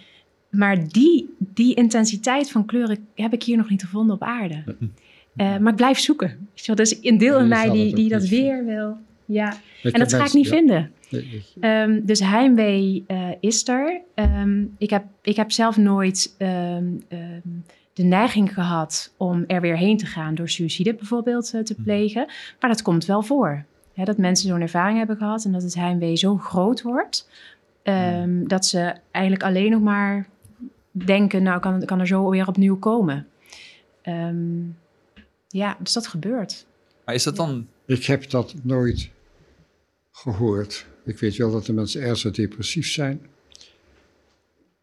Maar 0.51 0.89
die, 0.89 1.35
die 1.39 1.75
intensiteit 1.75 2.51
van 2.51 2.65
kleuren 2.65 2.99
heb 3.15 3.33
ik 3.33 3.43
hier 3.43 3.57
nog 3.57 3.71
niet 3.71 3.83
gevonden 3.83 4.15
op 4.15 4.23
aarde. 4.23 4.65
Eh, 5.37 5.57
maar 5.59 5.71
ik 5.71 5.77
blijf 5.77 5.99
zoeken. 5.99 6.49
Dus 6.75 6.99
een 7.01 7.19
deel 7.19 7.39
in 7.39 7.49
mij 7.49 7.71
die, 7.71 7.95
die 7.95 8.09
dat 8.09 8.29
weer 8.29 8.65
wil. 8.65 8.97
Ja. 9.25 9.57
En 9.83 9.99
dat 9.99 10.13
ga 10.15 10.25
ik 10.25 10.33
niet 10.33 10.49
ja, 10.49 10.57
vinden. 10.57 10.93
Ehm, 11.61 12.01
dus 12.05 12.21
heimwee 12.21 13.05
eh, 13.07 13.29
is 13.41 13.69
er. 13.69 14.01
Ehm, 14.15 14.65
ik, 14.79 14.91
heb, 14.91 15.05
ik 15.23 15.37
heb 15.37 15.53
zelf 15.53 15.77
nooit 15.77 16.35
ehm, 16.39 16.87
ehm, 17.09 17.41
de 17.93 18.03
neiging 18.03 18.55
gehad 18.55 19.15
om 19.17 19.45
er 19.47 19.61
weer 19.61 19.77
heen 19.77 19.97
te 19.97 20.07
gaan 20.07 20.35
door 20.35 20.49
suïcide 20.49 20.95
bijvoorbeeld 20.95 21.55
eh, 21.55 21.61
te 21.61 21.75
plegen. 21.75 22.27
Maar 22.61 22.71
dat 22.71 22.83
komt 22.83 23.05
wel 23.05 23.23
voor. 23.23 23.65
Hè, 23.95 24.05
dat 24.05 24.19
mensen 24.19 24.49
zo'n 24.49 24.61
ervaring 24.61 24.99
hebben 24.99 25.17
gehad 25.17 25.45
en 25.45 25.53
dat 25.53 25.63
het 25.63 25.75
heimwee 25.75 26.17
zo 26.17 26.37
groot 26.37 26.83
wordt. 26.83 27.29
ehm, 27.83 28.47
Dat 28.47 28.67
ze 28.67 28.95
eigenlijk 29.11 29.45
alleen 29.45 29.71
nog 29.71 29.81
maar 29.81 30.27
denken, 30.91 31.43
nou 31.43 31.61
kan, 31.61 31.85
kan 31.85 32.01
er 32.01 32.07
zo 32.07 32.29
weer 32.31 32.49
opnieuw 32.49 32.79
komen. 32.79 33.27
Ehm, 34.03 34.63
ja, 35.49 35.77
dus 35.81 35.93
dat 35.93 36.07
gebeurt. 36.07 36.67
Maar 37.05 37.15
is 37.15 37.23
dat 37.23 37.37
dan... 37.37 37.67
Ik 37.87 38.05
heb 38.05 38.31
dat 38.31 38.55
nooit 38.63 39.11
gehoord. 40.17 40.87
Ik 41.05 41.19
weet 41.19 41.37
wel 41.37 41.51
dat 41.53 41.67
de 41.67 41.73
mensen 41.73 42.03
ernstig 42.03 42.33
depressief 42.33 42.89
zijn. 42.91 43.21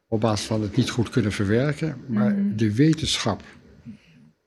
Op 0.08 0.22
basis 0.22 0.46
van 0.48 0.62
het 0.62 0.76
niet 0.76 0.90
goed 0.90 1.10
kunnen 1.10 1.32
verwerken. 1.32 1.98
Maar 2.08 2.34
Mhm. 2.36 2.56
de 2.56 2.74
wetenschap 2.76 3.44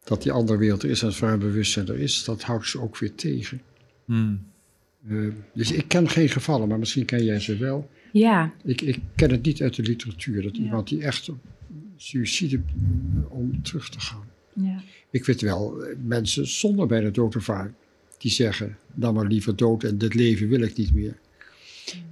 dat 0.04 0.22
die 0.22 0.32
andere 0.32 0.58
wereld 0.58 0.82
er 0.82 0.90
is 0.90 1.00
en 1.00 1.06
het 1.06 1.16
verruimd 1.16 1.40
bewustzijn 1.42 1.88
er 1.88 1.98
is, 1.98 2.24
dat 2.24 2.42
houdt 2.42 2.66
ze 2.68 2.80
ook 2.80 2.98
weer 2.98 3.14
tegen. 3.14 3.60
Hmm, 4.04 4.52
Eh, 5.08 5.28
dus 5.54 5.72
ik 5.72 5.88
ken 5.88 6.08
geen 6.08 6.28
gevallen, 6.28 6.68
maar 6.68 6.78
misschien 6.78 7.04
ken 7.04 7.24
jij 7.24 7.40
ze 7.40 7.56
wel. 7.56 7.90
Ja, 8.12 8.52
Ik, 8.64 8.80
ik 8.80 8.98
ken 9.14 9.30
het 9.30 9.42
niet 9.42 9.62
uit 9.62 9.74
de 9.76 9.82
literatuur. 9.82 10.42
Dat 10.42 10.56
Ja. 10.56 10.62
iemand 10.62 10.88
die 10.88 11.02
echt 11.02 11.28
op 11.28 11.38
suïcide 11.96 12.60
om 13.28 13.62
terug 13.62 13.88
te 13.90 14.00
gaan. 14.00 14.24
ja. 14.52 14.82
Ik 15.10 15.24
weet 15.24 15.40
wel 15.40 15.82
eh, 15.84 15.96
mensen 16.04 16.46
zonder 16.46 16.86
bijna 16.86 17.10
doodervaring 17.10 17.74
die 18.18 18.30
zeggen, 18.30 18.78
dan 18.94 19.14
maar 19.14 19.26
liever 19.26 19.56
dood 19.56 19.84
en 19.84 19.98
dit 19.98 20.14
leven 20.14 20.48
wil 20.48 20.60
ik 20.60 20.76
niet 20.76 20.94
meer. 20.94 21.18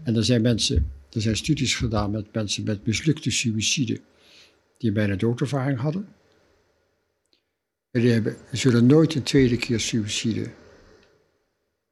En 0.02 0.16
er 0.16 0.24
zijn 0.24 0.42
mensen, 0.42 0.92
er 1.10 1.20
zijn 1.20 1.36
studies 1.36 1.74
gedaan 1.74 2.10
met 2.10 2.32
mensen 2.32 2.64
met 2.64 2.86
mislukte 2.86 3.30
suïcide 3.30 4.00
die 4.78 4.88
een 4.88 4.94
bijna 4.94 5.16
doodervaring 5.16 5.78
hadden. 5.78 6.08
En 7.90 8.00
die 8.00 8.10
hebben, 8.10 8.36
zullen 8.52 8.86
nooit 8.86 9.14
een 9.14 9.22
tweede 9.22 9.56
keer 9.56 9.80
suïcide 9.80 10.50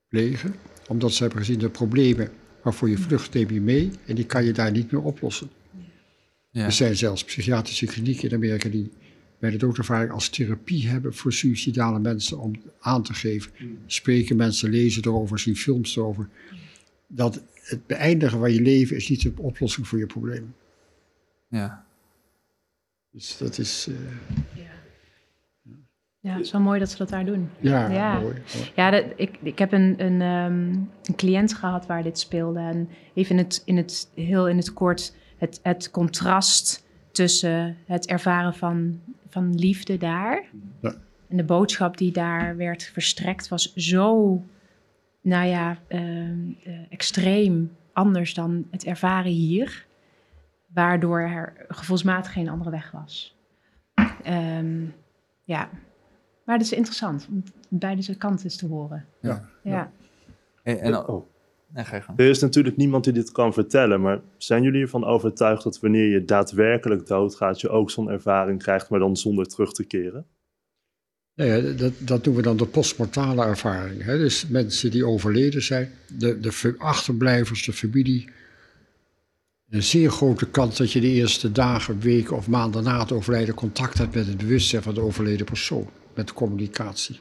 plegen, 0.09 0.55
omdat 0.89 1.13
ze 1.13 1.23
hebben 1.23 1.41
gezien 1.41 1.59
de 1.59 1.71
problemen 1.71 2.33
maar 2.63 2.75
voor 2.75 2.89
je 2.91 2.99
vlucht 2.99 3.35
neem 3.35 3.51
je 3.51 3.61
mee 3.61 3.91
en 4.07 4.15
die 4.15 4.27
kan 4.27 4.45
je 4.45 4.53
daar 4.53 4.71
niet 4.71 4.91
meer 4.91 5.03
oplossen. 5.03 5.51
Ja. 6.51 6.65
Er 6.65 6.73
zijn 6.73 6.97
zelfs 6.97 7.25
psychiatrische 7.25 7.87
klinieken 7.87 8.29
in 8.29 8.35
Amerika 8.35 8.69
die 8.69 8.91
bij 9.41 9.51
de 9.51 9.57
doodervaring 9.57 10.11
als 10.13 10.29
therapie 10.29 10.89
hebben 10.89 11.15
voor 11.15 11.33
suïcidale 11.33 11.99
mensen 11.99 12.39
om 12.39 12.53
aan 12.81 13.03
te 13.03 13.15
geven. 13.15 13.53
Spreken 13.87 14.37
mensen, 14.37 14.71
lezen 14.71 15.05
erover, 15.05 15.39
zien 15.39 15.57
films 15.57 15.97
erover. 15.97 16.29
Dat 17.07 17.43
het 17.63 17.87
beëindigen 17.87 18.39
van 18.39 18.53
je 18.53 18.61
leven 18.63 18.97
is 18.97 19.09
niet 19.09 19.23
de 19.23 19.33
oplossing 19.37 19.89
voor 19.89 19.99
je 19.99 20.07
probleem. 20.07 20.55
ja. 21.49 21.89
Dus 23.13 23.37
dat 23.39 23.59
is, 23.59 23.87
eh, 23.89 23.95
Ja, 26.23 26.33
het 26.33 26.45
is 26.45 26.53
wel 26.53 26.61
mooi 26.61 26.79
dat 26.79 26.91
ze 26.91 26.97
dat 26.97 27.09
daar 27.09 27.25
doen. 27.27 27.49
ja, 27.61 27.89
Ja. 27.91 28.19
mooi. 28.21 28.35
Ja, 28.77 28.91
dat, 28.91 29.05
ik, 29.17 29.39
ik 29.43 29.59
heb 29.59 29.73
een, 29.73 29.95
een, 30.05 30.21
ehm, 30.21 30.69
een 31.05 31.15
cliënt 31.17 31.55
gehad 31.55 31.87
waar 31.87 32.03
dit 32.03 32.19
speelde. 32.19 32.59
En 32.59 32.89
even 33.15 33.37
in 33.37 33.43
het, 33.45 33.63
in 33.65 33.77
het, 33.77 34.11
heel 34.15 34.49
in 34.49 34.57
het 34.57 34.73
kort 34.73 35.15
het, 35.39 35.61
het 35.63 35.91
contrast 35.91 36.85
tussen 37.13 37.77
het 37.87 38.07
ervaren 38.07 38.55
van, 38.55 39.01
van 39.31 39.55
liefde 39.55 39.97
daar. 39.97 40.45
Ja. 40.81 40.95
En 41.29 41.37
de 41.37 41.45
boodschap 41.45 41.97
die 41.97 42.13
daar 42.13 42.57
werd 42.57 42.83
verstrekt 42.83 43.49
was 43.49 43.75
zo, 43.75 44.43
nou 45.21 45.47
ja, 45.47 45.77
ehm, 45.87 46.39
eh, 46.65 46.73
extreem 46.89 47.77
anders 47.93 48.35
dan 48.35 48.67
het 48.71 48.85
ervaren 48.85 49.33
hier. 49.33 49.87
Waardoor 50.75 51.21
er 51.21 51.65
gevoelsmatig 51.69 52.33
geen 52.33 52.49
andere 52.49 52.71
weg 52.71 52.91
was. 52.91 53.37
Ehm, 54.23 54.85
ja, 55.45 55.69
maar 56.45 56.59
dat 56.59 56.67
is 56.67 56.73
interessant 56.73 57.27
om 57.31 57.43
beide 57.69 58.03
zijn 58.03 58.17
kanten 58.17 58.57
te 58.57 58.67
horen. 58.67 59.05
Ja. 59.21 59.49
Ja. 59.63 59.91
Hey, 60.63 60.79
en 60.81 60.95
al- 60.95 61.05
Oh. 61.15 61.27
Nee. 61.73 61.85
Er 62.17 62.29
is 62.29 62.39
natuurlijk 62.41 62.77
niemand 62.77 63.05
die 63.05 63.13
dit 63.13 63.33
kan 63.33 63.53
vertellen, 63.53 64.01
maar 64.01 64.21
zijn 64.37 64.63
jullie 64.63 64.83
ervan 64.83 65.05
overtuigd 65.05 65.63
dat 65.63 65.81
wanneer 65.81 66.07
je 66.07 66.25
daadwerkelijk 66.25 67.07
doodgaat, 67.07 67.61
je 67.61 67.69
ook 67.69 67.91
zo'n 67.91 68.11
ervaring 68.11 68.63
krijgt, 68.63 68.89
maar 68.89 68.99
dan 68.99 69.17
zonder 69.17 69.47
terug 69.47 69.73
te 69.73 69.85
keren? 69.85 70.27
Nou 71.35 71.51
ja, 71.51 71.73
dat, 71.73 71.93
dat 71.99 72.25
noemen 72.25 72.43
we 72.43 72.49
dan 72.49 72.57
de 72.57 72.67
postmortale 72.67 73.45
ervaring. 73.45 74.03
Hè? 74.03 74.19
Dus 74.19 74.47
mensen 74.47 74.91
die 74.91 75.07
overleden 75.07 75.63
zijn, 75.63 75.91
de, 76.19 76.41
de 76.41 76.53
ver- 76.53 76.79
achterblijvers, 76.79 77.65
de 77.65 77.73
familie. 77.73 78.29
Een 79.69 79.83
zeer 79.83 80.11
grote 80.11 80.51
kans 80.51 80.77
dat 80.77 80.93
je 80.93 81.01
de 81.01 81.07
eerste 81.07 81.53
dagen, 81.53 82.01
weken 82.01 82.37
of 82.37 82.49
maanden 82.49 82.85
na 82.85 83.01
het 83.01 83.13
overlijden 83.13 83.55
contact 83.55 83.99
hebt 83.99 84.15
met 84.15 84.27
het 84.27 84.37
bewustzijn 84.37 84.83
van 84.83 84.95
de 84.95 85.01
overleden 85.01 85.47
persoon. 85.47 85.91
Met 86.15 86.33
communicatie. 86.33 87.21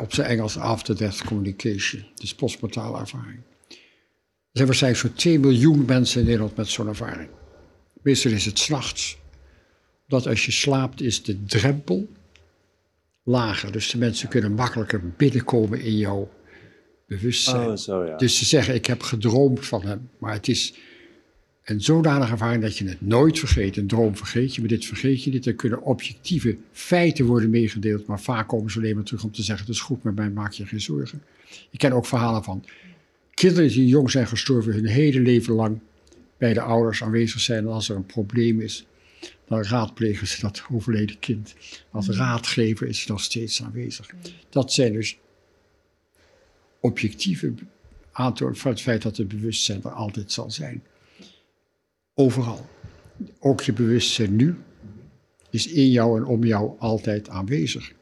Op 0.00 0.14
zijn 0.14 0.26
Engels 0.26 0.58
after-death 0.58 1.24
communication. 1.24 2.04
Dus 2.14 2.34
postmortale 2.34 2.98
ervaring. 2.98 3.40
Er 3.68 4.62
zijn 4.62 4.66
waarschijnlijk 4.66 5.02
zo'n 5.02 5.14
2 5.14 5.38
miljoen 5.38 5.84
mensen 5.84 6.20
in 6.20 6.26
Nederland 6.26 6.56
met 6.56 6.68
zo'n 6.68 6.88
ervaring. 6.88 7.28
Meestal 8.02 8.32
is 8.32 8.44
het 8.44 8.58
s'nachts. 8.58 9.18
Dat 10.08 10.26
als 10.26 10.46
je 10.46 10.52
slaapt 10.52 11.00
is 11.00 11.22
de 11.22 11.44
drempel 11.44 12.08
lager. 13.22 13.72
Dus 13.72 13.90
de 13.90 13.98
mensen 13.98 14.28
kunnen 14.28 14.52
makkelijker 14.52 15.12
binnenkomen 15.16 15.80
in 15.80 15.96
jouw 15.96 16.30
bewustzijn. 17.06 17.68
Oh, 17.68 17.76
zo 17.76 18.04
ja. 18.04 18.16
Dus 18.16 18.38
ze 18.38 18.44
zeggen, 18.44 18.74
ik 18.74 18.86
heb 18.86 19.02
gedroomd 19.02 19.66
van 19.66 19.82
hem. 19.82 20.10
Maar 20.18 20.32
het 20.32 20.48
is 20.48 20.74
een 21.66 21.80
zodanige 21.80 22.32
ervaring 22.32 22.62
dat 22.62 22.78
je 22.78 22.88
het 22.88 23.00
nooit 23.00 23.38
vergeet. 23.38 23.76
Een 23.76 23.86
droom 23.86 24.16
vergeet 24.16 24.54
je, 24.54 24.60
maar 24.60 24.68
dit 24.68 24.84
vergeet 24.84 25.24
je 25.24 25.30
niet. 25.30 25.46
Er 25.46 25.54
kunnen 25.54 25.82
objectieve 25.82 26.56
feiten 26.72 27.24
worden 27.24 27.50
meegedeeld. 27.50 28.06
Maar 28.06 28.20
vaak 28.20 28.48
komen 28.48 28.70
ze 28.70 28.78
alleen 28.78 28.94
maar 28.94 29.04
terug 29.04 29.24
om 29.24 29.32
te 29.32 29.42
zeggen, 29.42 29.66
het 29.66 29.74
is 29.74 29.80
goed 29.80 30.02
met 30.02 30.14
mij, 30.14 30.30
maak 30.30 30.52
je 30.52 30.66
geen 30.66 30.80
zorgen. 30.80 31.22
Ik 31.70 31.78
ken 31.78 31.92
ook 31.92 32.06
verhalen 32.06 32.44
van 32.44 32.64
kinderen 33.34 33.68
die 33.68 33.86
jong 33.86 34.10
zijn 34.10 34.26
gestorven, 34.26 34.72
hun 34.72 34.86
hele 34.86 35.20
leven 35.20 35.54
lang 35.54 35.78
bij 36.38 36.52
de 36.52 36.60
ouders 36.60 37.02
aanwezig 37.02 37.40
zijn. 37.40 37.64
En 37.64 37.72
als 37.72 37.88
er 37.88 37.96
een 37.96 38.06
probleem 38.06 38.60
is, 38.60 38.86
dan 39.48 39.62
raadplegen 39.62 40.26
ze 40.26 40.40
dat 40.40 40.64
overleden 40.72 41.18
kind. 41.18 41.54
Als 41.90 42.08
raadgever 42.08 42.86
is 42.86 43.00
ze 43.00 43.10
nog 43.10 43.20
steeds 43.20 43.62
aanwezig. 43.62 44.10
Dat 44.48 44.72
zijn 44.72 44.92
dus 44.92 45.18
objectieve 46.80 47.54
aantonen 48.12 48.56
van 48.56 48.70
het 48.70 48.80
feit 48.80 49.02
dat 49.02 49.16
het 49.16 49.28
bewustzijn 49.28 49.82
er 49.82 49.90
altijd 49.90 50.32
zal 50.32 50.50
zijn. 50.50 50.82
Overal. 52.18 52.66
Ook 53.38 53.60
je 53.60 53.72
bewustzijn 53.72 54.36
nu 54.36 54.56
is 55.50 55.66
in 55.66 55.90
jou 55.90 56.18
en 56.18 56.24
om 56.24 56.44
jou 56.44 56.78
altijd 56.78 57.28
aanwezig. 57.28 57.92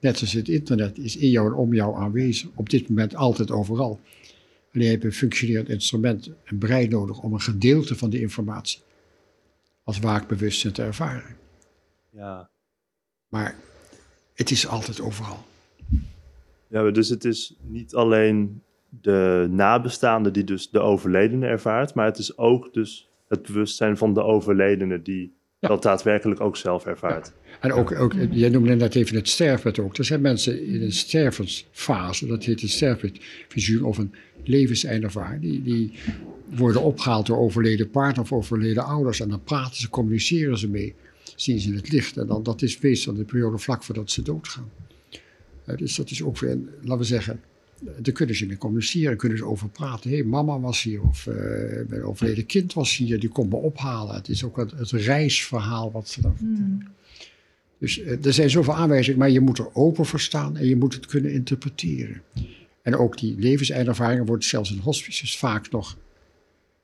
Net 0.00 0.20
als 0.20 0.32
het 0.32 0.48
internet 0.48 0.98
is 0.98 1.16
in 1.16 1.30
jou 1.30 1.46
en 1.46 1.54
om 1.54 1.74
jou 1.74 1.96
aanwezig. 1.96 2.48
Op 2.54 2.70
dit 2.70 2.88
moment 2.88 3.14
altijd 3.14 3.50
overal. 3.50 4.00
Alleen 4.74 4.90
heb 4.90 5.00
je 5.00 5.06
een 5.06 5.14
functionerend 5.14 5.68
instrument, 5.68 6.30
een 6.44 6.58
brein 6.58 6.90
nodig 6.90 7.20
om 7.20 7.32
een 7.32 7.40
gedeelte 7.40 7.96
van 7.96 8.10
de 8.10 8.20
informatie 8.20 8.80
als 9.84 9.98
waakbewustzijn 9.98 10.72
te 10.72 10.82
ervaren. 10.82 11.36
ja. 12.10 12.50
Maar 13.28 13.56
het 14.34 14.50
is 14.50 14.66
altijd 14.66 15.00
overal. 15.00 15.44
Ja, 16.68 16.90
dus 16.90 17.08
het 17.08 17.24
is 17.24 17.56
niet 17.62 17.94
alleen 17.94 18.62
de 18.88 19.46
nabestaande 19.50 20.30
die 20.30 20.44
dus 20.44 20.70
de 20.70 20.80
overledene 20.80 21.46
ervaart, 21.46 21.94
maar 21.94 22.06
het 22.06 22.18
is 22.18 22.38
ook 22.38 22.72
dus 22.72 23.11
het 23.32 23.46
bewustzijn 23.46 23.96
van 23.96 24.14
de 24.14 24.22
overledene 24.22 25.02
die 25.02 25.32
Ja. 25.58 25.68
dat 25.68 25.82
daadwerkelijk 25.82 26.40
ook 26.40 26.56
zelf 26.56 26.86
ervaart. 26.86 27.32
En 27.60 27.72
ook, 27.72 27.92
ook, 27.92 28.14
jij 28.30 28.48
noemde 28.48 28.74
net 28.74 28.94
even 28.94 29.16
het 29.16 29.28
sterfbed 29.28 29.78
ook. 29.78 29.96
Er 29.96 30.04
zijn 30.04 30.20
mensen 30.20 30.66
in 30.66 30.82
een 30.82 30.92
stervensfase, 30.92 32.26
dat 32.26 32.44
heet 32.44 32.62
een 32.62 32.68
sterfbedvisioen 32.68 33.84
of 33.84 33.98
een 33.98 34.14
levenseindervaring. 34.44 35.40
Die, 35.42 35.62
die 35.62 35.92
worden 36.54 36.82
opgehaald 36.82 37.26
door 37.26 37.38
overleden 37.38 37.90
partner 37.90 38.22
of 38.22 38.32
overleden 38.32 38.84
ouders. 38.84 39.20
En 39.20 39.28
dan 39.28 39.42
praten 39.42 39.76
ze, 39.76 39.88
communiceren 39.90 40.58
ze 40.58 40.68
mee, 40.68 40.94
zien 41.36 41.60
ze 41.60 41.74
het 41.74 41.92
licht. 41.92 42.16
En 42.16 42.26
dan, 42.26 42.42
dat 42.42 42.62
is 42.62 42.80
meestal 42.80 43.14
de 43.14 43.24
periode 43.24 43.58
vlak 43.58 43.82
voordat 43.82 44.10
ze 44.10 44.22
doodgaan. 44.22 44.70
Dus 45.76 45.96
dat 45.96 46.10
is 46.10 46.22
ook 46.22 46.38
weer, 46.38 46.58
laten 46.80 46.98
we 46.98 47.04
zeggen, 47.04 47.40
daar 47.98 48.12
kunnen 48.12 48.36
ze 48.36 48.46
mee 48.46 48.56
communiceren, 48.56 49.16
kunnen 49.16 49.38
ze 49.38 49.44
over 49.44 49.68
praten. 49.68 50.10
Hé, 50.10 50.16
hey, 50.16 50.24
mama 50.24 50.60
was 50.60 50.82
hier, 50.82 51.02
of 51.02 51.26
eh, 51.26 51.34
mijn 51.88 52.02
overleden 52.02 52.46
kind 52.46 52.72
was 52.72 52.96
hier, 52.96 53.20
die 53.20 53.28
komt 53.28 53.50
me 53.50 53.56
ophalen. 53.56 54.14
Het 54.14 54.28
is 54.28 54.44
ook 54.44 54.56
het, 54.56 54.70
het 54.70 54.90
reisverhaal 54.90 55.92
wat 55.92 56.08
ze 56.08 56.20
dan 56.20 56.36
vertellen. 56.36 56.86
Dus 57.78 58.00
eh, 58.00 58.24
er 58.24 58.32
zijn 58.32 58.50
zoveel 58.50 58.74
aanwijzingen, 58.74 59.18
maar 59.18 59.30
je 59.30 59.40
moet 59.40 59.58
er 59.58 59.74
open 59.74 60.06
voor 60.06 60.20
staan 60.20 60.56
en 60.56 60.66
je 60.66 60.76
moet 60.76 60.94
het 60.94 61.06
kunnen 61.06 61.32
interpreteren. 61.32 62.22
En 62.82 62.96
ook 62.96 63.18
die 63.18 63.38
levenseindervaringen 63.38 64.26
worden 64.26 64.48
zelfs 64.48 64.72
in 64.72 64.78
hospices 64.78 65.38
vaak 65.38 65.70
nog 65.70 65.96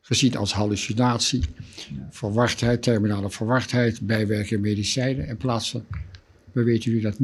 gezien 0.01 0.36
als 0.36 0.53
hallucinatie, 0.53 1.40
verwardheid, 2.11 2.82
terminale 2.82 3.30
verwardheid, 3.30 4.01
bijwerking 4.01 4.61
medicijnen. 4.61 5.26
In 5.26 5.36
plaats 5.36 5.70
van, 5.70 5.84
we 6.53 6.62
weten 6.62 6.92
nu 6.92 7.01
dat 7.01 7.14
90% 7.14 7.18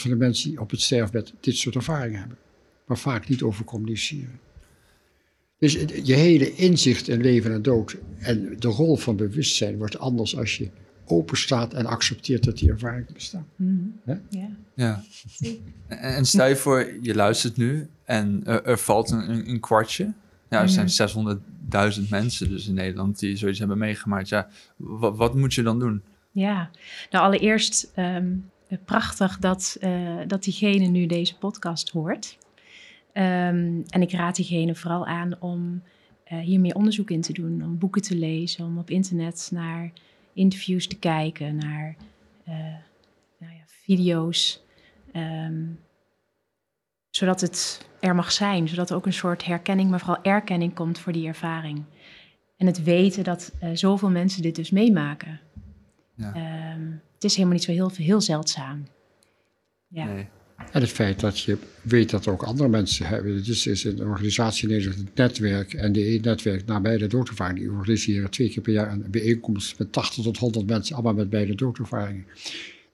van 0.00 0.10
de 0.10 0.16
mensen 0.16 0.50
die 0.50 0.60
op 0.60 0.70
het 0.70 0.80
sterfbed 0.80 1.32
dit 1.40 1.56
soort 1.56 1.74
ervaringen 1.74 2.18
hebben, 2.18 2.36
maar 2.90 2.98
vaak 2.98 3.28
niet 3.28 3.42
over 3.42 3.64
communiceren. 3.64 4.40
Dus 5.58 5.72
je 6.02 6.14
hele 6.14 6.54
inzicht 6.54 7.08
in 7.08 7.20
leven 7.20 7.52
en 7.52 7.62
dood 7.62 7.96
en 8.18 8.56
de 8.58 8.68
rol 8.68 8.96
van 8.96 9.16
bewustzijn 9.16 9.76
wordt 9.78 9.98
anders 9.98 10.36
als 10.36 10.56
je 10.56 10.70
open 11.04 11.36
staat 11.36 11.74
en 11.74 11.86
accepteert 11.86 12.44
dat 12.44 12.58
die 12.58 12.70
ervaringen 12.70 13.12
bestaan. 13.12 13.46
Ja. 14.30 14.50
Ja. 14.74 15.04
En, 15.88 16.24
stel 16.24 16.46
je 16.46 16.56
voor, 16.56 16.92
je 17.00 17.14
luistert 17.14 17.56
nu 17.56 17.88
en 18.04 18.40
er, 18.44 18.64
er 18.64 18.78
valt 18.78 19.10
een, 19.10 19.48
een, 19.48 19.60
kwartje. 19.60 20.12
Ja, 20.48 20.62
er 20.62 20.68
zijn 20.68 21.10
600.000 22.02 22.08
mensen 22.08 22.48
dus 22.48 22.68
in 22.68 22.74
Nederland 22.74 23.18
die 23.18 23.36
zoiets 23.36 23.58
hebben 23.58 23.78
meegemaakt. 23.78 24.28
Ja, 24.28 24.48
wa- 24.76 25.12
wat 25.12 25.34
moet 25.34 25.54
je 25.54 25.62
dan 25.62 25.78
doen? 25.78 26.02
Ja, 26.32 26.70
nou 27.10 27.24
allereerst 27.24 27.90
ehm, 27.94 28.36
prachtig 28.84 29.38
dat, 29.38 29.76
eh, 29.80 30.16
dat 30.26 30.42
diegene 30.42 30.86
nu 30.86 31.06
deze 31.06 31.36
podcast 31.38 31.90
hoort. 31.90 32.38
Ehm, 33.12 33.82
en 33.88 34.02
ik 34.02 34.12
raad 34.12 34.36
diegene 34.36 34.74
vooral 34.74 35.06
aan 35.06 35.40
om 35.40 35.82
eh, 36.24 36.38
hier 36.38 36.60
meer 36.60 36.74
onderzoek 36.74 37.10
in 37.10 37.20
te 37.20 37.32
doen, 37.32 37.64
om 37.64 37.78
boeken 37.78 38.02
te 38.02 38.16
lezen, 38.16 38.64
om 38.64 38.78
op 38.78 38.90
internet 38.90 39.50
naar 39.52 39.92
interviews 40.32 40.86
te 40.86 40.98
kijken, 40.98 41.56
naar 41.56 41.96
eh, 42.44 42.54
nou 43.38 43.52
ja, 43.52 43.62
video's. 43.66 44.62
ehm, 45.12 45.64
zodat 47.10 47.40
het 47.40 47.88
er 48.00 48.14
mag 48.14 48.32
zijn, 48.32 48.68
zodat 48.68 48.90
er 48.90 48.96
ook 48.96 49.06
een 49.06 49.12
soort 49.12 49.44
herkenning, 49.44 49.90
maar 49.90 50.00
vooral 50.00 50.22
erkenning 50.22 50.74
komt 50.74 50.98
voor 50.98 51.12
die 51.12 51.26
ervaring. 51.26 51.84
En 52.56 52.66
het 52.66 52.82
weten 52.82 53.24
dat 53.24 53.52
eh, 53.60 53.70
zoveel 53.74 54.10
mensen 54.10 54.42
dit 54.42 54.54
dus 54.56 54.70
meemaken. 54.70 55.40
Ja. 56.14 56.34
Ehm, 56.34 56.90
het 57.14 57.24
is 57.24 57.34
helemaal 57.34 57.54
niet 57.54 57.64
zo 57.64 57.72
heel, 57.72 57.90
heel 57.94 58.20
zeldzaam. 58.20 58.86
Ja. 59.88 60.04
Nee. 60.04 60.28
En 60.72 60.80
het 60.80 60.90
feit 60.90 61.20
dat 61.20 61.40
je 61.40 61.56
weet 61.82 62.10
dat 62.10 62.26
er 62.26 62.32
ook 62.32 62.42
andere 62.42 62.68
mensen 62.68 63.06
hebben. 63.06 63.34
Het 63.34 63.48
is, 63.48 63.66
is 63.66 63.84
een 63.84 64.06
organisatie 64.06 64.68
in 64.68 64.74
Nederland, 64.74 64.98
het 64.98 65.14
netwerk 65.16 65.74
en 65.74 65.92
de 65.92 66.18
netwerk 66.22 66.66
nabij 66.66 66.96
de 66.96 67.06
doodervaring. 67.06 67.58
Die 67.58 67.70
organiseren 67.70 68.30
twee 68.30 68.48
keer 68.48 68.62
per 68.62 68.72
jaar 68.72 68.92
een 68.92 69.04
bijeenkomst 69.10 69.78
met 69.78 69.92
80 69.92 70.24
tot 70.24 70.36
100 70.36 70.66
mensen, 70.66 70.94
allemaal 70.94 71.14
met 71.14 71.30
beide 71.30 71.54
doodervaringen. 71.54 72.24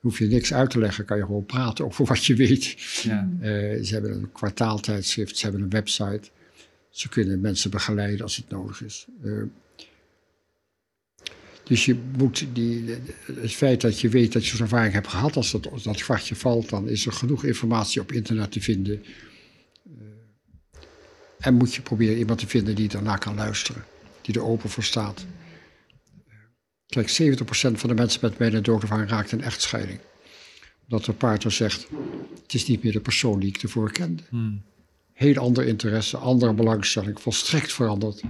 Hoef 0.01 0.19
je 0.19 0.27
niks 0.27 0.55
uit 0.55 0.71
te 0.71 0.79
leggen, 0.79 1.05
kan 1.05 1.17
je 1.17 1.25
gewoon 1.25 1.47
praten 1.47 1.85
over 1.85 2.05
wat 2.05 2.25
je 2.25 2.35
weet. 2.35 2.77
Ja. 3.03 3.31
Eh, 3.41 3.51
ze 3.83 3.93
hebben 3.93 4.13
een 4.13 4.33
kwartaaltijdschrift, 4.33 5.37
ze 5.37 5.45
hebben 5.45 5.63
een 5.63 5.71
website. 5.71 6.31
Ze 6.91 7.09
kunnen 7.09 7.41
mensen 7.41 7.71
begeleiden 7.71 8.23
als 8.23 8.37
het 8.37 8.49
nodig 8.49 8.85
is. 8.85 9.07
Eh, 9.23 9.33
dus 11.67 11.85
je 11.85 11.97
moet 12.17 12.47
die, 12.53 12.85
het 13.41 13.53
feit 13.53 13.81
dat 13.81 14.01
je 14.01 14.09
weet 14.09 14.33
dat 14.33 14.47
je 14.47 14.57
zo'n 14.57 14.67
ervaring 14.67 14.93
hebt 14.93 15.09
gehad, 15.09 15.37
als 15.37 15.51
dat, 15.51 15.71
als 15.71 15.83
dat 15.83 16.03
kwartje 16.03 16.37
valt, 16.37 16.69
dan 16.69 16.89
is 16.89 17.07
er 17.07 17.13
genoeg 17.13 17.45
informatie 17.45 18.01
op 18.01 18.13
internet 18.13 18.53
te 18.53 18.61
vinden. 18.61 19.05
Eh, 19.85 20.81
en 21.39 21.55
moet 21.55 21.75
je 21.75 21.83
proberen 21.83 22.19
iemand 22.19 22.39
te 22.39 22.47
vinden 22.47 22.75
die 22.75 22.89
daarna 22.89 23.17
kan 23.17 23.35
luisteren, 23.35 23.85
die 24.23 24.35
er 24.35 24.45
open 24.45 24.71
voor 24.71 24.83
staat. 24.83 25.27
Kijk, 26.87 27.09
70% 27.09 27.79
van 27.79 27.89
de 27.89 27.95
mensen 27.95 28.21
met 28.23 28.37
bijna 28.37 28.61
doodervaring 28.61 29.11
raakt 29.11 29.33
een 29.33 29.43
echtscheiding. 29.43 29.99
Omdat 30.89 31.05
de 31.05 31.13
partner 31.13 31.53
zegt, 31.53 31.87
het 32.43 32.55
is 32.55 32.67
niet 32.67 32.83
meer 32.83 32.93
de 32.93 33.01
persoon 33.01 33.41
die 33.41 33.49
ik 33.49 33.57
tevoren 33.57 33.93
kende. 33.93 34.23
Hmm. 34.29 34.63
Heel 35.17 35.37
ander 35.37 35.67
interesse, 35.67 36.17
andere 36.17 36.53
belangstelling, 36.55 37.21
volstrekt 37.21 37.73
veranderd. 37.73 38.21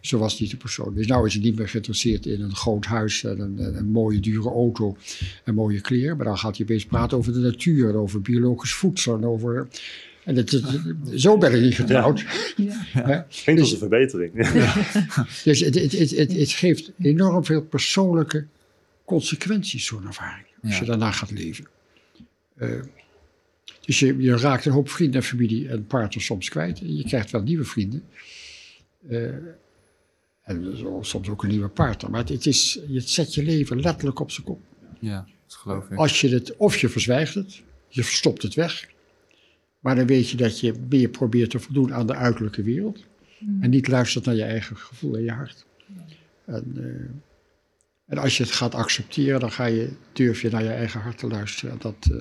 Zo 0.00 0.18
was 0.18 0.40
niet 0.40 0.50
de 0.50 0.56
persoon. 0.56 0.94
Dus 0.94 1.06
nou 1.06 1.26
is 1.26 1.32
hij 1.34 1.42
niet 1.42 1.56
meer 1.56 1.68
geïnteresseerd 1.68 2.26
in 2.26 2.40
een 2.40 2.54
groot 2.56 2.84
huis 2.84 3.24
en 3.24 3.40
een, 3.40 3.58
een, 3.58 3.76
een 3.76 3.90
mooie 3.90 4.20
dure 4.20 4.48
auto 4.50 4.96
en 5.44 5.54
mooie 5.54 5.80
kleren. 5.80 6.16
Maar 6.16 6.26
dan 6.26 6.38
gaat 6.38 6.56
hij 6.56 6.66
opeens 6.66 6.84
praten 6.86 7.18
over 7.18 7.32
de 7.32 7.38
natuur, 7.38 7.88
en 7.88 7.94
over 7.94 8.20
biologisch 8.20 8.72
voedsel 8.74 9.16
en 9.16 9.24
over... 9.24 9.68
En 10.24 10.36
het, 10.36 10.50
het- 10.50 10.66
zo 11.14 11.38
ben 11.38 11.54
ik 11.54 11.60
niet 11.60 11.74
getrouwd. 11.74 12.24
Klinkt 13.42 13.60
als 13.60 13.72
een 13.72 13.78
verbetering. 13.78 14.32
Dus 15.44 15.60
het, 15.60 15.74
het, 15.74 15.92
het, 15.92 16.10
het, 16.10 16.32
het 16.36 16.50
geeft 16.50 16.90
enorm 16.98 17.44
veel 17.44 17.62
persoonlijke 17.62 18.46
consequenties, 19.04 19.84
zo'n 19.86 20.06
ervaring. 20.06 20.46
Als 20.62 20.72
Ja. 20.72 20.78
je 20.80 20.84
daarna 20.86 21.10
gaat 21.10 21.30
leven. 21.30 21.66
Eh, 22.56 22.68
dus 23.80 23.98
je, 23.98 24.16
je 24.16 24.36
raakt 24.36 24.64
een 24.64 24.72
hoop 24.72 24.88
vrienden 24.88 25.20
en 25.20 25.26
familie 25.26 25.68
en 25.68 25.86
partners 25.86 26.24
soms 26.24 26.48
kwijt. 26.48 26.80
En 26.80 26.96
je 26.96 27.04
krijgt 27.04 27.30
wel 27.30 27.42
nieuwe 27.42 27.64
vrienden. 27.64 28.04
Eh, 29.08 29.34
en 30.42 30.76
soms 31.00 31.28
ook 31.28 31.42
een 31.42 31.48
nieuwe 31.48 31.68
partner. 31.68 32.10
Maar 32.10 32.20
het, 32.20 32.28
het, 32.28 32.46
is, 32.46 32.80
het 32.92 33.08
zet 33.08 33.34
je 33.34 33.42
leven 33.42 33.80
letterlijk 33.80 34.20
op 34.20 34.30
zijn 34.30 34.46
kop. 34.46 34.60
Ja, 34.98 35.26
dat 35.46 35.54
geloof 35.54 35.90
ik. 35.90 35.98
Als 35.98 36.20
je 36.20 36.28
het, 36.28 36.56
of 36.56 36.76
je 36.76 36.88
verzwijgt 36.88 37.34
het, 37.34 37.62
je 37.88 38.04
verstopt 38.04 38.42
het 38.42 38.54
weg. 38.54 38.90
Maar 39.80 39.94
dan 39.94 40.06
weet 40.06 40.28
je 40.28 40.36
dat 40.36 40.60
je 40.60 40.74
meer 40.88 41.08
probeert 41.08 41.50
te 41.50 41.58
voldoen 41.58 41.94
aan 41.94 42.06
de 42.06 42.14
uiterlijke 42.14 42.62
wereld. 42.62 43.04
En 43.60 43.70
niet 43.70 43.88
luistert 43.88 44.24
naar 44.24 44.34
je 44.34 44.42
eigen 44.42 44.76
gevoel 44.76 45.16
en 45.16 45.22
je 45.22 45.30
hart. 45.30 45.66
En, 46.44 46.72
eh, 46.76 47.10
en 48.06 48.18
als 48.18 48.36
je 48.36 48.42
het 48.42 48.52
gaat 48.52 48.74
accepteren, 48.74 49.40
dan 49.40 49.52
ga 49.52 49.64
je, 49.64 49.92
durf 50.12 50.42
je 50.42 50.50
naar 50.50 50.62
je 50.62 50.68
eigen 50.68 51.00
hart 51.00 51.18
te 51.18 51.26
luisteren 51.26 51.70
en 51.70 51.78
dat 51.80 52.08
eh, 52.10 52.16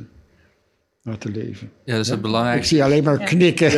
te 1.20 1.30
leven. 1.32 1.72
Ja, 1.86 1.96
dus 1.98 2.08
het 2.08 2.16
Ik 2.16 2.22
belangrijkste, 2.22 2.76
zie 2.76 2.84
alleen 2.84 3.04
maar 3.04 3.18
knikken. 3.18 3.72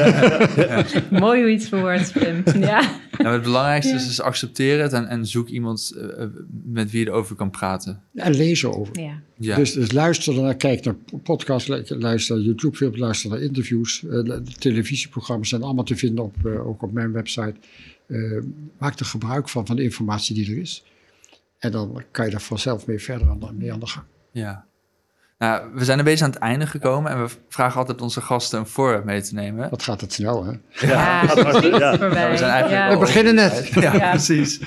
Mooi 1.19 1.41
hoe 1.41 1.49
je 1.49 1.55
het 1.57 1.67
verwoordt, 1.67 2.11
Pim. 2.13 2.43
Ja. 2.61 2.91
nou, 3.17 3.33
het 3.33 3.43
belangrijkste 3.43 3.93
is 3.95 4.05
dus 4.07 4.21
accepteer 4.21 4.81
het 4.81 4.93
en, 4.93 5.07
en 5.07 5.25
zoek 5.27 5.47
iemand 5.49 5.93
eh, 5.97 6.21
eh, 6.23 6.29
met 6.63 6.91
wie 6.91 6.99
je 6.99 7.07
erover 7.09 7.35
kan 7.35 7.49
praten. 7.49 8.01
En 8.15 8.35
lezen 8.35 8.77
over. 8.77 8.99
ja. 8.99 9.21
Ja, 9.37 9.55
Dus, 9.55 9.73
dus 9.73 9.91
luister 9.91 10.41
naar, 10.41 10.55
kijk 10.55 10.83
naar 10.83 10.95
podcasts, 11.23 11.67
lu- 11.69 11.83
luister 11.87 12.35
naar 12.35 12.45
YouTube-films, 12.45 12.97
luister 12.97 13.29
naar 13.29 13.41
interviews. 13.41 14.03
eh, 14.03 14.09
de 14.23 14.41
televisieprogramma's 14.59 15.49
zijn 15.49 15.63
allemaal 15.63 15.83
te 15.83 15.95
vinden, 15.95 16.23
op, 16.23 16.35
eh, 16.45 16.67
ook 16.67 16.81
op 16.83 16.91
mijn 16.91 17.11
website. 17.11 17.55
Eh, 18.07 18.41
maak 18.77 18.99
er 18.99 19.05
gebruik 19.05 19.49
van, 19.49 19.65
van 19.65 19.75
de 19.75 19.83
informatie 19.83 20.35
die 20.35 20.51
er 20.51 20.57
is. 20.61 20.83
En 21.59 21.71
dan 21.71 22.03
kan 22.11 22.25
je 22.25 22.31
er 22.31 22.41
vanzelf 22.41 22.87
mee 22.87 22.99
verder 22.99 23.29
aan, 23.29 23.39
de- 23.39 23.53
mee 23.57 23.73
aan 23.73 23.79
de 23.79 23.87
gang. 23.87 24.05
ja. 24.31 24.65
Nou, 25.43 25.61
we 25.73 25.85
zijn 25.85 25.99
een 25.99 26.05
beetje 26.05 26.23
aan 26.23 26.29
het 26.31 26.39
einde 26.39 26.67
gekomen 26.67 27.11
en 27.11 27.23
we 27.23 27.29
vragen 27.49 27.79
altijd 27.79 28.01
onze 28.01 28.21
gasten 28.21 28.59
een 28.59 28.65
voorwerp 28.67 29.03
mee 29.03 29.21
te 29.21 29.33
nemen. 29.33 29.69
Wat 29.69 29.83
gaat 29.83 30.01
het 30.01 30.13
snel, 30.13 30.45
hè? 30.45 30.51
Ja, 30.87 31.21
ja. 31.21 31.51
Ja, 31.61 31.97
we 31.97 32.37
zijn 32.37 32.51
eigenlijk 32.51 32.69
Ja. 32.71 32.89
We 32.89 32.97
beginnen 32.97 33.35
net. 33.35 33.67
Ja, 33.73 33.93
Ja. 33.93 34.09
precies. 34.09 34.61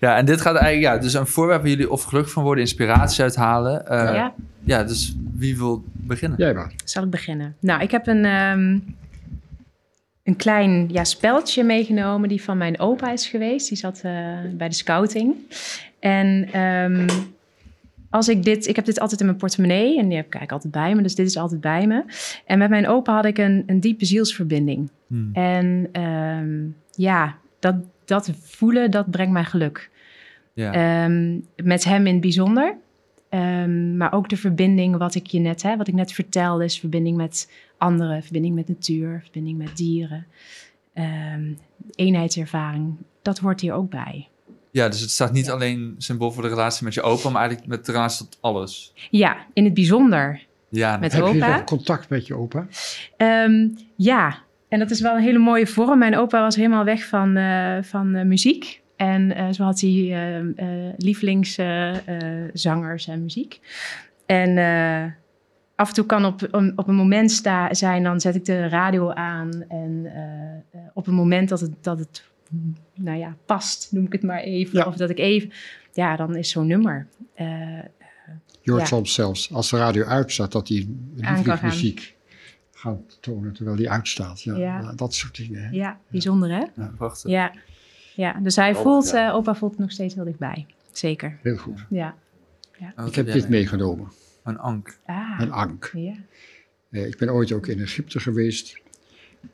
Ja, 0.00 0.16
en 0.16 0.24
dit 0.24 0.40
gaat 0.40 0.56
eigenlijk, 0.56 0.94
ja, 0.94 1.00
dus 1.02 1.14
een 1.14 1.26
voorwerp 1.26 1.60
waar 1.60 1.70
jullie 1.70 1.90
of 1.90 2.02
gelukkig 2.02 2.32
van 2.32 2.42
worden, 2.42 2.64
inspiratie 2.64 3.22
uithalen. 3.22 3.86
Eh, 3.86 4.14
ja. 4.14 4.34
Ja, 4.64 4.82
dus 4.84 5.16
wie 5.34 5.58
wil 5.58 5.84
beginnen? 5.92 6.38
Jij 6.38 6.54
maar. 6.54 6.72
zal 6.84 7.02
ik 7.04 7.10
beginnen? 7.10 7.56
Nou, 7.60 7.82
ik 7.82 7.90
heb 7.90 8.06
een, 8.06 8.24
ehm, 8.24 8.78
een 10.22 10.36
klein 10.36 10.88
ja, 10.92 11.04
speldje 11.04 11.64
meegenomen 11.64 12.28
die 12.28 12.42
van 12.42 12.58
mijn 12.58 12.80
opa 12.80 13.12
is 13.12 13.26
geweest. 13.26 13.68
Die 13.68 13.78
zat 13.78 14.00
eh, 14.02 14.12
bij 14.52 14.68
de 14.68 14.74
scouting. 14.74 15.34
En 16.00 16.48
ehm, 16.52 17.08
als 18.10 18.28
ik 18.28 18.42
dit, 18.42 18.66
ik 18.66 18.76
heb 18.76 18.84
dit 18.84 19.00
altijd 19.00 19.20
in 19.20 19.26
mijn 19.26 19.38
portemonnee 19.38 19.98
en 19.98 20.08
die 20.08 20.16
heb 20.16 20.26
ik 20.26 20.34
eigenlijk 20.34 20.52
altijd 20.52 20.72
bij 20.72 20.94
me, 20.94 21.02
dus 21.02 21.14
dit 21.14 21.26
is 21.26 21.36
altijd 21.36 21.60
bij 21.60 21.86
me. 21.86 22.04
En 22.46 22.58
met 22.58 22.70
mijn 22.70 22.88
opa 22.88 23.14
had 23.14 23.24
ik 23.24 23.38
een, 23.38 23.62
een 23.66 23.80
diepe 23.80 24.04
zielsverbinding. 24.04 24.90
Hmm. 25.06 25.30
En 25.32 25.88
ehm, 25.92 26.66
ja, 26.90 27.36
dat, 27.58 27.74
dat 28.04 28.30
voelen, 28.40 28.90
dat 28.90 29.10
brengt 29.10 29.32
mij 29.32 29.44
geluk. 29.44 29.90
Ja. 30.52 30.72
Ehm, 30.72 31.40
met 31.62 31.84
hem 31.84 32.06
in 32.06 32.12
het 32.12 32.22
bijzonder. 32.22 32.76
Ehm, 33.28 33.96
maar 33.96 34.12
ook 34.12 34.28
de 34.28 34.36
verbinding, 34.36 34.96
wat 34.96 35.14
ik 35.14 35.26
je 35.26 35.38
net, 35.38 35.62
hè, 35.62 35.76
wat 35.76 35.88
ik 35.88 35.94
net 35.94 36.12
vertelde, 36.12 36.64
is 36.64 36.78
verbinding 36.78 37.16
met 37.16 37.52
anderen, 37.78 38.22
verbinding 38.22 38.54
met 38.54 38.68
natuur, 38.68 39.20
verbinding 39.22 39.58
met 39.58 39.76
dieren. 39.76 40.26
Eenheidservaring, 41.94 42.96
dat 43.22 43.38
hoort 43.38 43.60
hier 43.60 43.72
ook 43.72 43.90
bij. 43.90 44.28
Ja, 44.76 44.88
dus 44.88 45.00
het 45.00 45.10
staat 45.10 45.32
niet 45.32 45.50
alleen 45.50 45.94
symbool 45.98 46.30
voor 46.32 46.42
de 46.42 46.48
relatie 46.48 46.84
met 46.84 46.94
je 46.94 47.02
opa, 47.02 47.28
maar 47.30 47.40
eigenlijk 47.40 47.70
met 47.70 47.86
de 47.86 47.92
relatie 47.92 48.28
tot 48.28 48.38
alles. 48.40 48.92
Ja, 49.10 49.36
in 49.52 49.64
het 49.64 49.74
bijzonder 49.74 50.44
Ja, 50.68 50.96
met 50.96 51.12
Heb 51.12 51.22
je 51.22 51.28
opa. 51.28 51.56
nog 51.56 51.64
contact 51.64 52.08
met 52.08 52.26
je 52.26 52.34
opa? 52.36 52.66
Ehm, 53.16 53.68
ja, 53.96 54.38
en 54.68 54.78
dat 54.78 54.90
is 54.90 55.00
wel 55.00 55.14
een 55.16 55.22
hele 55.22 55.38
mooie 55.38 55.66
vorm. 55.66 55.98
Mijn 55.98 56.16
opa 56.16 56.40
was 56.40 56.56
helemaal 56.56 56.84
weg 56.84 57.04
van, 57.04 57.36
eh, 57.36 57.76
van 57.82 58.14
eh, 58.14 58.24
muziek. 58.24 58.82
En 58.96 59.34
eh, 59.36 59.48
zo 59.50 59.62
had 59.64 59.80
hij 59.80 60.08
ehm, 60.12 60.50
eh, 60.56 60.66
lievelingszangers 60.96 63.06
en 63.08 63.22
muziek. 63.22 63.60
En 64.26 64.58
eh, 64.58 65.04
af 65.74 65.88
en 65.88 65.94
toe 65.94 66.06
kan 66.06 66.24
op, 66.24 66.48
een- 66.50 66.72
op 66.76 66.88
een 66.88 66.94
moment 66.94 67.30
sta, 67.30 67.74
zijn, 67.74 68.02
dan 68.02 68.20
zet 68.20 68.34
ik 68.34 68.44
de 68.44 68.68
radio 68.68 69.10
aan. 69.10 69.64
En 69.68 70.12
op 70.94 71.06
een 71.06 71.14
moment 71.14 71.48
dat 71.48 71.60
het, 71.60 71.70
dat 71.80 71.98
het 71.98 72.24
nou 72.94 73.18
ja, 73.18 73.36
past, 73.46 73.92
noem 73.92 74.04
ik 74.06 74.12
het 74.12 74.22
maar 74.22 74.40
even. 74.40 74.78
Ja. 74.78 74.86
Of 74.86 74.96
dat 74.96 75.10
ik 75.10 75.18
even, 75.18 75.50
ja, 75.92 76.16
dan 76.16 76.36
is 76.36 76.50
zo'n 76.50 76.66
nummer. 76.66 77.06
eh, 77.34 77.46
Je 78.62 78.70
hoort 78.72 78.80
Ja. 78.82 78.86
soms 78.88 79.14
zelfs, 79.14 79.52
als 79.52 79.70
de 79.70 79.76
radio 79.76 80.04
uitstaat, 80.04 80.52
dat 80.52 80.68
hij 80.68 80.88
lievelingsmuziek 81.16 82.14
gaat 82.72 83.18
tonen 83.20 83.52
terwijl 83.52 83.76
die 83.76 83.90
uitstaat. 83.90 84.42
Ja, 84.42 84.56
Ja. 84.56 84.92
dat 84.92 85.14
soort 85.14 85.36
dingen. 85.36 85.62
hè. 85.64 85.70
ja, 85.70 85.98
bijzonder 86.10 86.50
hè? 86.50 86.64
ja, 86.82 86.92
prachtig. 86.96 87.30
Ja, 87.30 87.52
ja 88.14 88.32
dus 88.32 88.56
hij 88.56 88.74
Oh, 88.74 88.80
voelt, 88.82 89.10
ja. 89.10 89.28
eh, 89.28 89.34
opa 89.34 89.54
voelt 89.54 89.70
het 89.72 89.80
nog 89.80 89.90
steeds 89.92 90.14
heel 90.14 90.24
dichtbij. 90.24 90.66
Zeker, 90.92 91.38
Heel 91.42 91.56
goed. 91.56 91.84
ja. 91.90 92.14
Ik 93.06 93.14
heb 93.14 93.26
dit 93.32 93.48
meegenomen, 93.48 94.08
Een 94.44 94.58
ank. 94.58 94.98
Ah, 95.06 95.36
een 95.40 95.50
ank. 95.52 95.90
ja. 95.94 96.14
Eh, 96.90 97.06
ik 97.06 97.16
ben 97.18 97.30
ooit 97.30 97.52
ook 97.52 97.66
in 97.66 97.80
Egypte 97.80 98.20
geweest. 98.20 98.80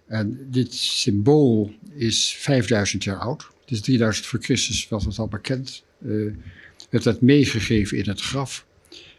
En 0.07 0.47
dit 0.51 0.75
symbool 0.75 1.75
is 1.95 2.37
5000 2.39 3.05
jaar 3.05 3.19
oud. 3.19 3.49
Het 3.61 3.71
is 3.71 3.81
3000 3.81 4.27
voor 4.27 4.43
Christus, 4.43 4.89
was 4.89 5.05
het 5.05 5.19
al 5.19 5.29
bekend. 5.29 5.85
Eh 6.05 6.33
het 6.93 7.05
werd 7.05 7.21
meegegeven 7.21 7.99
in 7.99 8.09
het 8.09 8.21
graf. 8.21 8.67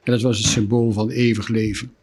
En 0.03 0.11
dat 0.11 0.22
was 0.22 0.38
een 0.38 0.49
symbool 0.49 0.91
van 0.91 1.09
eeuwig 1.09 1.47
leven. 1.47 1.93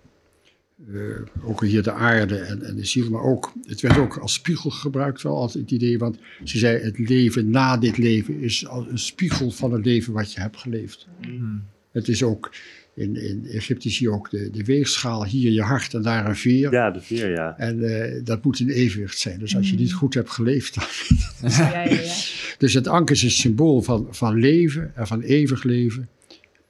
Eh, 0.93 1.49
ook 1.49 1.65
hier 1.65 1.83
de 1.83 1.93
aarde 1.93 2.39
en, 2.39 2.63
en 2.63 2.77
de 2.77 2.85
ziel, 2.85 3.11
maar 3.11 3.23
ook, 3.23 3.53
het 3.67 3.81
werd 3.81 3.97
ook 3.97 4.17
als 4.17 4.33
spiegel 4.33 4.71
gebruikt, 4.71 5.23
wel 5.23 5.37
altijd 5.37 5.65
het 5.65 5.73
idee, 5.73 5.99
want 5.99 6.19
ze 6.45 6.59
zei, 6.59 6.79
het 6.79 6.99
leven 6.99 7.51
na 7.51 7.77
dit 7.77 7.99
leven 7.99 8.41
is 8.41 8.67
als 8.67 8.87
een 8.87 8.99
spiegel 8.99 9.51
van 9.51 9.73
het 9.73 9.85
leven 9.85 10.13
wat 10.13 10.33
je 10.33 10.41
hebt 10.41 10.57
geleefd. 10.57 11.07
Hmm. 11.21 11.63
Het 11.93 12.09
is 12.09 12.23
ook, 12.23 12.55
in, 12.95 13.17
in 13.17 13.47
Egypte 13.47 13.91
zie 13.91 14.09
je 14.09 14.15
ook 14.15 14.31
de, 14.31 14.51
de 14.51 14.65
weegschaal, 14.65 15.25
hier 15.25 15.51
je 15.51 15.63
hart 15.63 15.95
en 15.95 16.03
daar 16.03 16.27
een 16.27 16.37
veer. 16.37 16.73
Ja, 16.73 16.91
de 16.91 17.01
vier, 17.01 17.31
ja. 17.31 17.59
En 17.59 17.83
eh, 17.83 18.21
dat 18.25 18.45
moet 18.45 18.61
in 18.61 18.69
evenwicht 18.69 19.19
zijn. 19.19 19.39
Dus 19.39 19.57
als 19.57 19.71
je 19.71 19.77
niet 19.77 19.93
goed 19.93 20.15
hebt 20.15 20.31
geleefd. 20.31 20.75
Dan... 20.75 20.85
Ja, 21.51 21.85
ja, 21.85 21.91
ja. 21.91 22.13
Dus 22.59 22.75
het 22.75 22.87
anker 22.87 23.15
is 23.15 23.23
een 23.23 23.31
symbool 23.31 23.83
van, 23.83 24.07
van 24.11 24.35
leven 24.35 24.93
en 24.95 25.07
van 25.07 25.21
eeuwig 25.21 25.63
leven. 25.63 26.09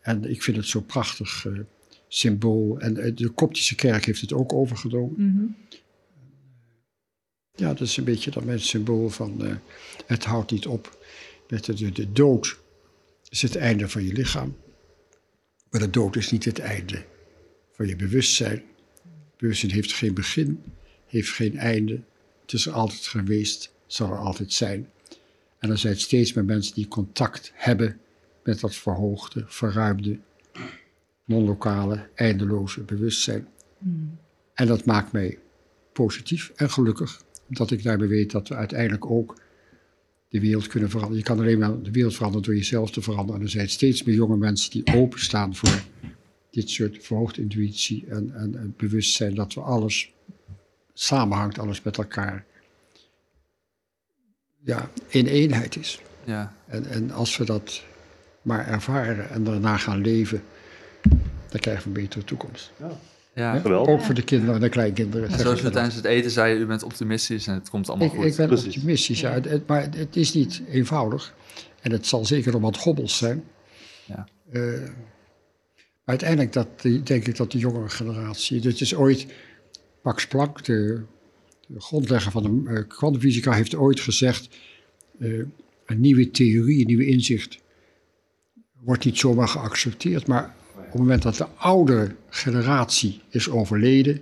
En 0.01 0.31
ik 0.31 0.43
vind 0.43 0.57
het 0.57 0.67
zo'n 0.67 0.87
prachtig 0.87 1.47
eh, 1.47 1.53
symbool. 2.09 2.79
En 2.79 2.97
eh, 2.97 3.17
de 3.17 3.29
Koptische 3.29 3.75
kerk 3.75 4.05
heeft 4.05 4.21
het 4.21 4.33
ook 4.33 4.53
overgenomen. 4.53 5.15
Mhm. 5.17 5.45
Ja, 7.55 7.69
dat 7.69 7.81
is 7.81 7.97
een 7.97 8.05
beetje 8.05 8.31
dat 8.31 8.45
mijn 8.45 8.61
symbool 8.61 9.09
van 9.09 9.45
eh, 9.45 9.55
het 10.07 10.25
houdt 10.25 10.51
niet 10.51 10.67
op. 10.67 10.99
Met 11.49 11.65
de, 11.65 11.75
de, 11.75 11.93
de 11.93 12.13
dood 12.13 12.59
is 13.29 13.43
het 13.43 13.57
einde 13.57 13.89
van 13.89 14.05
je 14.05 14.13
lichaam. 14.13 14.57
Maar 15.71 15.81
de 15.81 15.91
dood 15.91 16.17
is 16.17 16.31
niet 16.31 16.45
het 16.45 16.59
einde 16.59 17.05
van 17.73 17.87
je 17.87 17.97
bewustzijn. 17.97 18.63
Bewustzijn 19.37 19.73
heeft 19.73 19.93
geen 19.93 20.15
begin, 20.15 20.63
heeft 21.07 21.31
geen 21.31 21.59
einde. 21.59 22.01
Het 22.43 22.53
is 22.53 22.67
er 22.67 22.73
altijd 22.73 23.07
geweest, 23.07 23.73
zal 23.87 24.11
er 24.11 24.19
altijd 24.19 24.53
zijn. 24.53 24.89
En 25.59 25.71
er 25.71 25.79
zijn 25.79 25.97
steeds 25.97 26.33
meer 26.33 26.45
mensen 26.45 26.75
die 26.75 26.89
contact 26.89 27.53
hebben 27.55 28.01
met 28.43 28.61
dat 28.61 28.75
verhoogde, 28.75 29.45
verruimde, 29.47 30.19
non-lokale, 31.25 32.09
eindeloze 32.15 32.81
bewustzijn. 32.81 33.49
En 34.55 34.67
dat 34.67 34.85
maakt 34.85 35.13
mij 35.13 35.39
positief 35.93 36.53
en 36.57 36.71
gelukkig, 36.71 37.23
dat 37.47 37.71
ik 37.71 37.83
daarbij 37.83 38.09
weet 38.09 38.31
dat 38.31 38.49
we 38.49 38.55
uiteindelijk 38.55 39.11
ook 39.11 39.41
de 40.31 40.41
wereld 40.41 40.67
kunnen 40.67 40.91
veranderen. 40.91 41.19
Je 41.19 41.25
kan 41.29 41.39
alleen 41.39 41.59
maar 41.59 41.83
de 41.83 41.91
wereld 41.91 42.15
veranderen 42.15 42.47
door 42.47 42.57
jezelf 42.57 42.91
te 42.91 43.03
veranderen. 43.03 43.41
En 43.41 43.47
er 43.47 43.53
zijn 43.53 43.69
steeds 43.69 44.03
meer 44.03 44.15
jonge 44.15 44.37
mensen 44.37 44.71
die 44.71 44.95
openstaan 44.95 45.55
voor 45.55 45.83
dit 46.51 46.71
soort 46.71 46.99
verhoogde 47.01 47.43
intuïtie 47.43 48.07
en, 48.09 48.35
en 48.35 48.53
het 48.53 48.77
bewustzijn 48.77 49.35
dat 49.35 49.55
we 49.55 49.61
alles 49.61 50.13
samenhangt, 50.93 51.59
alles 51.59 51.83
met 51.83 51.99
elkaar 51.99 52.47
ja, 54.65 54.91
in 55.09 55.27
eenheid 55.27 55.77
is. 55.77 56.01
Ja, 56.25 56.57
En, 56.67 56.87
en 56.87 57.11
als 57.11 57.37
we 57.37 57.45
dat 57.45 57.83
maar 58.43 58.67
ervaren 58.67 59.31
en 59.31 59.45
daarna 59.45 59.77
gaan 59.77 60.01
leven, 60.01 60.43
dan 61.49 61.61
krijgen 61.61 61.83
we 61.83 61.99
een 61.99 62.03
betere 62.05 62.25
toekomst. 62.25 62.73
ja. 62.79 63.01
Geweldig. 63.61 63.95
Ook 63.95 64.01
voor 64.01 64.15
de 64.15 64.23
kinderen 64.23 64.55
en 64.55 64.61
de 64.61 64.69
kleinkinderen. 64.69 65.39
Zoals 65.39 65.63
we 65.63 65.71
tijdens 65.71 65.95
het 65.95 66.05
eten 66.05 66.31
zeiden, 66.31 66.63
u 66.63 66.67
bent 66.67 66.83
optimistisch 66.83 67.47
en 67.47 67.55
het 67.55 67.71
komt 67.71 67.89
allemaal 67.89 68.07
Ik, 68.07 68.13
goed. 68.13 68.25
ik 68.25 68.37
ben 68.37 68.47
Precies. 68.47 68.67
optimistisch, 68.67 69.21
ja. 69.21 69.41
Maar 69.67 69.89
het 69.97 70.17
is 70.17 70.35
niet 70.35 70.63
eenvoudig. 70.69 71.35
En 71.81 71.93
het 71.93 72.07
zal 72.07 72.25
zeker 72.25 72.53
nog 72.53 72.61
wat 72.61 72.77
hobbels 72.77 73.17
zijn. 73.17 73.45
Ja. 74.05 74.29
Eh, 74.53 74.63
maar 76.05 76.19
uiteindelijk 76.19 76.53
dat, 76.53 76.69
denk 76.83 77.27
ik 77.27 77.37
dat 77.37 77.53
de 77.53 77.59
jongere 77.59 77.89
generatie... 77.89 78.61
Dit 78.61 78.81
is 78.81 78.95
ooit... 78.95 79.27
Max 80.03 80.27
Planck, 80.27 80.65
de, 80.65 81.03
de 81.67 81.81
grondlegger 81.81 82.33
van 82.33 82.43
de 82.43 82.71
eh, 82.71 82.89
kwantumfysica, 82.89 83.53
heeft 83.53 83.75
ooit 83.75 84.01
gezegd... 84.01 84.49
eh, 85.19 85.39
een 85.87 86.01
nieuwe 86.01 86.31
theorie, 86.31 86.81
een 86.81 86.87
nieuwe 86.87 87.07
inzicht... 87.07 87.59
wordt 88.81 89.05
niet 89.05 89.19
zomaar 89.19 89.49
geaccepteerd. 89.49 90.27
Maar 90.27 90.55
op 90.87 90.93
het 90.93 91.01
moment 91.01 91.23
dat 91.23 91.37
de 91.37 91.47
oudere 91.47 92.15
generatie 92.29 93.21
is 93.29 93.49
overleden... 93.49 94.21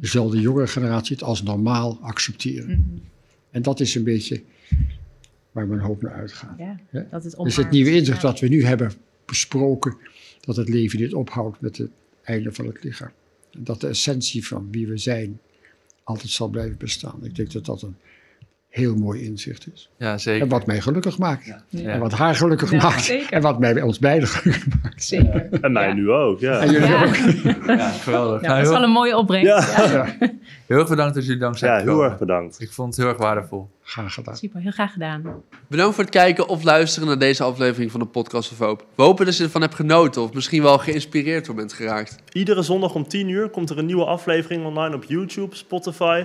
zal 0.00 0.28
de 0.28 0.40
jongere 0.40 0.66
generatie 0.66 1.16
het 1.16 1.24
als 1.24 1.42
normaal 1.42 1.98
accepteren. 2.00 3.02
En 3.50 3.62
dat 3.62 3.80
is 3.80 3.94
een 3.94 4.04
beetje 4.04 4.42
waar 5.52 5.66
mijn 5.66 5.80
hoop 5.80 6.02
naar 6.02 6.12
uitgaat. 6.12 6.58
Ja, 6.58 7.06
dat 7.10 7.24
het 7.24 7.36
Dus 7.36 7.56
het 7.56 7.70
nieuwe 7.70 7.90
inzicht 7.90 8.20
dat 8.20 8.40
we 8.40 8.48
nu 8.48 8.64
hebben 8.64 8.92
besproken, 9.24 9.96
dat 10.40 10.56
het 10.56 10.68
leven 10.68 11.00
niet 11.00 11.14
ophoudt 11.14 11.60
met 11.60 11.76
het 11.76 11.90
einde 12.22 12.52
van 12.52 12.66
het 12.66 12.84
lichaam. 12.84 13.10
En 13.52 13.64
dat 13.64 13.80
de 13.80 13.88
essentie 13.88 14.46
van 14.46 14.68
wie 14.70 14.86
we 14.86 14.96
zijn 14.96 15.40
altijd 16.02 16.30
zal 16.30 16.48
blijven 16.48 16.76
bestaan. 16.76 17.24
Ik 17.24 17.34
denk 17.34 17.52
dat 17.52 17.64
dat 17.64 17.82
een 17.82 17.96
heel 18.68 18.94
mooi 18.96 19.24
inzicht 19.24 19.68
is. 19.74 19.90
Ja, 19.98 20.18
zeker. 20.18 20.42
En 20.42 20.48
wat 20.48 20.66
mij 20.66 20.80
gelukkig 20.80 21.18
maakt. 21.18 21.44
Ja. 21.44 21.62
En 21.92 22.00
wat 22.00 22.12
haar 22.12 22.34
gelukkig 22.34 22.70
Ja, 22.70 22.82
maakt. 22.82 23.04
zeker. 23.04 23.32
En 23.32 23.42
wat 23.42 23.58
mij 23.58 23.82
ons 23.82 23.98
beiden 23.98 24.28
gelukkig 24.28 24.66
maakt. 24.82 25.04
Zeker. 25.04 25.48
En 25.60 25.72
mij 25.72 25.88
Ja. 25.88 25.94
nu 25.94 26.10
ook, 26.10 26.40
ja. 26.40 26.58
En 26.60 26.70
jullie 26.70 26.88
Ja. 26.88 27.04
ook. 27.04 27.14
Ja, 27.66 27.88
geweldig. 27.88 28.40
Ja, 28.40 28.46
Nou, 28.48 28.54
dat 28.54 28.62
is 28.62 28.68
wel 28.68 28.72
heel, 28.78 28.82
een 28.82 28.90
mooie 28.90 29.16
opbrengst. 29.16 29.76
Ja. 29.76 29.84
Ja. 29.84 29.92
Ja, 29.92 30.30
heel 30.66 30.78
erg 30.78 30.88
bedankt 30.88 31.14
dat 31.14 31.26
jullie 31.26 31.40
langs 31.40 31.58
zijn 31.58 31.72
Ja, 31.72 31.78
heel 31.84 32.04
erg 32.04 32.18
bedankt. 32.18 32.60
Ik 32.60 32.72
vond 32.72 32.88
het 32.88 32.96
heel 33.04 33.08
erg 33.12 33.18
waardevol. 33.22 33.68
graag 33.82 34.14
gedaan. 34.14 34.36
Super, 34.36 34.60
heel 34.60 34.70
graag 34.70 34.92
gedaan. 34.92 35.22
Bedankt 35.68 35.94
voor 35.94 36.04
het 36.04 36.12
kijken 36.12 36.48
of 36.48 36.62
luisteren 36.62 37.08
naar 37.08 37.18
deze 37.18 37.42
aflevering 37.42 37.90
van 37.90 38.00
de 38.00 38.06
Podcast 38.06 38.52
of 38.52 38.58
Hoop. 38.58 38.86
We 38.94 39.02
hopen 39.02 39.24
dat 39.26 39.36
je 39.36 39.44
ervan 39.44 39.60
hebt 39.60 39.74
genoten 39.74 40.22
of 40.22 40.32
misschien 40.32 40.62
wel 40.62 40.78
geïnspireerd 40.78 41.46
door 41.46 41.54
bent 41.54 41.72
geraakt. 41.72 42.16
Iedere 42.32 42.62
zondag 42.62 42.94
om 42.94 43.08
10 43.08 43.28
uur 43.28 43.48
komt 43.48 43.70
er 43.70 43.78
een 43.78 43.86
nieuwe 43.86 44.04
aflevering 44.04 44.64
online 44.64 44.94
op 44.94 45.04
YouTube, 45.04 45.56
Spotify 45.56 46.24